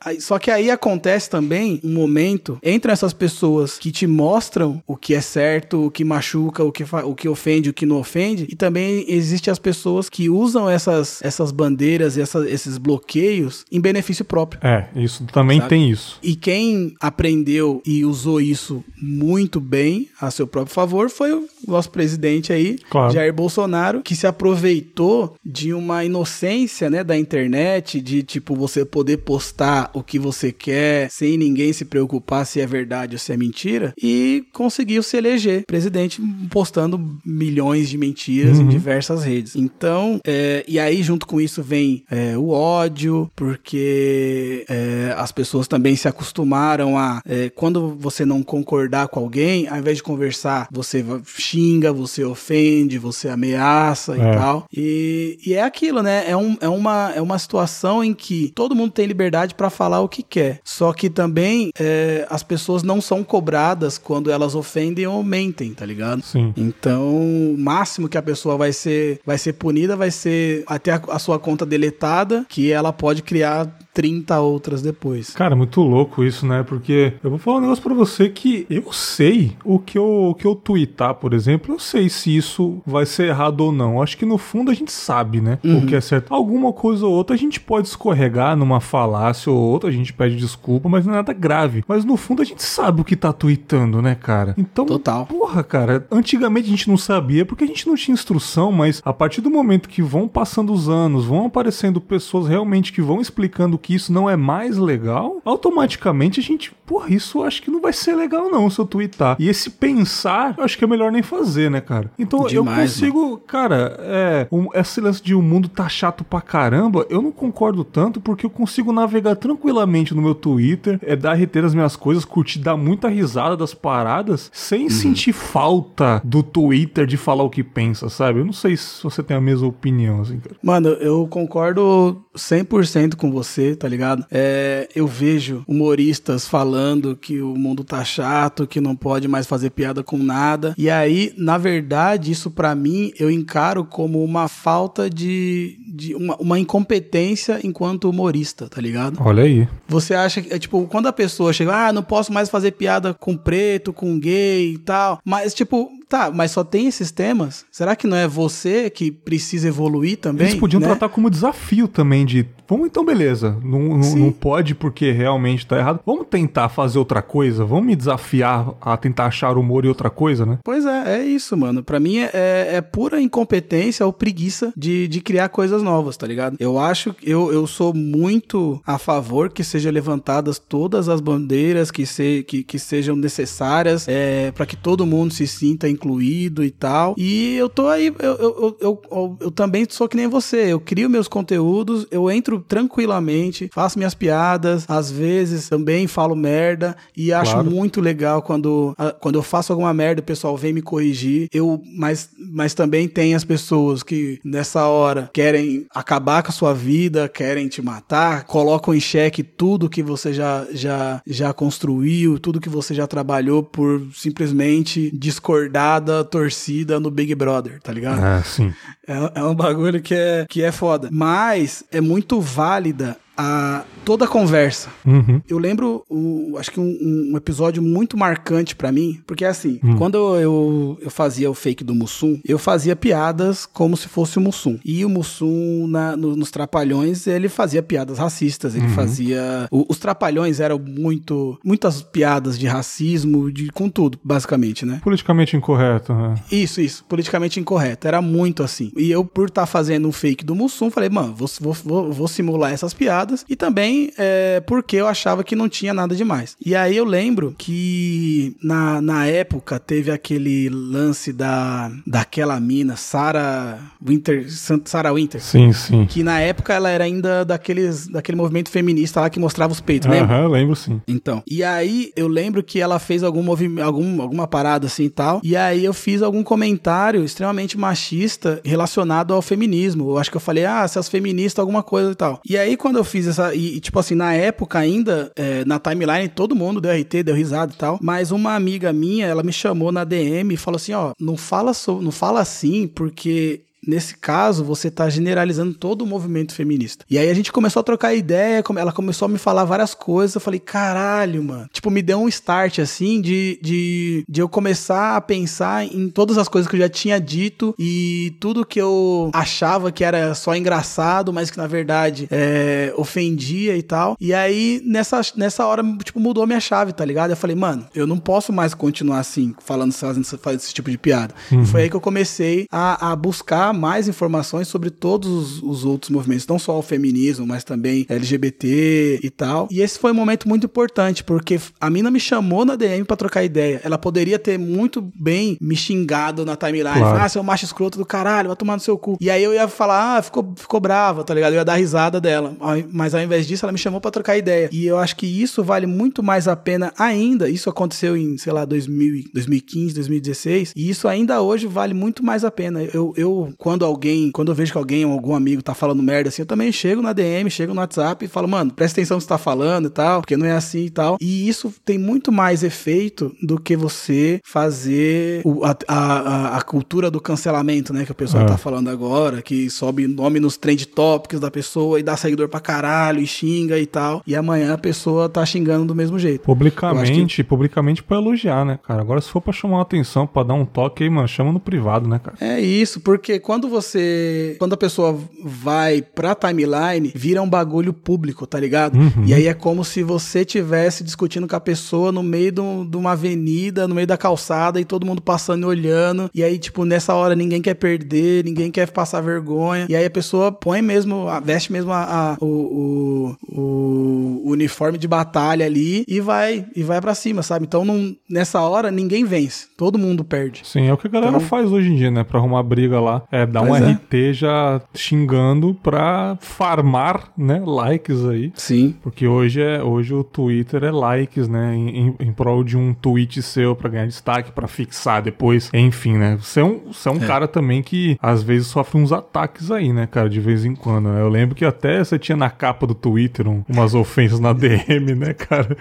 [0.04, 4.96] Aí- só que aí acontece também um momento entre essas pessoas que te mostram o
[4.96, 8.46] que é certo, o que machuca, o que, o que ofende, o que não ofende,
[8.48, 13.80] e também existe as pessoas que usam essas, essas bandeiras e essa- esses bloqueios em
[13.80, 14.60] benefício próprio.
[14.66, 15.68] É, isso também Sabe?
[15.68, 16.18] tem isso.
[16.22, 21.90] E quem aprendeu e usou isso muito bem a seu próprio favor foi o nosso
[21.90, 23.12] presidente aí, Claro.
[23.12, 29.18] Jair Bolsonaro, que se aproveitou de uma inocência, né, da internet, de tipo você poder
[29.18, 33.36] postar o que você quer sem ninguém se preocupar se é verdade ou se é
[33.36, 36.20] mentira e conseguiu se eleger presidente
[36.50, 39.54] postando milhões de mentiras em diversas redes.
[39.56, 45.66] Então, é, e aí junto com isso vem é, o ódio, porque é, as pessoas
[45.68, 50.68] também se acostumaram a é, quando você não concordar com alguém, ao invés de conversar,
[50.70, 51.04] você
[51.36, 54.16] xinga, você ofende, você ameaça É.
[54.16, 54.66] e tal.
[54.72, 56.24] E, e é aquilo, né?
[56.28, 60.00] É, um, é, uma, é uma situação em que todo mundo tem liberdade para falar
[60.00, 60.60] o que quer.
[60.64, 65.84] Só que também é, as pessoas não são cobradas quando elas ofendem ou mentem, tá
[65.86, 66.22] ligado?
[66.22, 66.52] Sim.
[66.56, 67.14] Então,
[67.52, 71.38] o máximo que a pessoa vai ser, vai ser punida vai ser até a, sua
[71.38, 75.30] conta deletada, que ela pode criar 30 outras depois.
[75.30, 76.62] Cara, muito louco isso, né?
[76.62, 80.34] Porque eu vou falar um negócio pra você que eu sei o que eu, o
[80.34, 84.02] que eu tweetar, por exemplo, eu sei se isso vai ser errado ou não.
[84.02, 85.58] Acho que no fundo a gente sabe, né?
[85.64, 86.32] O que é certo.
[86.32, 90.36] Alguma coisa ou outra a gente pode escorregar numa falácia ou outra, a gente pede
[90.36, 91.84] desculpa, mas não é nada grave.
[91.86, 94.54] Mas no fundo a gente sabe o que tá tweetando, né, cara?
[94.56, 95.26] Então, Total.
[95.26, 99.12] Porra, cara, antigamente a gente não sabia porque a gente não tinha instrução, mas a
[99.12, 103.78] partir do momento que vão passando os anos, vão aparecendo pessoas realmente que vão explicando
[103.82, 107.80] que isso não é mais legal, automaticamente a gente, porra, isso eu acho que não
[107.80, 109.36] vai ser legal não se eu twittar.
[109.38, 112.10] E esse pensar, eu acho que é melhor nem fazer, né, cara?
[112.18, 116.40] Então eu Demais, consigo, cara, é, um, esse lance de o mundo tá chato pra
[116.40, 121.34] caramba, eu não concordo tanto porque eu consigo navegar tranquilamente no meu Twitter, é dar
[121.34, 127.06] RT das minhas coisas, curtir, dar muita risada das paradas, sem sentir falta do Twitter
[127.06, 128.40] de falar o que pensa, sabe?
[128.40, 130.56] Eu não sei se você tem a mesma opinião, assim, cara.
[130.62, 134.24] Mano, eu concordo 100% com você, tá ligado?
[134.30, 139.70] É, eu vejo humoristas falando que o mundo tá chato, que não pode mais fazer
[139.70, 140.74] piada com nada.
[140.76, 146.36] E aí, na verdade, isso pra mim eu encaro como uma falta de, de uma,
[146.36, 149.18] uma incompetência enquanto humorista, tá ligado?
[149.20, 149.68] Olha aí.
[149.88, 153.14] Você acha que, é, tipo, quando a pessoa chega, ah, não posso mais fazer piada
[153.14, 155.20] com preto, com gay e tal.
[155.24, 157.64] Mas, tipo, tá, mas só tem esses temas?
[157.70, 160.48] Será que não é você que precisa evoluir também?
[160.48, 160.86] Eles podiam né?
[160.86, 165.78] tratar como desafio também de, vamos então, beleza, não, não, não pode porque realmente tá
[165.78, 166.00] errado.
[166.06, 170.44] Vamos tentar fazer outra coisa, vamos me desafiar a tentar achar humor e outra coisa,
[170.46, 170.58] né?
[170.64, 171.82] Pois é, é isso, mano.
[171.82, 176.26] Pra mim é, é- é pura incompetência ou preguiça de, de criar coisas novas, tá
[176.26, 176.56] ligado?
[176.60, 182.06] Eu acho, eu, eu sou muito a favor que sejam levantadas todas as bandeiras que,
[182.06, 187.14] se, que, que sejam necessárias é, para que todo mundo se sinta incluído e tal.
[187.18, 190.72] E eu tô aí, eu, eu, eu, eu- eu também sou que nem você.
[190.72, 196.96] Eu crio meus conteúdos, eu entro tranquilamente, faço minhas piadas, às vezes também falo merda
[197.16, 197.70] e acho Claro.
[197.70, 201.48] muito legal quando, a- quando eu faço alguma merda, o pessoal vem me corrigir.
[201.52, 206.72] Eu, mas, mas também tem as pessoas que nessa hora querem acabar com a sua
[206.74, 212.60] vida, querem te matar, colocam em xeque tudo que você já, já, já construiu, tudo
[212.60, 218.24] que você já trabalhou por simplesmente discordar da torcida no Big Brother, tá ligado?
[218.24, 218.72] É, sim.
[219.06, 221.08] É, é um bagulho que é, que é foda.
[221.10, 224.88] Mas é muito válida a toda a conversa.
[225.06, 225.40] Uhum.
[225.48, 229.96] Eu lembro, o, acho que um, um episódio muito marcante pra mim, porque assim, Hum.
[229.96, 234.40] quando eu, eu fazia o fake do Mussum, eu fazia piadas como se fosse o
[234.40, 234.78] Mussum.
[234.84, 239.66] E o Mussum, na- no- nos Trapalhões, ele fazia piadas racistas, ele fazia...
[239.70, 241.58] o- os Trapalhões eram muito...
[241.64, 245.00] muitas piadas de racismo, de, com tudo, basicamente, né?
[245.02, 246.34] Politicamente incorreto, né?
[246.50, 248.06] Isso, isso, politicamente incorreto.
[248.08, 248.90] Era muito assim.
[248.96, 252.28] E eu, por estar fazendo um fake do Mussum, falei, mano, vou, vou, vou, vou
[252.28, 253.21] simular essas piadas.
[253.48, 256.56] E também é, porque eu achava que não tinha nada demais.
[256.64, 263.78] E aí eu lembro que na, na época teve aquele lance da daquela mina, Sarah
[264.04, 264.46] Winter,
[264.84, 265.40] Sarah Winter.
[265.40, 266.06] Sim, sim.
[266.06, 270.08] Que na época ela era ainda daqueles, daquele movimento feminista lá que mostrava os peitos,
[270.08, 270.36] lembra?
[270.36, 271.00] Aham, lembro sim.
[271.06, 275.10] Então, e aí eu lembro que ela fez algum movimento, algum, alguma parada assim e
[275.10, 280.10] tal, e aí eu fiz algum comentário extremamente machista relacionado ao feminismo.
[280.10, 282.40] Eu acho que eu falei, ah, se as feministas, alguma coisa e tal.
[282.48, 286.28] E aí quando eu fiz essa, e, tipo assim, na época ainda, é, na timeline,
[286.28, 289.92] todo mundo deu RT, deu risada e tal, mas uma amiga minha, ela me chamou
[289.92, 294.64] na DM e falou assim, ó, não fala, so, não fala assim, porque Nesse caso,
[294.64, 297.04] você tá generalizando todo o movimento feminista.
[297.10, 300.34] E aí a gente começou a trocar ideia, ela começou a me falar várias coisas.
[300.34, 301.68] Eu falei, caralho, mano.
[301.72, 306.38] Tipo, me deu um start assim de, de, de eu começar a pensar em todas
[306.38, 310.54] as coisas que eu já tinha dito e tudo que eu achava que era só
[310.54, 314.16] engraçado, mas que na verdade é, ofendia e tal.
[314.20, 317.30] E aí, nessa, nessa hora, tipo, mudou a minha chave, tá ligado?
[317.30, 320.98] Eu falei, mano, eu não posso mais continuar assim, falando, fazendo, fazendo esse tipo de
[320.98, 321.34] piada.
[321.50, 325.84] E foi aí que eu comecei a, a buscar mais informações sobre todos os, os
[325.84, 329.68] outros movimentos, não só o feminismo, mas também LGBT e tal.
[329.70, 333.16] E esse foi um momento muito importante, porque a mina me chamou na DM pra
[333.16, 333.80] trocar ideia.
[333.84, 336.98] Ela poderia ter muito bem me xingado na timeline.
[336.98, 337.18] Claro.
[337.20, 339.16] Ah, seu macho escroto do caralho, vai tomar no seu cu.
[339.20, 341.52] E aí eu ia falar, ah, ficou, ficou brava, tá ligado?
[341.52, 342.56] Eu ia dar risada dela.
[342.92, 344.68] Mas ao invés disso, ela me chamou pra trocar ideia.
[344.72, 347.48] E eu acho que isso vale muito mais a pena ainda.
[347.48, 350.72] Isso aconteceu em, sei lá, 2000, e- 2015, 2016.
[350.76, 352.82] E isso ainda hoje vale muito mais a pena.
[352.82, 356.42] Eu, eu, quando alguém, quando eu vejo que alguém, algum amigo tá falando merda assim,
[356.42, 359.24] eu também chego na DM, chego no WhatsApp e falo, mano, presta atenção no que
[359.24, 361.16] você tá falando e tal, porque não é assim e tal.
[361.20, 366.62] E isso tem muito mais efeito do que você fazer o- a, a, a- a
[366.62, 368.04] cultura do cancelamento, né?
[368.04, 368.46] Que o pessoal É.
[368.46, 372.58] tá falando agora, que sobe nome nos trend topics da pessoa e dá seguidor pra
[372.58, 374.22] caralho e xinga e tal.
[374.26, 376.42] E amanhã a pessoa tá xingando do mesmo jeito.
[376.42, 379.00] Publicamente, publicamente pra elogiar, né, cara?
[379.00, 381.60] Agora, se for pra chamar uma atenção, pra dar um toque aí, mano, chama no
[381.60, 382.36] privado, né, cara?
[382.40, 384.56] É isso, porque quando você.
[384.58, 388.98] Quando a pessoa vai pra timeline, vira um bagulho público, tá ligado?
[389.26, 392.88] E aí é como se você tivesse discutindo com a pessoa no meio de, um-
[392.88, 396.30] de uma avenida, no meio da calçada, e todo mundo passando e olhando.
[396.34, 399.86] E aí, tipo, nessa hora ninguém quer perder, ninguém quer passar vergonha.
[399.88, 402.02] E aí a pessoa põe mesmo, veste mesmo a,
[402.32, 407.64] a- o, o, o uniforme de batalha ali e vai, e vai para cima, sabe?
[407.66, 410.62] Então não, nessa hora ninguém vence, todo mundo perde.
[410.64, 412.24] Sim, é o que a galera Então- faz hoje em dia, né?
[412.24, 413.22] Pra arrumar briga lá.
[413.30, 413.90] É dar um Pois é.
[413.92, 417.62] RT já xingando pra farmar, né?
[417.64, 418.52] Likes aí.
[418.54, 418.94] Sim.
[419.02, 421.74] Porque hoje, é, hoje o Twitter é likes, né?
[421.74, 425.70] Em, em, em prol de um tweet seu pra ganhar destaque, pra fixar depois.
[425.72, 426.36] Enfim, né?
[426.40, 429.92] Você é um, você é um cara também que às vezes sofre uns ataques aí,
[429.92, 430.28] né, cara?
[430.28, 431.08] De vez em quando.
[431.08, 431.20] né?
[431.20, 435.14] Eu lembro que até você tinha na capa do Twitter um- umas ofensas na DM,
[435.14, 435.76] né, cara?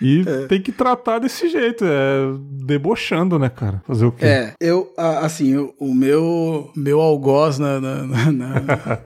[0.00, 0.46] E É.
[0.46, 2.32] tem que tratar desse jeito, é
[2.66, 3.82] debochando, né, cara?
[3.86, 4.24] Fazer o quê?
[4.24, 8.32] É, eu, assim, o, o meu, meu algoz na, na- na-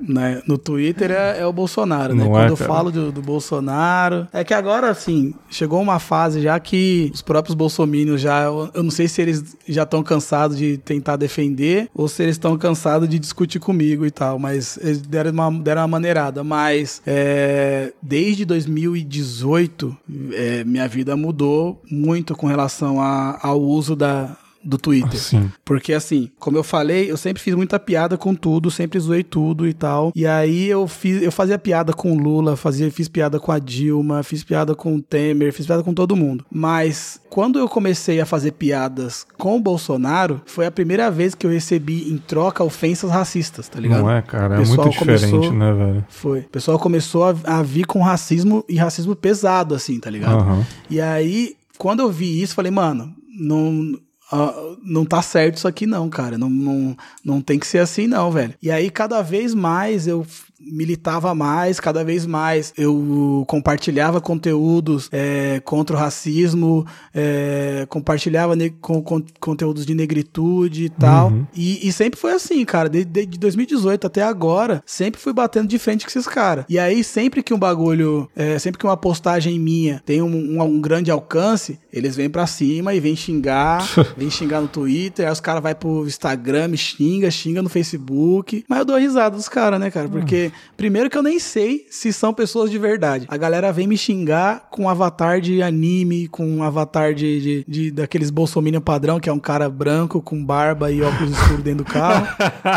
[0.01, 2.25] na- no Twitter é, é o Bolsonaro, né?
[2.25, 4.27] Não Quando é, eu falo do, do Bolsonaro.
[4.33, 8.43] É que agora, assim, chegou uma fase já que os próprios bolsomínios já.
[8.45, 12.35] Eu, eu não sei se eles já estão cansados de tentar defender ou se eles
[12.37, 16.43] estão cansados de discutir comigo e tal, mas eles deram uma, deram uma maneirada.
[16.43, 19.97] Mas é, desde 2018,
[20.33, 25.19] é, minha vida mudou muito com relação a- ao uso da, do Twitter.
[25.19, 25.51] Sim.
[25.65, 29.67] Porque assim, como eu falei, eu sempre fiz muita piada com tudo, sempre zoei tudo
[29.67, 30.13] e tal.
[30.15, 33.59] E aí eu fiz, eu fazia piada com o Lula, fazia, fiz piada com a
[33.59, 36.45] Dilma, fiz piada com o Temer, fiz piada com todo mundo.
[36.51, 41.47] Mas quando eu comecei a fazer piadas com o Bolsonaro, foi a primeira vez que
[41.47, 44.03] eu recebi em troca ofensas racistas, tá ligado?
[44.03, 44.57] Não é, cara?
[44.61, 46.05] É muito diferente, começou- né, velho?
[46.09, 46.41] Foi.
[46.41, 50.41] O pessoal começou a, a vir com racismo e racismo pesado, assim, tá ligado?
[50.41, 50.67] Aham.
[50.91, 53.99] E aí, quando eu vi isso, falei, mano, não.
[54.31, 56.39] Ah, não tá certo isso aqui não, cara.
[56.39, 58.55] Não, não, não tem que ser assim não, velho.
[58.63, 60.25] E aí, cada vez mais eu
[60.61, 62.73] militava mais, cada vez mais.
[62.77, 70.89] Eu compartilhava conteúdos é, contra o racismo, é, compartilhava com, com, conteúdos de negritude e
[70.91, 71.31] tal.
[71.31, 71.47] Uhum.
[71.55, 72.89] E, e, sempre foi assim, cara.
[72.89, 76.65] Desde de 2018 até agora, sempre fui batendo de frente com esses caras.
[76.69, 80.63] E aí, sempre que um bagulho, é, sempre que uma postagem minha tem um, um,
[80.63, 85.33] um grande alcance, eles vêm pra cima e vêm xingar, vêm xingar no Twitter, aí
[85.33, 88.65] os caras vão pro Instagram, xinga, xinga no Facebook.
[88.69, 90.09] Mas eu dou risada dos caras, né, cara?
[90.09, 93.27] Porque, primeiro que eu nem sei se são pessoas de verdade.
[93.29, 97.65] A galera vem me xingar com um avatar de anime, com um avatar de, de,
[97.67, 101.85] de daqueles bolsominion padrão, que é um cara branco com barba e óculos escuros dentro
[101.85, 102.27] do carro.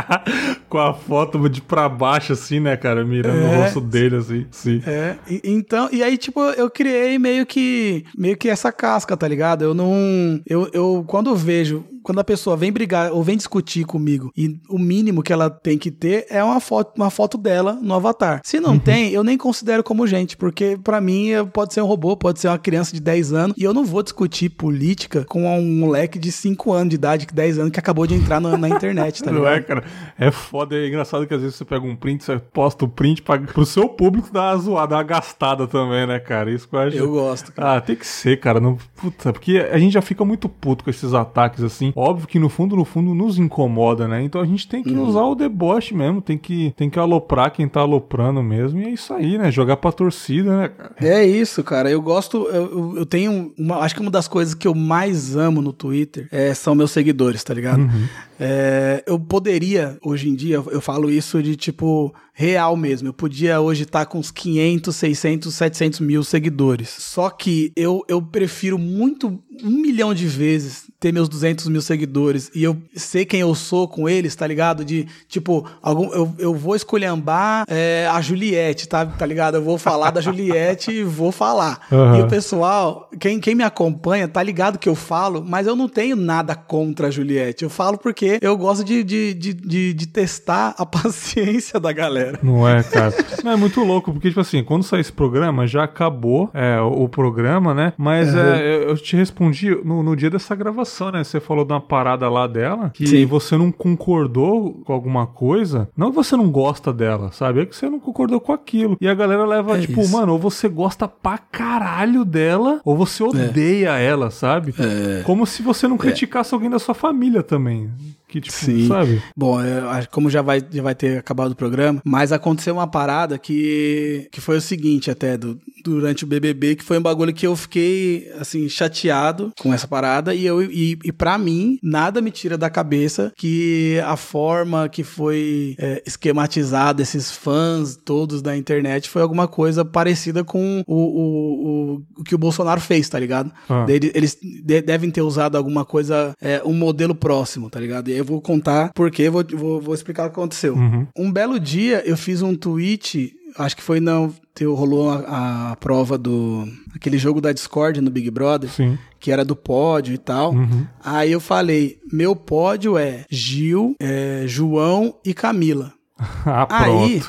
[0.73, 3.05] com a foto de pra baixo, assim, né, cara?
[3.05, 4.47] Mirando é, o rosto dele, assim.
[4.49, 4.81] Sim.
[4.87, 5.17] É.
[5.29, 9.63] E, então, e aí, tipo, eu criei meio que meio que essa casca, tá ligado?
[9.63, 10.41] Eu não.
[10.47, 14.77] Eu, eu quando vejo quando a pessoa vem brigar ou vem discutir comigo e o
[14.77, 18.41] mínimo que ela tem que ter é uma foto, uma foto dela no avatar.
[18.43, 18.79] Se não uhum.
[18.79, 22.49] tem, eu nem considero como gente, porque para mim pode ser um robô, pode ser
[22.49, 26.31] uma criança de 10 anos e eu não vou discutir política com um moleque de
[26.31, 29.43] 5 anos de idade, 10 anos, que acabou de entrar na, na internet, tá ligado?
[29.43, 29.83] Não é, cara?
[30.17, 30.29] É
[30.63, 33.39] foda, é engraçado que às vezes você pega um print, você posta o print pra,
[33.39, 36.51] pro seu público dar uma zoada, uma gastada também, né, cara?
[36.51, 36.97] Isso que eu acho.
[36.97, 37.77] Eu gosto, cara.
[37.77, 38.59] Ah, tem que ser, cara.
[38.59, 42.39] Não, puta, porque a gente já fica muito puto com esses ataques assim óbvio que
[42.39, 44.23] no fundo, no fundo, nos incomoda, né?
[44.23, 45.07] Então a gente tem que uhum.
[45.07, 48.89] usar o deboche mesmo, tem que, tem que aloprar quem tá aloprando mesmo, e é
[48.89, 49.51] isso aí, né?
[49.51, 50.95] Jogar pra torcida, né, cara?
[51.01, 51.89] É isso, cara.
[51.89, 55.61] Eu gosto, eu, eu tenho, uma, acho que uma das coisas que eu mais amo
[55.61, 57.81] no Twitter é, são meus seguidores, tá ligado?
[57.81, 58.07] Uhum.
[58.39, 63.07] É, eu poderia, hoje em dia, eu falo isso de tipo real mesmo.
[63.07, 66.89] Eu podia hoje estar tá com uns 500, 600, 700 mil seguidores.
[66.89, 72.49] Só que eu, eu prefiro muito, um milhão de vezes, ter meus 200 mil seguidores
[72.55, 74.85] e eu sei quem eu sou com eles, tá ligado?
[74.85, 79.55] De tipo, algum, eu, eu vou escolhambar é, a Juliette, tá, tá ligado?
[79.55, 81.81] Eu vou falar da Juliette e vou falar.
[81.93, 82.17] Uhum.
[82.17, 85.87] E o pessoal, quem, quem me acompanha, tá ligado que eu falo, mas eu não
[85.87, 87.63] tenho nada contra a Juliette.
[87.63, 92.39] Eu falo porque eu gosto de, de, de, de, de testar a paciência da galera.
[92.41, 93.13] Não é, cara?
[93.43, 97.03] Não, é muito louco, porque, tipo assim, quando sair esse programa, já acabou é, o,
[97.03, 97.93] o programa, né?
[97.97, 98.39] Mas uhum.
[98.39, 101.23] é, eu te respondi no, no dia dessa gravação, né?
[101.23, 103.25] Você falou de uma parada lá dela, que Sim.
[103.25, 105.89] você não concordou com alguma coisa.
[105.95, 107.61] Não que você não gosta dela, sabe?
[107.61, 108.97] É que você não concordou com aquilo.
[108.99, 110.11] E a galera leva, é tipo, isso.
[110.11, 113.25] mano, ou você gosta pra caralho dela, ou você é.
[113.25, 114.05] odeia é.
[114.05, 114.73] ela, sabe?
[114.77, 115.23] É.
[115.23, 115.99] Como se você não é.
[115.99, 117.89] criticasse alguém da sua família também.
[118.33, 118.87] Que, tipo, Sim.
[118.87, 119.21] sabe?
[119.37, 123.37] Bom, é, como já vai, já vai ter acabado o programa, mas aconteceu uma parada
[123.37, 127.45] que, que foi o seguinte até, do, durante o BBB, que foi um bagulho que
[127.45, 132.31] eu fiquei, assim, chateado com essa parada e eu e, e para mim, nada me
[132.31, 139.11] tira da cabeça que a forma que foi é, esquematizada esses fãs todos da internet
[139.11, 143.51] foi alguma coisa parecida com o, o, o, o que o Bolsonaro fez, tá ligado?
[143.69, 143.85] Ah.
[143.87, 144.39] Eles
[144.83, 148.09] devem ter usado alguma coisa, é, um modelo próximo, tá ligado?
[148.09, 150.75] E eu vou contar porque, vou, vou, vou explicar o que aconteceu.
[150.75, 151.07] Uhum.
[151.15, 154.29] Um belo dia eu fiz um tweet, acho que foi na.
[154.61, 156.67] Rolou a, a, prova do.
[156.95, 158.69] aquele jogo da Discord no Big Brother.
[158.69, 158.97] Sim.
[159.19, 160.53] Que era do pódio e tal.
[160.53, 160.85] Uhum.
[161.03, 165.91] Aí eu falei: meu pódio é Gil, é, João e Camila.
[166.45, 167.21] ah, Aí.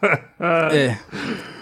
[0.72, 0.98] é.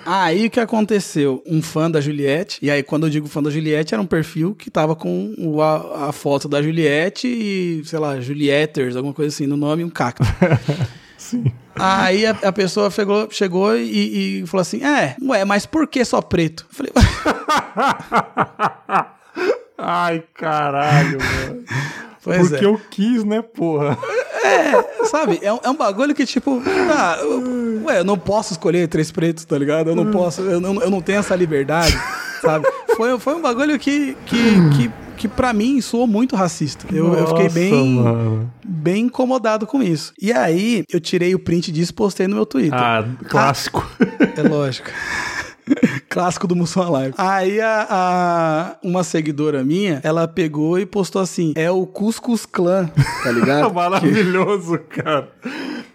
[0.04, 1.42] Aí o que aconteceu?
[1.46, 4.54] Um fã da Juliette, e aí quando eu digo fã da Juliette, era um perfil
[4.54, 9.34] que tava com o, a, a, foto da Juliette e, sei lá, Julietters, alguma coisa
[9.34, 10.22] assim no nome, um cacto.
[11.16, 11.44] Sim.
[11.74, 16.04] Aí a, a, pessoa chegou, chegou e, e, falou assim: É, ué, mas por que
[16.04, 16.66] só preto?
[16.68, 16.92] Eu falei.
[19.78, 21.64] Ai, caralho, mano.
[22.22, 22.68] Pois Porque é.
[22.68, 23.96] eu quis, né, porra?
[24.44, 25.38] É, sabe?
[25.42, 29.10] É um, é um bagulho que, tipo, tá, eu, ué, eu não posso escolher três
[29.10, 29.90] pretos, tá ligado?
[29.90, 31.98] Eu não posso, eu não, eu não tenho essa liberdade,
[32.40, 32.66] sabe?
[32.96, 36.84] Foi, foi um bagulho que, que, que, que pra mim soou muito racista.
[36.92, 40.12] Eu, Nossa, eu fiquei bem, bem incomodado com isso.
[40.20, 42.78] E aí, eu tirei o print disso e postei no meu Twitter.
[42.78, 43.88] Ah, clássico.
[43.98, 44.90] Ah, é lógico.
[46.08, 47.14] Clássico do Mussum Live.
[47.16, 52.90] Aí a, a, uma seguidora minha, ela pegou e postou assim: é o Cuscus Clan,
[53.22, 53.72] tá ligado?
[53.74, 55.28] Maravilhoso, cara.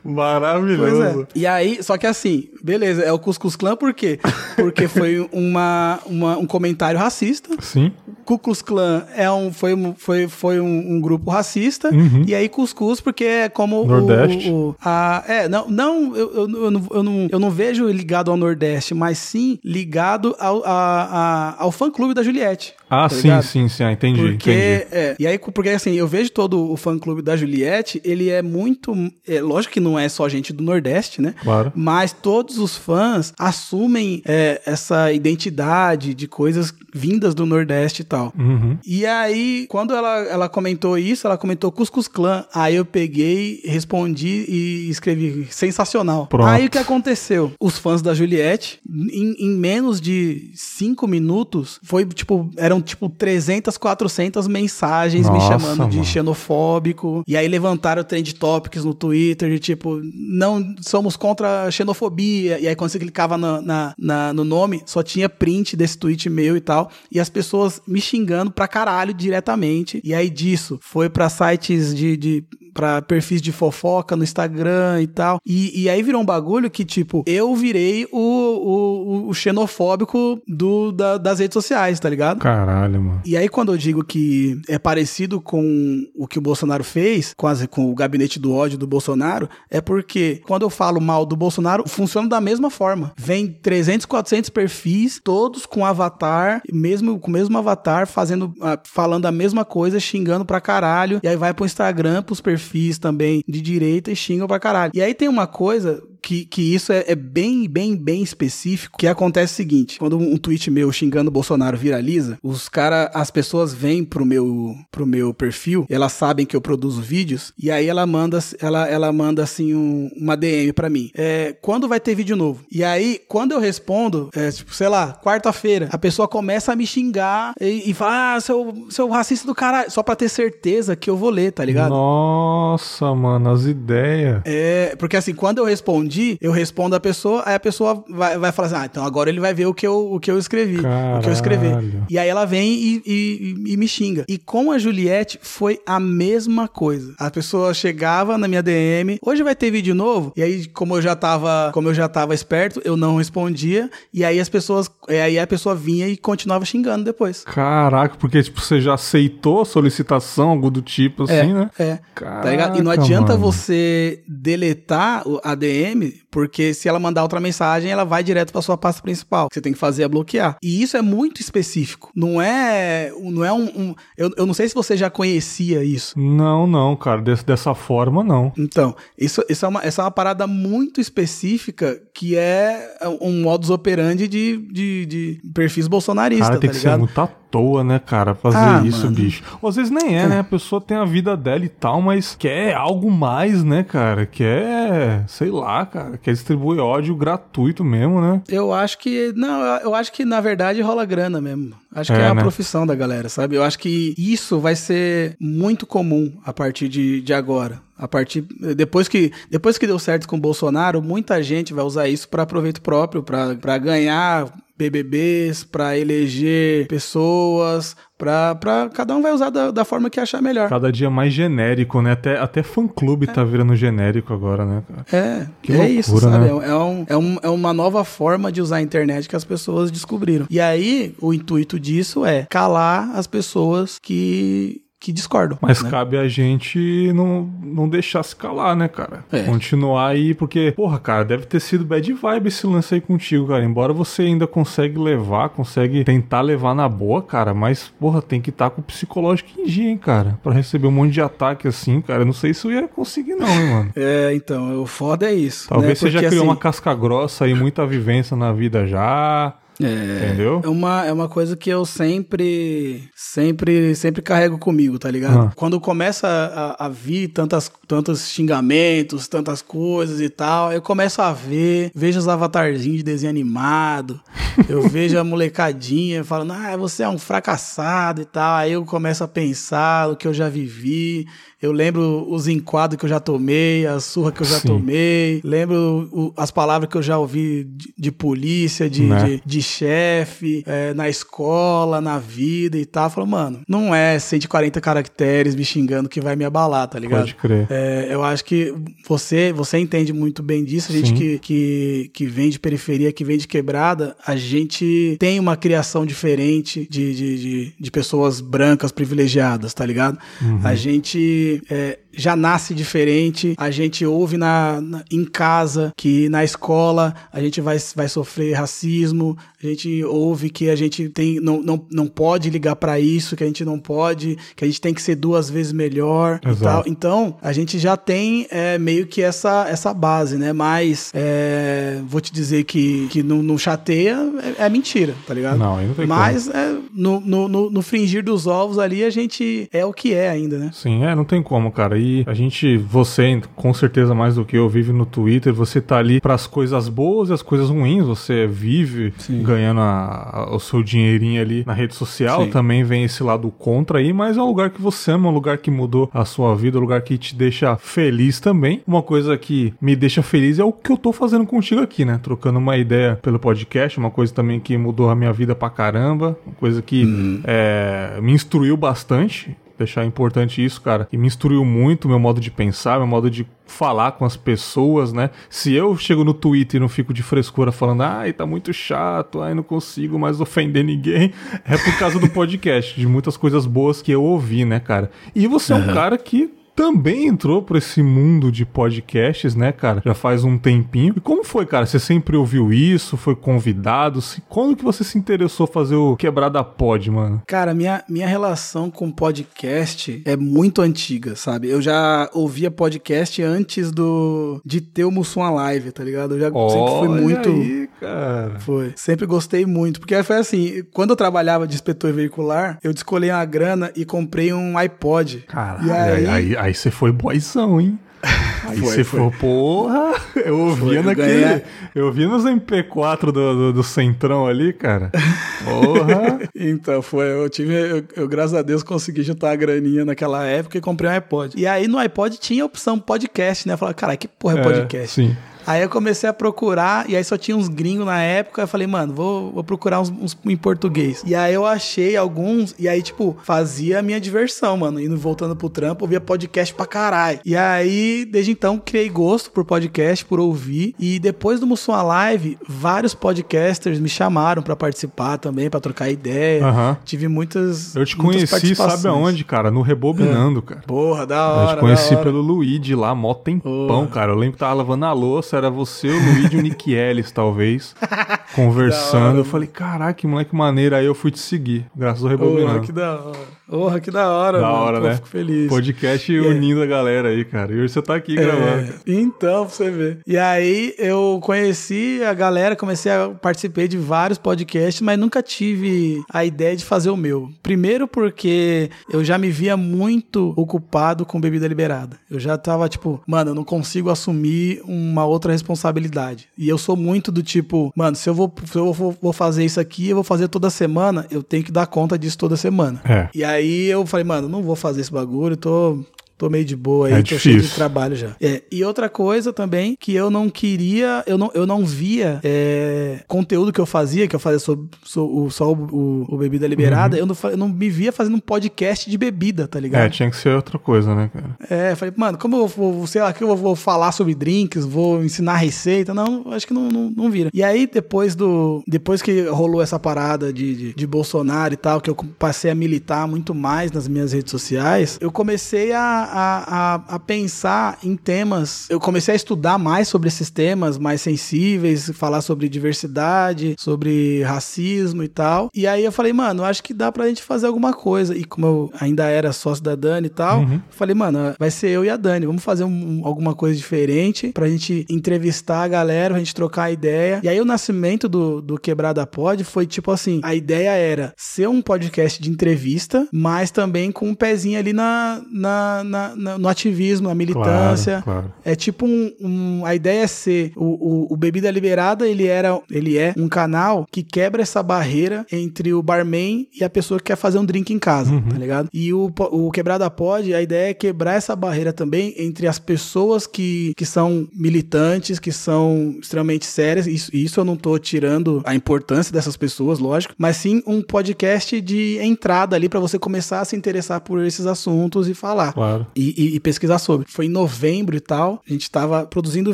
[0.06, 1.04] Maravilhoso.
[1.04, 1.26] É.
[1.36, 4.20] E aí, só que assim, beleza, é o Cuscus Clan por quê?
[4.56, 7.50] Porque foi uma, uma, um comentário racista.
[7.62, 7.92] Sim
[8.24, 11.94] Ku Klux Klan é um, foi, um- foi, foi um, um grupo racista.
[11.94, 12.24] Uhum.
[12.26, 14.50] E aí Cuscuz, porque é como o- Nordeste.
[14.50, 18.32] O, a, é, não, não eu, eu, eu não, eu, não, eu não vejo ligado
[18.32, 22.74] ao Nordeste, mas sim ligado ao, a, a- ao fã-clube da Juliette.
[22.90, 23.44] Ah, tá sim, ligado?
[23.44, 23.84] sim, sim.
[23.84, 24.88] Ah, entendi, Porque, entendi.
[24.92, 28.94] é, e aí, porque assim, eu vejo todo o fã-clube da Juliette, ele é muito,
[29.28, 31.34] é, lógico que não é só gente do Nordeste, né?
[31.42, 31.72] Claro.
[31.76, 38.34] Mas todos os fãs assumem é, essa identidade de coisas vindas do Nordeste e tal.
[38.38, 38.78] Uhum.
[38.86, 42.46] E aí, quando ela, ela comentou isso, ela comentou Cuscus Clã.
[42.54, 46.28] Aí eu peguei, respondi e escrevi sensacional.
[46.28, 46.48] Pronto.
[46.48, 47.52] Aí o que aconteceu?
[47.60, 53.78] Os fãs da Juliette, em, em menos de cinco minutos, foi tipo, eram tipo 300,
[53.78, 56.06] 400 mensagens me Nossa, chamando de mano.
[56.06, 57.24] xenofóbico.
[57.28, 62.60] E aí levantaram trend topics no Twitter de tipo, não somos contra a xenofobia.
[62.60, 66.30] E aí quando você clicava na, na- na- no nome, só tinha print desse tweet
[66.30, 66.90] meu e tal.
[67.12, 70.02] E as pessoas me xingando pra caralho diretamente.
[70.04, 72.18] E aí disso foi pra sites de.
[72.18, 72.44] de
[72.76, 75.40] para perfis de fofoca no Instagram e tal.
[75.46, 80.92] E, e aí virou um bagulho que, tipo, eu virei o, o, o xenofóbico do,
[80.92, 82.40] da- das redes sociais, tá ligado?
[82.40, 83.22] Caralho, mano.
[83.26, 87.68] E aí, quando eu digo que é parecido com o que o Bolsonaro fez, quase
[87.68, 91.88] com o gabinete do ódio do Bolsonaro, é porque quando eu falo mal do Bolsonaro,
[91.88, 93.14] funciona da mesma forma.
[93.18, 99.26] Vem 300, 400 perfis, todos com avatar, mesmo com o mesmo avatar, fazendo, ah, falando
[99.26, 101.22] a mesma coisa, xingando pra caralho.
[101.24, 102.65] E aí vai pro Instagram, pros perfis
[103.00, 104.92] também de direita e xingam pra caralho.
[104.96, 109.06] E aí tem uma coisa que, que isso é, é bem, bem, bem específico, que
[109.08, 113.74] acontece o seguinte, quando um tweet meu xingando o Bolsonaro viraliza, os cara, as pessoas
[113.76, 118.08] vêm pro meu, pro meu perfil, elas sabem que eu produzo vídeos, e aí ela
[118.08, 122.36] manda, ela, ela manda assim um- uma DM pra mim, é, quando vai ter vídeo
[122.36, 122.66] novo?
[122.72, 126.88] E aí, quando eu respondo, é, tipo, sei lá, quarta-feira, a pessoa começa a me
[126.88, 131.08] xingar e, e fala, ah, seu, seu racista do caralho, só pra ter certeza que
[131.10, 131.92] eu vou ler, tá ligado?
[131.92, 134.42] Nossa, mano, as ideias.
[134.46, 138.52] É, porque assim, quando eu respondi, eu respondo a pessoa, aí a pessoa vai, vai
[138.52, 140.78] falar assim: ah, então agora ele vai ver o que eu, o que eu escrevi,
[140.80, 141.70] o que eu escrevi.
[141.70, 142.06] Caralho.
[142.10, 144.26] E aí ela vem e, e- e- me xinga.
[144.28, 147.14] E com a Juliette foi a mesma coisa.
[147.20, 151.02] A pessoa chegava na minha DM, hoje vai ter vídeo novo, e aí, como eu
[151.02, 155.38] já tava, como eu já tava esperto, eu não respondia, e aí as pessoas, aí
[155.40, 157.44] a pessoa vinha e continuava xingando depois.
[157.44, 161.70] Caraca, porque tipo, você já aceitou a solicitação, algo do tipo assim, né?
[161.80, 162.00] É.
[162.14, 162.80] Caraca, Tá ligado?
[162.80, 163.40] E não adianta mano.
[163.52, 168.62] você deletar a DM, سی porque se ela mandar outra mensagem, ela vai direto pra
[168.62, 169.46] sua pasta principal.
[169.46, 170.58] O que você tem que fazer é bloquear.
[170.62, 172.12] E isso é muito específico.
[172.14, 173.64] Não é, não é um.
[173.64, 176.20] um- eu, eu não sei se você já conhecia isso.
[176.20, 178.52] Não, não, cara, desse- dessa forma não.
[178.58, 183.70] Então, isso, isso é uma, essa é uma parada muito específica que é um modus
[183.70, 187.00] operandi de, de, de perfis bolsonaristas, Cara, tem tá que ser ligado?
[187.00, 189.16] muito à toa, né, cara, fazer Ah, isso, mano.
[189.16, 189.42] bicho.
[189.62, 190.40] Ou às vezes nem é, né?
[190.40, 194.26] A pessoa tem a vida dela e tal, mas quer algo mais, né, cara?
[194.26, 198.42] Quer, sei lá, cara, quer distribuir ódio gratuito mesmo, né?
[198.50, 199.32] Eu acho que.
[199.36, 201.74] Não, eu- eu acho que na verdade rola grana mesmo.
[201.94, 202.42] Acho que É, é, a né?
[202.42, 203.56] profissão da galera, sabe?
[203.56, 207.80] Eu acho que isso vai ser muito comum a partir de, de agora.
[207.98, 208.42] A partir.
[208.76, 212.46] Depois que, depois que deu certo com o Bolsonaro, muita gente vai usar isso para
[212.46, 219.86] proveito próprio, para ganhar BBBs, para eleger pessoas, para cada um vai usar da, da
[219.86, 220.70] forma que achar melhor.
[220.70, 222.12] Cada dia mais genérico, né?
[222.12, 225.06] Até, até fã-clube tá virando genérico agora, né, cara?
[225.12, 226.46] É, Que é loucura, isso, sabe?
[226.46, 226.50] né?
[226.50, 229.92] É, um, é, um, é uma nova forma de usar a internet que as pessoas
[229.92, 230.46] descobriram.
[230.50, 235.56] E aí, o intuito disso é calar as pessoas que, que discordam.
[235.62, 235.90] Mas né?
[235.92, 239.24] cabe a gente não, não deixar se calar, né, cara?
[239.32, 239.44] É.
[239.44, 243.64] Continuar aí, porque, porra, cara, deve ter sido bad vibe esse lance aí contigo, cara.
[243.64, 248.50] Embora você ainda consegue levar, consegue tentar levar na boa, cara, mas, porra, tem que
[248.50, 250.40] estar com o psicológico em dia, hein, cara?
[250.42, 252.24] Pra receber um monte de ataque assim, cara.
[252.24, 253.92] Eu não sei se eu ia conseguir, não, hein, mano.
[253.96, 255.70] É, então, o foda é isso.
[255.70, 255.96] Talvez né?
[255.96, 259.54] você já Porque, criou assim, uma casca grossa aí, muita vivência na vida já.
[259.82, 260.62] É, Entendeu?
[260.64, 265.48] É uma, é uma coisa que eu sempre, sempre, sempre carrego comigo, tá ligado?
[265.48, 265.52] Ah.
[265.56, 271.34] Quando começa a, a vir tantas, tantos xingamentos, tantas coisas e tal, eu começo a
[271.34, 274.22] ver, vejo os avatarzinhos de desenho animado,
[274.70, 278.56] eu vejo a molecadinha falando, ah, você é um fracassado e tal.
[278.56, 281.26] Aí eu começo a pensar o que eu já vivi,
[281.62, 284.68] eu lembro os enquadros que eu já tomei, a surra que eu já Sim.
[284.68, 289.24] tomei, lembro o- as palavras que eu já ouvi de, de polícia, de, Né?
[289.24, 293.10] de, de chefe, é, na escola, na vida e tal.
[293.10, 297.22] Falou, mano, não é 140 caracteres me xingando que vai me abalar, tá ligado?
[297.22, 297.68] Pode crer.
[297.70, 298.74] É, eu acho que
[299.08, 300.92] você, você entende muito bem disso.
[300.92, 305.40] A gente que, que, que vem de periferia, que vem de quebrada, a gente tem
[305.40, 310.18] uma criação diferente de, de, de, de pessoas brancas privilegiadas, tá ligado?
[310.42, 310.60] Uhum.
[310.64, 316.44] A gente é, já nasce diferente, a gente ouve na, na, em casa que na
[316.44, 321.62] escola a gente vai, vai sofrer racismo, a gente ouve que a gente tem, não,
[321.62, 324.94] não, não pode ligar para isso, que a gente não pode, que a gente tem
[324.94, 326.58] que ser duas vezes melhor Exato.
[326.58, 326.84] e tal.
[326.88, 330.54] Então, a gente já tem é, meio que essa, essa base, né?
[330.54, 334.18] Mas é, vou te dizer que, que não, não chateia
[334.60, 335.58] é, é mentira, tá ligado?
[335.58, 339.68] Não, não tem Mas é, no, no, no, no fringir dos ovos ali a gente
[339.72, 340.72] é o que é ainda, né?
[340.74, 341.98] Sim, é, não tem como, cara.
[341.98, 345.98] E a gente, você, com certeza mais do que eu, vive no Twitter, você tá
[345.98, 349.44] ali para as coisas boas e as coisas ruins, você vive Sim.
[349.44, 352.50] ganhando a, a, o seu dinheirinho ali na rede social, Sim.
[352.50, 355.58] também vem esse lado contra aí, mas é um lugar que você ama, um lugar
[355.58, 358.82] que mudou a sua vida, um lugar que te deixa feliz também.
[358.88, 362.20] Uma coisa que me deixa feliz é o que eu tô fazendo contigo aqui, né?
[362.22, 366.38] Trocando uma ideia pelo podcast, uma coisa também que mudou a minha vida pra caramba,
[366.46, 367.42] uma coisa que uhum.
[367.44, 372.50] é, me instruiu bastante deixar importante isso, cara, que me instruiu muito meu modo de
[372.52, 375.30] pensar, meu modo de falar com as pessoas, né?
[375.50, 379.42] Se eu chego no Twitter e não fico de frescura falando, ai, tá muito chato,
[379.42, 381.34] ai, não consigo mais ofender ninguém,
[381.66, 385.12] é por causa do podcast, de muitas coisas boas que eu ouvi, né, cara?
[385.34, 385.80] E você uhum.
[385.80, 390.02] é um cara que também entrou para esse mundo de podcasts, né, cara?
[390.06, 391.14] Já faz um tempinho.
[391.16, 391.86] E como foi, cara?
[391.86, 393.16] Você sempre ouviu isso?
[393.16, 394.20] Foi convidado?
[394.50, 397.42] Quando que você se interessou fazer o Quebrada Pod, mano?
[397.48, 401.70] Cara, minha, minha relação com podcast é muito antiga, sabe?
[401.70, 406.36] Eu já ouvia podcast antes do de ter o Mussum Live, tá ligado?
[406.36, 407.50] Eu já Olha sempre fui muito.
[407.50, 408.60] Aí, cara.
[408.60, 408.94] Foi.
[408.96, 410.00] Sempre gostei muito.
[410.00, 414.52] Porque foi assim, quando eu trabalhava de inspetor veicular, eu descolei uma grana e comprei
[414.52, 415.46] um iPod.
[415.48, 418.00] Caralho, e aí, aí, aí você foi boizão, hein?
[418.68, 421.44] Aí você foi, porra, eu ouvia foi, naquele.
[421.44, 421.62] Eu,
[421.94, 425.12] eu ouvia nos MP4 do, do, do, Centrão ali, cara.
[425.64, 426.40] Porra.
[426.56, 427.32] então, foi.
[427.32, 427.74] Eu tive.
[427.74, 431.54] Eu, eu, graças a Deus, consegui juntar a graninha naquela época e comprei um iPod.
[431.56, 433.76] E aí no iPod tinha a opção podcast, né?
[433.76, 435.10] Eu falei, cara, que porra é, é podcast?
[435.10, 435.38] Sim.
[435.68, 438.62] Aí eu comecei a procurar, e aí só tinha uns gringos na época.
[438.62, 441.24] Eu falei, mano, vou, vou procurar uns, uns, em português.
[441.26, 445.00] E aí eu achei alguns, e aí, tipo, fazia a minha diversão, mano.
[445.00, 447.40] Indo voltando pro trampo, ouvia podcast pra caralho.
[447.44, 450.96] E aí, desde então, criei gosto por podcast, por ouvir.
[451.00, 456.66] E depois do Mussum Live, vários podcasters me chamaram para participar também, para trocar ideia.
[456.66, 456.96] Uhum.
[457.04, 457.96] Tive muitas.
[457.96, 459.72] Eu te conheci, sabe aonde, cara?
[459.72, 460.62] No Rebobinando, é.
[460.62, 460.82] cara.
[460.86, 461.72] Porra, da hora.
[461.72, 464.08] Eu te conheci pelo Luigi lá, mó tempão, Porra.
[464.08, 464.32] cara.
[464.32, 467.32] Eu lembro que tava lavando a louça era você, o Luiz e o Nick Ellis,
[467.32, 467.96] talvez,
[468.56, 469.38] conversando.
[469.38, 470.96] eu falei, caraca, que moleque maneiro.
[470.96, 472.82] Aí eu fui te seguir, graças ao Rebobinando.
[472.82, 473.56] Que da hora.
[473.68, 474.80] Porra, que da hora, Da mano.
[474.84, 475.16] hora, Pô, né?
[475.16, 475.68] Fico feliz.
[475.70, 476.40] Podcast é.
[476.40, 477.74] unindo a galera aí, cara.
[477.74, 478.42] E hoje você tá aqui é.
[478.42, 478.94] gravando.
[479.08, 480.20] Então, pra você ver.
[480.28, 486.24] E aí eu conheci a galera, comecei a participar de vários podcasts, mas nunca tive
[486.32, 487.50] a ideia de fazer o meu.
[487.64, 492.18] Primeiro porque eu já me via muito ocupado com bebida liberada.
[492.30, 496.48] Eu já tava tipo, mano, eu não consigo assumir uma outra responsabilidade.
[496.58, 499.66] E eu sou muito do tipo, mano, se eu vou, se eu vou, vou fazer
[499.66, 503.02] isso aqui, eu vou fazer toda semana, eu tenho que dar conta disso toda semana.
[503.06, 503.30] É.
[503.34, 506.00] E aí aí eu falei, mano, não vou fazer esse bagulho, tô
[506.38, 507.52] Tô meio de boa aí, é tô difícil.
[507.52, 508.36] cheio de trabalho já.
[508.42, 513.22] É, e outra coisa também, que eu não queria, eu não, eu não via é,
[513.26, 517.16] conteúdo que eu fazia, que eu fazia sobre, sobre, só o, o, o, Bebida Liberada,
[517.16, 517.22] uhum.
[517.22, 520.04] eu, não, eu não me via fazendo um podcast de bebida, tá ligado?
[520.04, 521.56] É, tinha que ser outra coisa, né, cara?
[521.70, 525.24] É, falei, mano, como eu vou, sei lá, que eu vou falar sobre drinks, vou
[525.24, 527.50] ensinar receita, não, acho que não, não, não vira.
[527.54, 532.02] E aí, depois do, depois que rolou essa parada de, de, de Bolsonaro e tal,
[532.02, 536.96] que eu passei a militar muito mais nas minhas redes sociais, eu comecei a a,
[536.96, 538.88] a, a, pensar em temas.
[538.90, 545.24] Eu comecei a estudar mais sobre esses temas mais sensíveis, falar sobre diversidade, sobre racismo
[545.24, 545.70] e tal.
[545.74, 548.36] E aí eu falei, mano, acho que dá pra gente fazer alguma coisa.
[548.36, 550.82] E como eu ainda era sócio da Dani e tal, uhum.
[550.90, 552.46] falei, mano, vai ser eu e a Dani.
[552.46, 557.40] Vamos fazer um, alguma coisa diferente pra gente entrevistar a galera, pra gente trocar ideia.
[557.44, 561.68] E aí o nascimento do, do Quebrada Pod foi tipo assim: a ideia era ser
[561.68, 566.04] um podcast de entrevista, mas também com um pezinho ali na, na na,
[566.36, 568.22] na, no ativismo, na militância.
[568.22, 568.54] Claro, claro.
[568.64, 570.72] É tipo um, um- A ideia é ser.
[570.76, 570.86] O,
[571.30, 575.94] o, o Bebida Liberada, ele, era, ele é um canal que quebra essa barreira entre
[575.94, 578.90] o barman e a pessoa que quer fazer um drink em casa, tá ligado?
[578.94, 583.48] E o, o Quebrada Pod, a ideia é quebrar essa barreira também entre as pessoas
[583.48, 587.08] que, que são militantes, que são extremamente sérias.
[587.08, 591.80] Isso, isso eu não tô tirando a importância dessas pessoas, lógico, mas sim um podcast
[591.82, 596.05] de entrada ali pra você começar a se interessar por esses assuntos e falar Claro.
[596.16, 597.26] E, e- e pesquisar sobre.
[597.30, 599.74] Foi em novembro e tal, a gente tava produzindo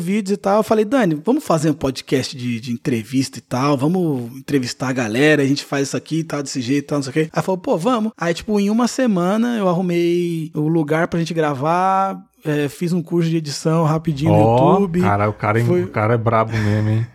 [0.00, 0.58] vídeos e tal.
[0.58, 4.92] Eu falei, Dani, vamos fazer um podcast de, de entrevista e tal, vamos entrevistar a
[4.92, 7.14] galera, a gente faz isso aqui e tal, desse jeito e tal, não sei o
[7.14, 7.30] quê.
[7.32, 8.12] Aí falou, pô, vamos.
[8.16, 13.02] Aí, tipo, em uma semana eu arrumei o lugar pra gente gravar, é, fiz um
[13.02, 15.00] curso de edição rapidinho no Ó, YouTube.
[15.00, 17.06] cara, o cara, é- Foi- o cara é brabo mesmo, hein?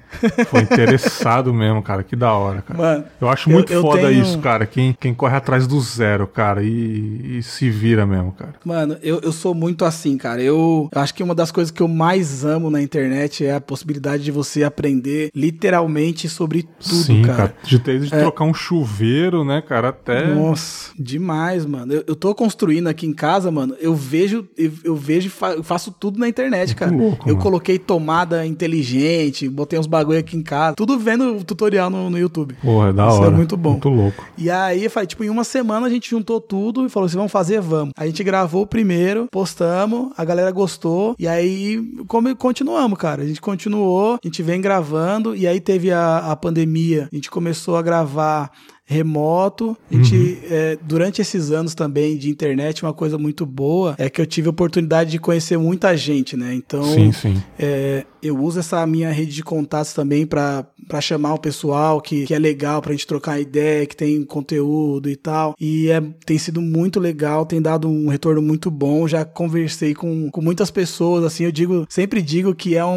[0.47, 2.03] Foi interessado mesmo, cara.
[2.03, 2.79] Que da hora, cara.
[2.79, 4.65] Mano, Eu acho eu- muito eu foda tenho- isso, cara.
[4.65, 8.55] Quem, quem corre atrás do zero, cara, e, e se vira mesmo, cara.
[8.63, 10.41] Mano, eu, eu sou muito assim, cara.
[10.41, 13.61] Eu, eu acho que uma das coisas que eu mais amo na internet é a
[13.61, 17.37] possibilidade de você aprender literalmente sobre tudo, Sim, cara.
[17.37, 17.53] cara.
[17.63, 20.33] De ter de trocar um chuveiro, né, cara, até.
[20.33, 21.93] Nossa, demais, mano.
[21.93, 23.75] Eu, eu tô construindo aqui em casa, mano.
[23.79, 26.91] Eu vejo, eu, eu vejo e fa- eu faço tudo na internet, cara.
[26.91, 27.43] louco, eu mano.
[27.43, 32.17] coloquei tomada inteligente, botei uns bagulho aqui em casa, tudo vendo o tutorial no, no
[32.17, 32.55] YouTube.
[32.61, 33.27] Porra, é da Isso hora.
[33.27, 33.71] é muito bom.
[33.71, 34.25] Muito louco.
[34.37, 37.31] E aí, falei, tipo, em uma semana a gente juntou tudo e falou assim: vamos
[37.31, 37.93] fazer, vamos.
[37.97, 43.23] A gente gravou o primeiro, postamos, a galera gostou, e aí como, continuamos, cara.
[43.23, 47.29] A gente continuou, a gente vem gravando, e aí teve a, a pandemia, a gente
[47.29, 48.51] começou a gravar
[48.89, 49.77] remoto.
[49.91, 54.21] A gente, é, durante esses anos também de internet, uma coisa muito boa é que
[54.21, 56.53] eu tive a oportunidade de conhecer muita gente, né?
[56.53, 57.43] Então, Sim, sim.
[57.59, 62.25] é, eu uso essa minha rede de contatos também pra pra chamar o pessoal que,
[62.25, 65.55] que é legal pra gente trocar ideia, que tem conteúdo e tal.
[65.59, 69.07] E é, tem sido muito legal, tem dado um retorno muito bom.
[69.07, 72.89] Já conversei com, com muitas pessoas, assim, eu digo, sempre digo que é um,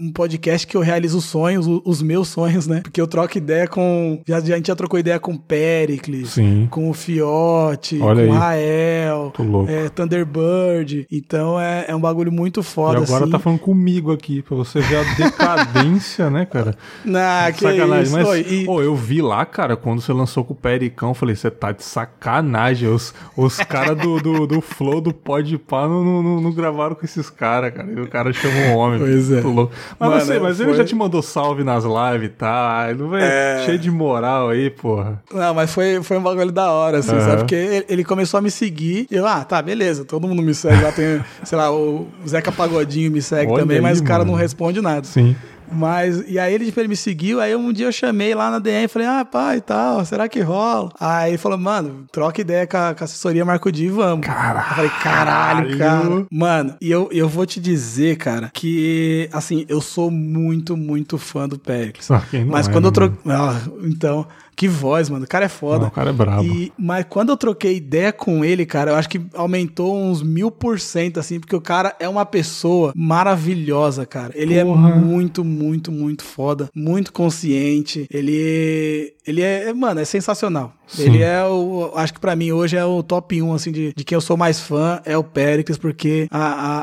[0.00, 2.80] um, um podcast que eu realizo sonhos, o- os meus sonhos, né?
[2.82, 4.20] Porque eu troco ideia com.
[4.26, 6.68] Já, já- a gente já trocou ideia com Pericles, Sim.
[6.70, 8.36] com o Fiote, Olha com aí.
[8.36, 9.32] o Rael.
[9.68, 11.06] É, Thunderbird.
[11.10, 13.32] Então é, é um bagulho muito E foda, agora assim.
[13.32, 16.74] tá falando comigo aqui, pra você ver a decadência, né, cara?
[17.14, 18.02] Nah, que sacanagem.
[18.02, 18.12] isso.
[18.12, 21.14] Mas, Oi, e- pô, eu vi lá, cara, quando você lançou com o Pericão, eu
[21.14, 22.88] falei, você tá de sacanagem.
[22.88, 27.04] Os, os caras do, do, do Flow, do Pode Pá, não, não, não, gravaram com
[27.04, 27.90] esses caras, cara.
[27.90, 28.98] E o cara chama um homem.
[28.98, 29.40] Pois é.
[29.40, 29.72] Louco.
[29.98, 32.86] Mas, Mano, você, mas ele foi- já te mandou salve nas lives e tá?
[32.90, 33.62] Ele vai É.
[33.64, 35.22] cheio de moral aí, porra.
[35.32, 37.20] Não, mas foi, foi um bagulho da hora, assim, Aham.
[37.20, 37.36] sabe?
[37.38, 40.54] Porque ele, ele começou a me seguir e eu, ah, tá, beleza, todo mundo me
[40.54, 40.82] segue.
[40.82, 44.20] Lá tem, sei lá, o Zeca Pagodinho me segue Olha também, aí, mas o cara
[44.20, 44.32] mano.
[44.32, 45.04] não responde nada.
[45.06, 45.36] Sim.
[45.70, 48.58] Mas, e aí ele, tipo, ele me seguiu, aí um dia eu chamei lá na
[48.58, 50.90] DM e falei, ah, pai e tal, será que rola?
[50.98, 54.26] Aí ele falou, mano, troca ideia com a, com a assessoria Marco Di e vamos.
[54.26, 54.58] Caralho.
[54.58, 56.26] Eu falei, caralho, cara.
[56.30, 61.48] Mano, e eu, eu vou te dizer, cara, que, assim, eu sou muito, muito fã
[61.48, 62.10] do Pericles.
[62.10, 63.32] Ah, Mas é, quando né, eu troquei.
[63.32, 65.24] Ah, então, que voz, mano.
[65.24, 65.80] O cara é foda.
[65.80, 66.44] Não, o cara é brabo.
[66.44, 70.50] E, mas quando eu troquei ideia com ele, cara, eu acho que aumentou uns mil
[70.50, 74.32] por cento, assim, porque o cara é uma pessoa maravilhosa, cara.
[74.34, 74.90] Ele Porra.
[74.90, 78.06] é muito, muito, muito foda, muito consciente.
[78.10, 79.12] Ele.
[79.26, 80.74] Ele é, mano, é sensacional.
[80.86, 81.02] Sim.
[81.04, 81.92] Ele é o.
[81.94, 84.36] Acho que pra mim hoje é o top 1, assim, de, de quem eu sou
[84.36, 86.38] mais fã é o Pericles, porque a,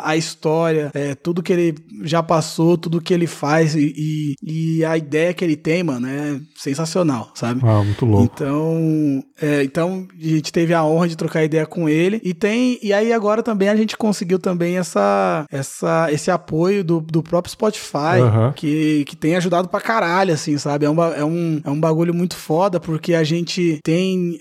[0.07, 4.79] a, a história, é, tudo que ele já passou, tudo que ele faz e, e,
[4.79, 7.61] e a ideia que ele tem, mano, é sensacional, sabe?
[7.63, 8.31] Ah, muito louco.
[8.33, 12.79] Então, é, então a gente teve a honra de trocar ideia com ele e tem
[12.81, 17.51] e aí agora também a gente conseguiu também essa, essa esse apoio do, do próprio
[17.51, 18.21] Spotify
[18.55, 20.85] que, que tem ajudado pra caralho assim, sabe?
[20.85, 23.90] É um, ba- é um, é um bagulho muito foda porque a gente tem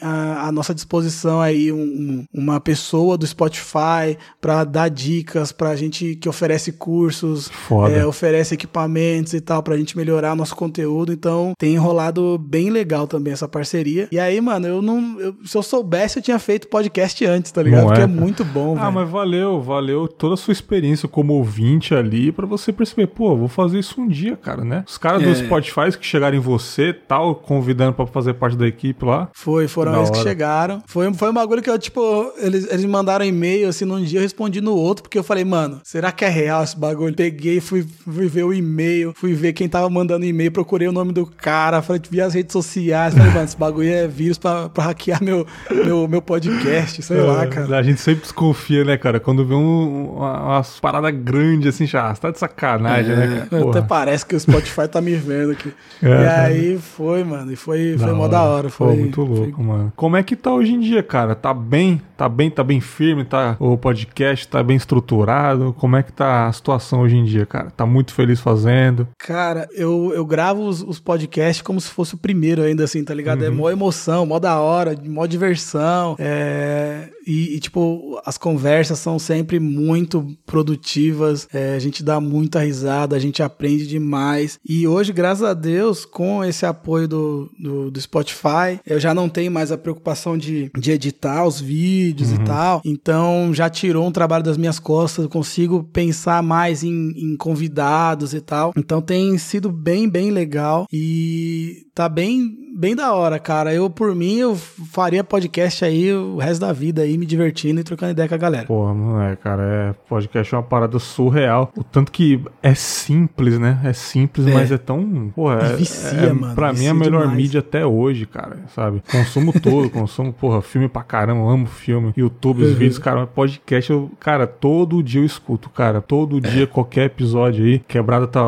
[0.00, 5.74] a, a nossa disposição aí um- um- uma pessoa do Spotify pra dar dicas pra
[5.76, 7.50] gente que oferece cursos,
[7.92, 11.12] é, oferece equipamentos e tal pra gente melhorar nosso conteúdo.
[11.12, 14.08] Então tem enrolado bem legal também essa parceria.
[14.10, 15.20] E aí, mano, eu não.
[15.20, 17.80] eu- se eu soubesse, eu tinha feito podcast antes, tá ligado?
[17.80, 18.20] Não Porque é, é, cara.
[18.20, 18.92] muito bom, Ah, velho.
[18.92, 23.48] mas valeu, valeu toda a sua experiência como ouvinte ali pra você perceber, pô, vou
[23.48, 24.84] fazer isso um dia, cara, né?
[24.86, 25.34] Os caras do É.
[25.34, 29.28] Spotify que chegaram em você, tal, convidando pra fazer parte da equipe lá.
[29.42, 30.82] Foi, foram Da eles que chegaram.
[30.86, 34.18] Foi, foi um bagulho que eu, tipo, eles, eles me mandaram e-mail, assim, num dia
[34.18, 37.14] eu respondi no outro, porque eu falei, mano, será que é real esse bagulho?
[37.14, 41.12] Peguei, fui, fui ver o e-mail, fui ver quem tava mandando e-mail, procurei o nome
[41.12, 44.84] do cara, falei, vi as redes sociais, falei, mano, esse bagulho é vírus pra, pra
[44.84, 47.78] hackear meu, meu, meu podcast, sei lá, É, cara.
[47.78, 49.18] A gente sempre desconfia, né, cara?
[49.18, 53.62] Quando vê um, uma, umas paradas grandes assim, já, você tá de sacanagem, né, cara?
[53.62, 55.72] Eu até parece que o Spotify tá me vendo aqui.
[56.02, 58.70] É, e aí foi, mano, e foi, foi mó da hora.
[58.70, 59.92] Foi, Pô, muito louco, mano.
[59.96, 61.34] Como é que tá hoje em dia, cara?
[61.34, 62.00] Tá bem?
[62.16, 65.74] Tá bem, tá bem firme, tá o podcast tá bem estruturado.
[65.78, 67.70] Como é que tá a situação hoje em dia, cara?
[67.70, 69.08] Tá muito feliz fazendo?
[69.18, 73.14] Cara, eu, eu gravo os, os podcasts como se fosse o primeiro ainda, assim, tá
[73.14, 73.44] ligado?
[73.44, 73.54] É uhum.
[73.54, 76.16] É mó emoção, mó da hora, mó diversão.
[76.18, 77.08] É...
[77.30, 83.14] E, e, tipo, as conversas são sempre muito produtivas, é, a gente dá muita risada,
[83.14, 84.58] a gente aprende demais.
[84.68, 89.28] E hoje, graças a Deus, com esse apoio do, do, do Spotify, eu já não
[89.28, 92.42] tenho mais a preocupação de, de editar os vídeos uhum.
[92.42, 92.82] e tal.
[92.84, 98.34] Então, já tirou um trabalho das minhas costas, eu consigo pensar mais em, em convidados
[98.34, 98.72] e tal.
[98.76, 100.84] Então, tem sido bem, bem legal.
[100.92, 103.74] E tá bem, bem da hora, cara.
[103.74, 107.84] Eu, por mim, eu faria podcast aí o resto da vida aí, me divertindo e
[107.84, 108.66] trocando ideia com a galera.
[108.66, 109.62] Porra, não é, cara.
[109.62, 111.70] É, podcast é uma parada surreal.
[111.76, 113.78] O tanto que é simples, né?
[113.84, 114.54] É simples, é.
[114.54, 115.30] mas é tão.
[115.34, 116.54] Porra, é, vicia, é, mano.
[116.54, 117.36] Pra vicia mim, é a melhor demais.
[117.36, 119.02] mídia até hoje, cara, sabe?
[119.10, 122.12] Consumo todo, consumo, porra, filme pra caramba, amo filme.
[122.16, 122.76] YouTube, os uhum.
[122.76, 126.00] vídeos, cara, podcast, eu, cara, todo dia eu escuto, cara.
[126.00, 127.78] Todo dia, qualquer episódio aí.
[127.80, 128.42] Quebrada tá,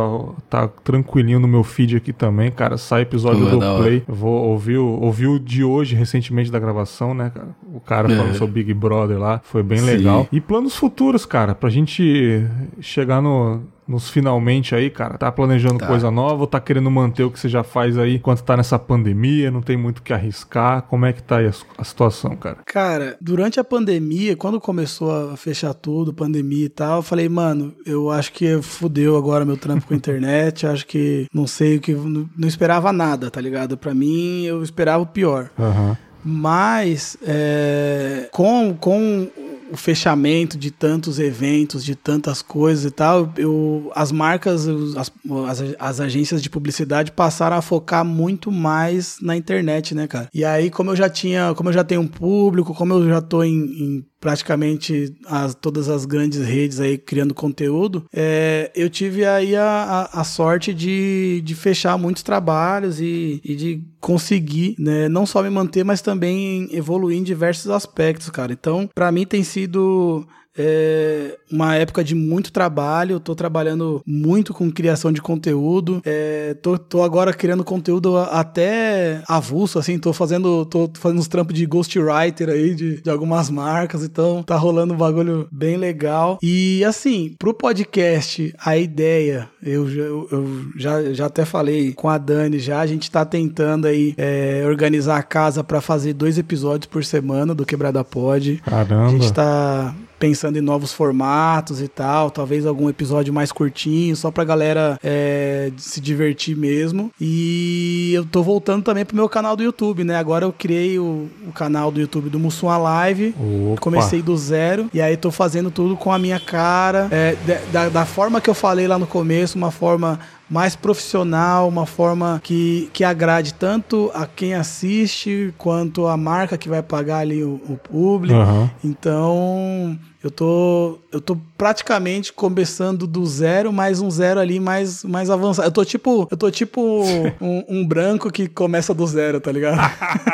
[0.49, 2.78] tá tranquilinho no meu feed aqui também, cara.
[2.78, 4.03] Sai episódio do Play.
[4.09, 7.49] Vou ouvir o, ouvir o de hoje, recentemente da gravação, né, cara?
[7.74, 8.16] O cara é.
[8.16, 9.40] falando sobre Big Brother lá.
[9.42, 9.86] Foi bem Sim.
[9.86, 10.28] legal.
[10.30, 12.46] E planos futuros, cara, pra gente
[12.80, 15.18] chegar no, nos finalmente aí, cara?
[15.18, 15.86] Tá planejando tá.
[15.86, 18.78] coisa nova ou tá querendo manter o que você já faz aí enquanto tá nessa
[18.78, 19.50] pandemia?
[19.50, 20.82] Não tem muito o que arriscar?
[20.82, 22.58] Como é que tá aí a, a, situação, cara?
[22.64, 27.74] Cara, durante a pandemia, quando começou a fechar tudo, pandemia e tal, eu falei, mano,
[27.84, 31.80] eu acho que fudeu agora meu trampo com a internet, acho que não sei o
[31.80, 31.92] que.
[31.92, 33.76] Não, não esperava nada, tá ligado?
[33.76, 35.50] Pra mim, eu esperava o pior.
[35.58, 35.96] Uhum.
[36.24, 39.28] Mas é, com, com
[39.73, 45.11] o fechamento de tantos eventos, de tantas coisas e tal, eu, as marcas, as,
[45.49, 50.28] as, as, agências de publicidade passaram a focar muito mais na internet, né, cara?
[50.32, 53.23] E aí, como eu já tinha, como eu já tenho um público, como eu já
[53.23, 59.27] tô em, em praticamente as, todas as grandes redes aí criando conteúdo, é, eu tive
[59.27, 65.09] aí a, a, a, sorte de, de fechar muitos trabalhos e, e de conseguir, né,
[65.09, 68.53] não só me manter, mas também evoluir em diversos aspectos, cara.
[68.53, 70.24] Então, para mim tem sido
[70.56, 76.78] é uma época de muito trabalho, tô trabalhando muito com criação de conteúdo, é, tô,
[76.78, 82.48] tô agora criando conteúdo até avulso, assim, tô fazendo, tô fazendo uns trampos de ghostwriter
[82.48, 86.38] aí de, de algumas marcas, então tá rolando um bagulho bem legal.
[86.42, 92.18] E assim, pro podcast, a ideia, eu, eu, eu já, já até falei com a
[92.18, 96.86] Dani já, a gente tá tentando aí é, organizar a casa para fazer dois episódios
[96.86, 98.62] por semana do Quebrada Pod.
[98.64, 99.06] Caramba!
[99.06, 104.31] A gente tá pensando em novos formatos e tal, talvez algum episódio mais curtinho, só
[104.31, 107.11] pra galera é, se divertir mesmo.
[107.20, 110.15] E eu tô voltando também pro meu canal do YouTube, né?
[110.15, 113.35] Agora eu criei o, o canal do YouTube do Mussum Live,
[113.73, 113.81] Opa.
[113.81, 117.36] comecei do zero, e aí tô fazendo tudo com a minha cara, é,
[117.73, 122.39] da, da forma que eu falei lá no começo, uma forma mais profissional, uma forma
[122.44, 127.59] que, que agrade tanto a quem assiste quanto a marca que vai pagar ali o,
[127.69, 128.39] o público.
[128.39, 128.70] Uhum.
[128.85, 135.28] Então, eu tô, eu tô praticamente começando do zero, mais um zero ali mais, mais
[135.28, 135.66] avançado.
[135.66, 137.03] Eu tô tipo, eu tô tipo
[137.40, 139.81] um, um branco que começa do zero, tá ligado?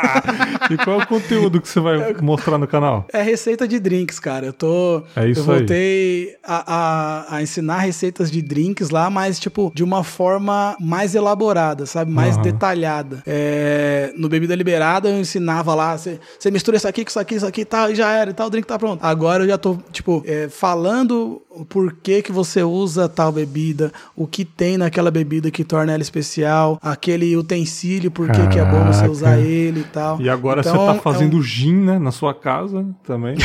[0.69, 3.07] e qual é o conteúdo que você vai mostrar no canal?
[3.11, 4.45] É receita de drinks, cara.
[4.45, 9.39] Eu tô, é isso eu voltei a, a, a, ensinar receitas de drinks lá, mas
[9.39, 12.43] tipo de uma forma mais elaborada, sabe, mais uhum.
[12.43, 13.23] detalhada.
[13.25, 16.19] É, no bebida liberada eu ensinava lá, você
[16.51, 18.49] mistura isso aqui com isso aqui, isso aqui, tal, e já era, e tal, o
[18.51, 19.03] drink tá pronto.
[19.03, 24.27] Agora eu já tô tipo, é, falando por que, que você usa tal bebida, o
[24.27, 28.85] que tem naquela bebida que torna ela especial, aquele utensílio, por que, que é bom
[28.85, 30.21] você usar ele e tal.
[30.21, 31.43] E agora então, você tá fazendo é um...
[31.43, 33.35] gin, né, na sua casa também.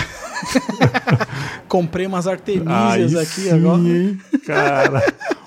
[1.68, 3.80] Comprei umas artemísias aqui sim, agora.
[3.80, 5.02] Hein, cara.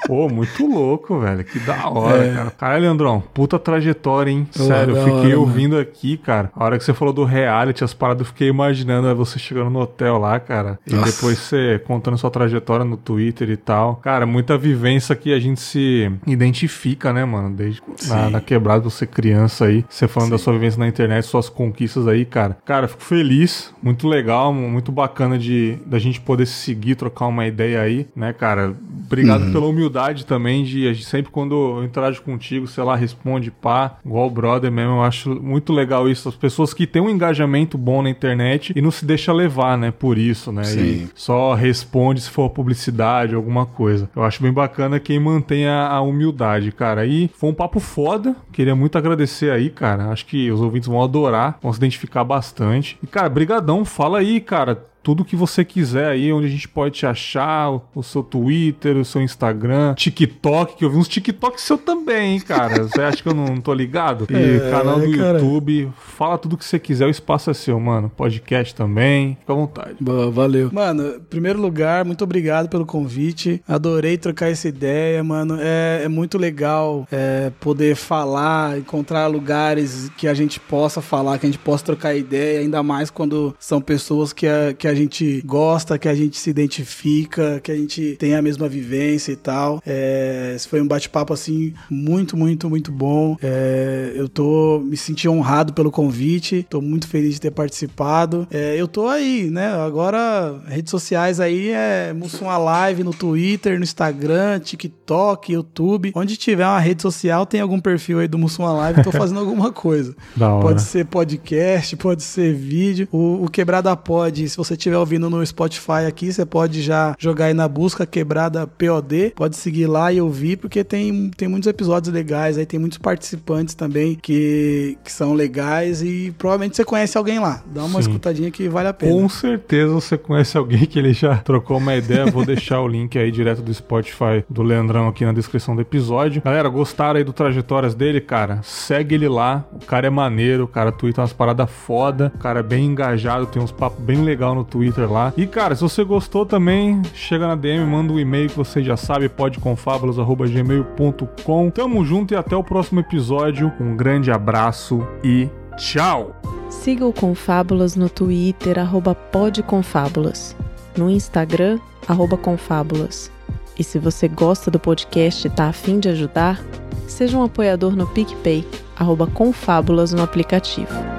[0.08, 1.44] Pô, muito louco, velho.
[1.44, 2.34] Que da hora, é.
[2.34, 2.52] cara.
[2.52, 4.48] Caralho, Leandrão, puta trajetória, hein?
[4.52, 5.82] Sério, eu fiquei hora, ouvindo mano.
[5.82, 6.50] aqui, cara.
[6.56, 9.82] A hora que você falou do reality, as paradas, eu fiquei imaginando você chegando no
[9.82, 10.80] hotel lá, cara.
[10.88, 11.12] E Nossa.
[11.12, 13.98] depois você contando sua trajetória no Twitter e tal.
[13.98, 17.54] Cara, muita vivência que a gente se identifica, né, mano?
[17.54, 19.84] Desde na, na, quebrada, você criança aí.
[19.90, 20.36] Você falando Sim.
[20.36, 22.58] da sua vivência na internet, suas conquistas aí, cara.
[22.64, 23.74] Cara, fico feliz.
[23.84, 28.32] Muito legal, muito bacana de da gente poder se seguir, trocar uma ideia aí, né,
[28.32, 28.74] cara?
[29.06, 29.52] Obrigado uhum.
[29.52, 34.28] pela humildade humildade também de sempre quando eu interajo contigo, sei lá, responde pá, igual
[34.28, 34.94] o brother mesmo.
[34.94, 36.30] Eu acho muito legal isso.
[36.30, 39.92] As pessoas que têm um engajamento bom na internet e não se deixa levar, né,
[39.92, 40.64] por isso, né?
[40.64, 40.80] Sim.
[40.80, 44.10] E só responde se for publicidade, alguma coisa.
[44.16, 47.06] Eu acho bem bacana quem mantém a, a humildade, cara.
[47.06, 48.36] E foi um papo foda.
[48.52, 50.10] Queria muito agradecer aí, cara.
[50.10, 52.98] Acho que os ouvintes vão adorar, vão se identificar bastante.
[53.02, 53.84] E, cara, brigadão.
[53.84, 58.04] Fala aí, cara tudo que você quiser aí, onde a gente pode te achar, o
[58.04, 62.84] seu Twitter, o seu Instagram, TikTok, que eu vi uns TikTok seu também, hein, cara.
[62.92, 64.28] Você acha que eu não tô ligado?
[64.30, 65.40] E é, canal do cara.
[65.40, 68.12] YouTube, fala tudo que você quiser, o espaço é seu, mano.
[68.18, 69.96] Podcast também, fica à vontade.
[70.02, 70.70] Boa, valeu.
[70.74, 73.62] Mano, primeiro lugar, muito obrigado pelo convite.
[73.66, 75.58] Adorei trocar essa ideia, mano.
[75.58, 81.46] É, é muito legal é, poder falar, encontrar lugares que a gente possa falar, que
[81.46, 85.42] a gente possa trocar ideia, ainda mais quando são pessoas que a, que a gente
[85.46, 89.82] gosta, que a gente se identifica, que a gente tem a mesma vivência e tal.
[89.86, 93.38] É, esse foi um bate-papo assim muito, muito, muito bom.
[93.42, 98.48] É, eu tô me senti honrado pelo convite, tô muito feliz de ter participado.
[98.52, 99.68] É, eu tô aí, né?
[99.74, 106.66] Agora redes sociais aí é Mussum Live no Twitter, no Instagram, TikTok, YouTube, onde tiver
[106.66, 110.16] uma rede social tem algum perfil aí do Mussum Live, tô fazendo alguma coisa.
[110.62, 113.08] Pode ser podcast, pode ser vídeo.
[113.12, 117.46] O, o Quebrada Pod, se você estiver ouvindo no Spotify aqui, você pode já jogar
[117.46, 122.14] aí na busca Quebrada POD, pode seguir lá e ouvir, porque tem, tem muitos episódios
[122.14, 127.40] legais, aí tem muitos participantes também que, que são legais e provavelmente você conhece alguém
[127.40, 127.64] lá.
[127.68, 128.10] Dá uma Sim.
[128.10, 129.12] escutadinha que vale a pena.
[129.12, 132.26] Com certeza você conhece alguém que ele já trocou uma ideia.
[132.26, 136.42] Vou deixar o link aí direto do Spotify do Leandrão aqui na descrição do episódio.
[136.42, 138.60] Galera, gostaram aí do trajetórias dele, cara?
[138.64, 139.66] Segue ele lá.
[139.74, 143.46] O cara é maneiro, o cara twitta umas paradas foda, o cara é bem engajado,
[143.46, 145.34] tem uns papos bem legal no Twitter lá.
[145.36, 148.96] E cara, se você gostou também, chega na DM, manda um e-mail que você já
[148.96, 151.70] sabe, podconfabulas.gmail.com.
[151.72, 153.74] Tamo junto e até o próximo episódio.
[153.80, 156.36] Um grande abraço e tchau!
[156.70, 160.54] Siga o Confábulas no Twitter, arroba podconfábulas.
[160.98, 163.32] No Instagram, arroba confábulas.
[163.80, 166.62] E se você gosta do podcast e tá afim de ajudar,
[167.08, 171.17] seja um apoiador no PicPay, arroba confábulas no aplicativo.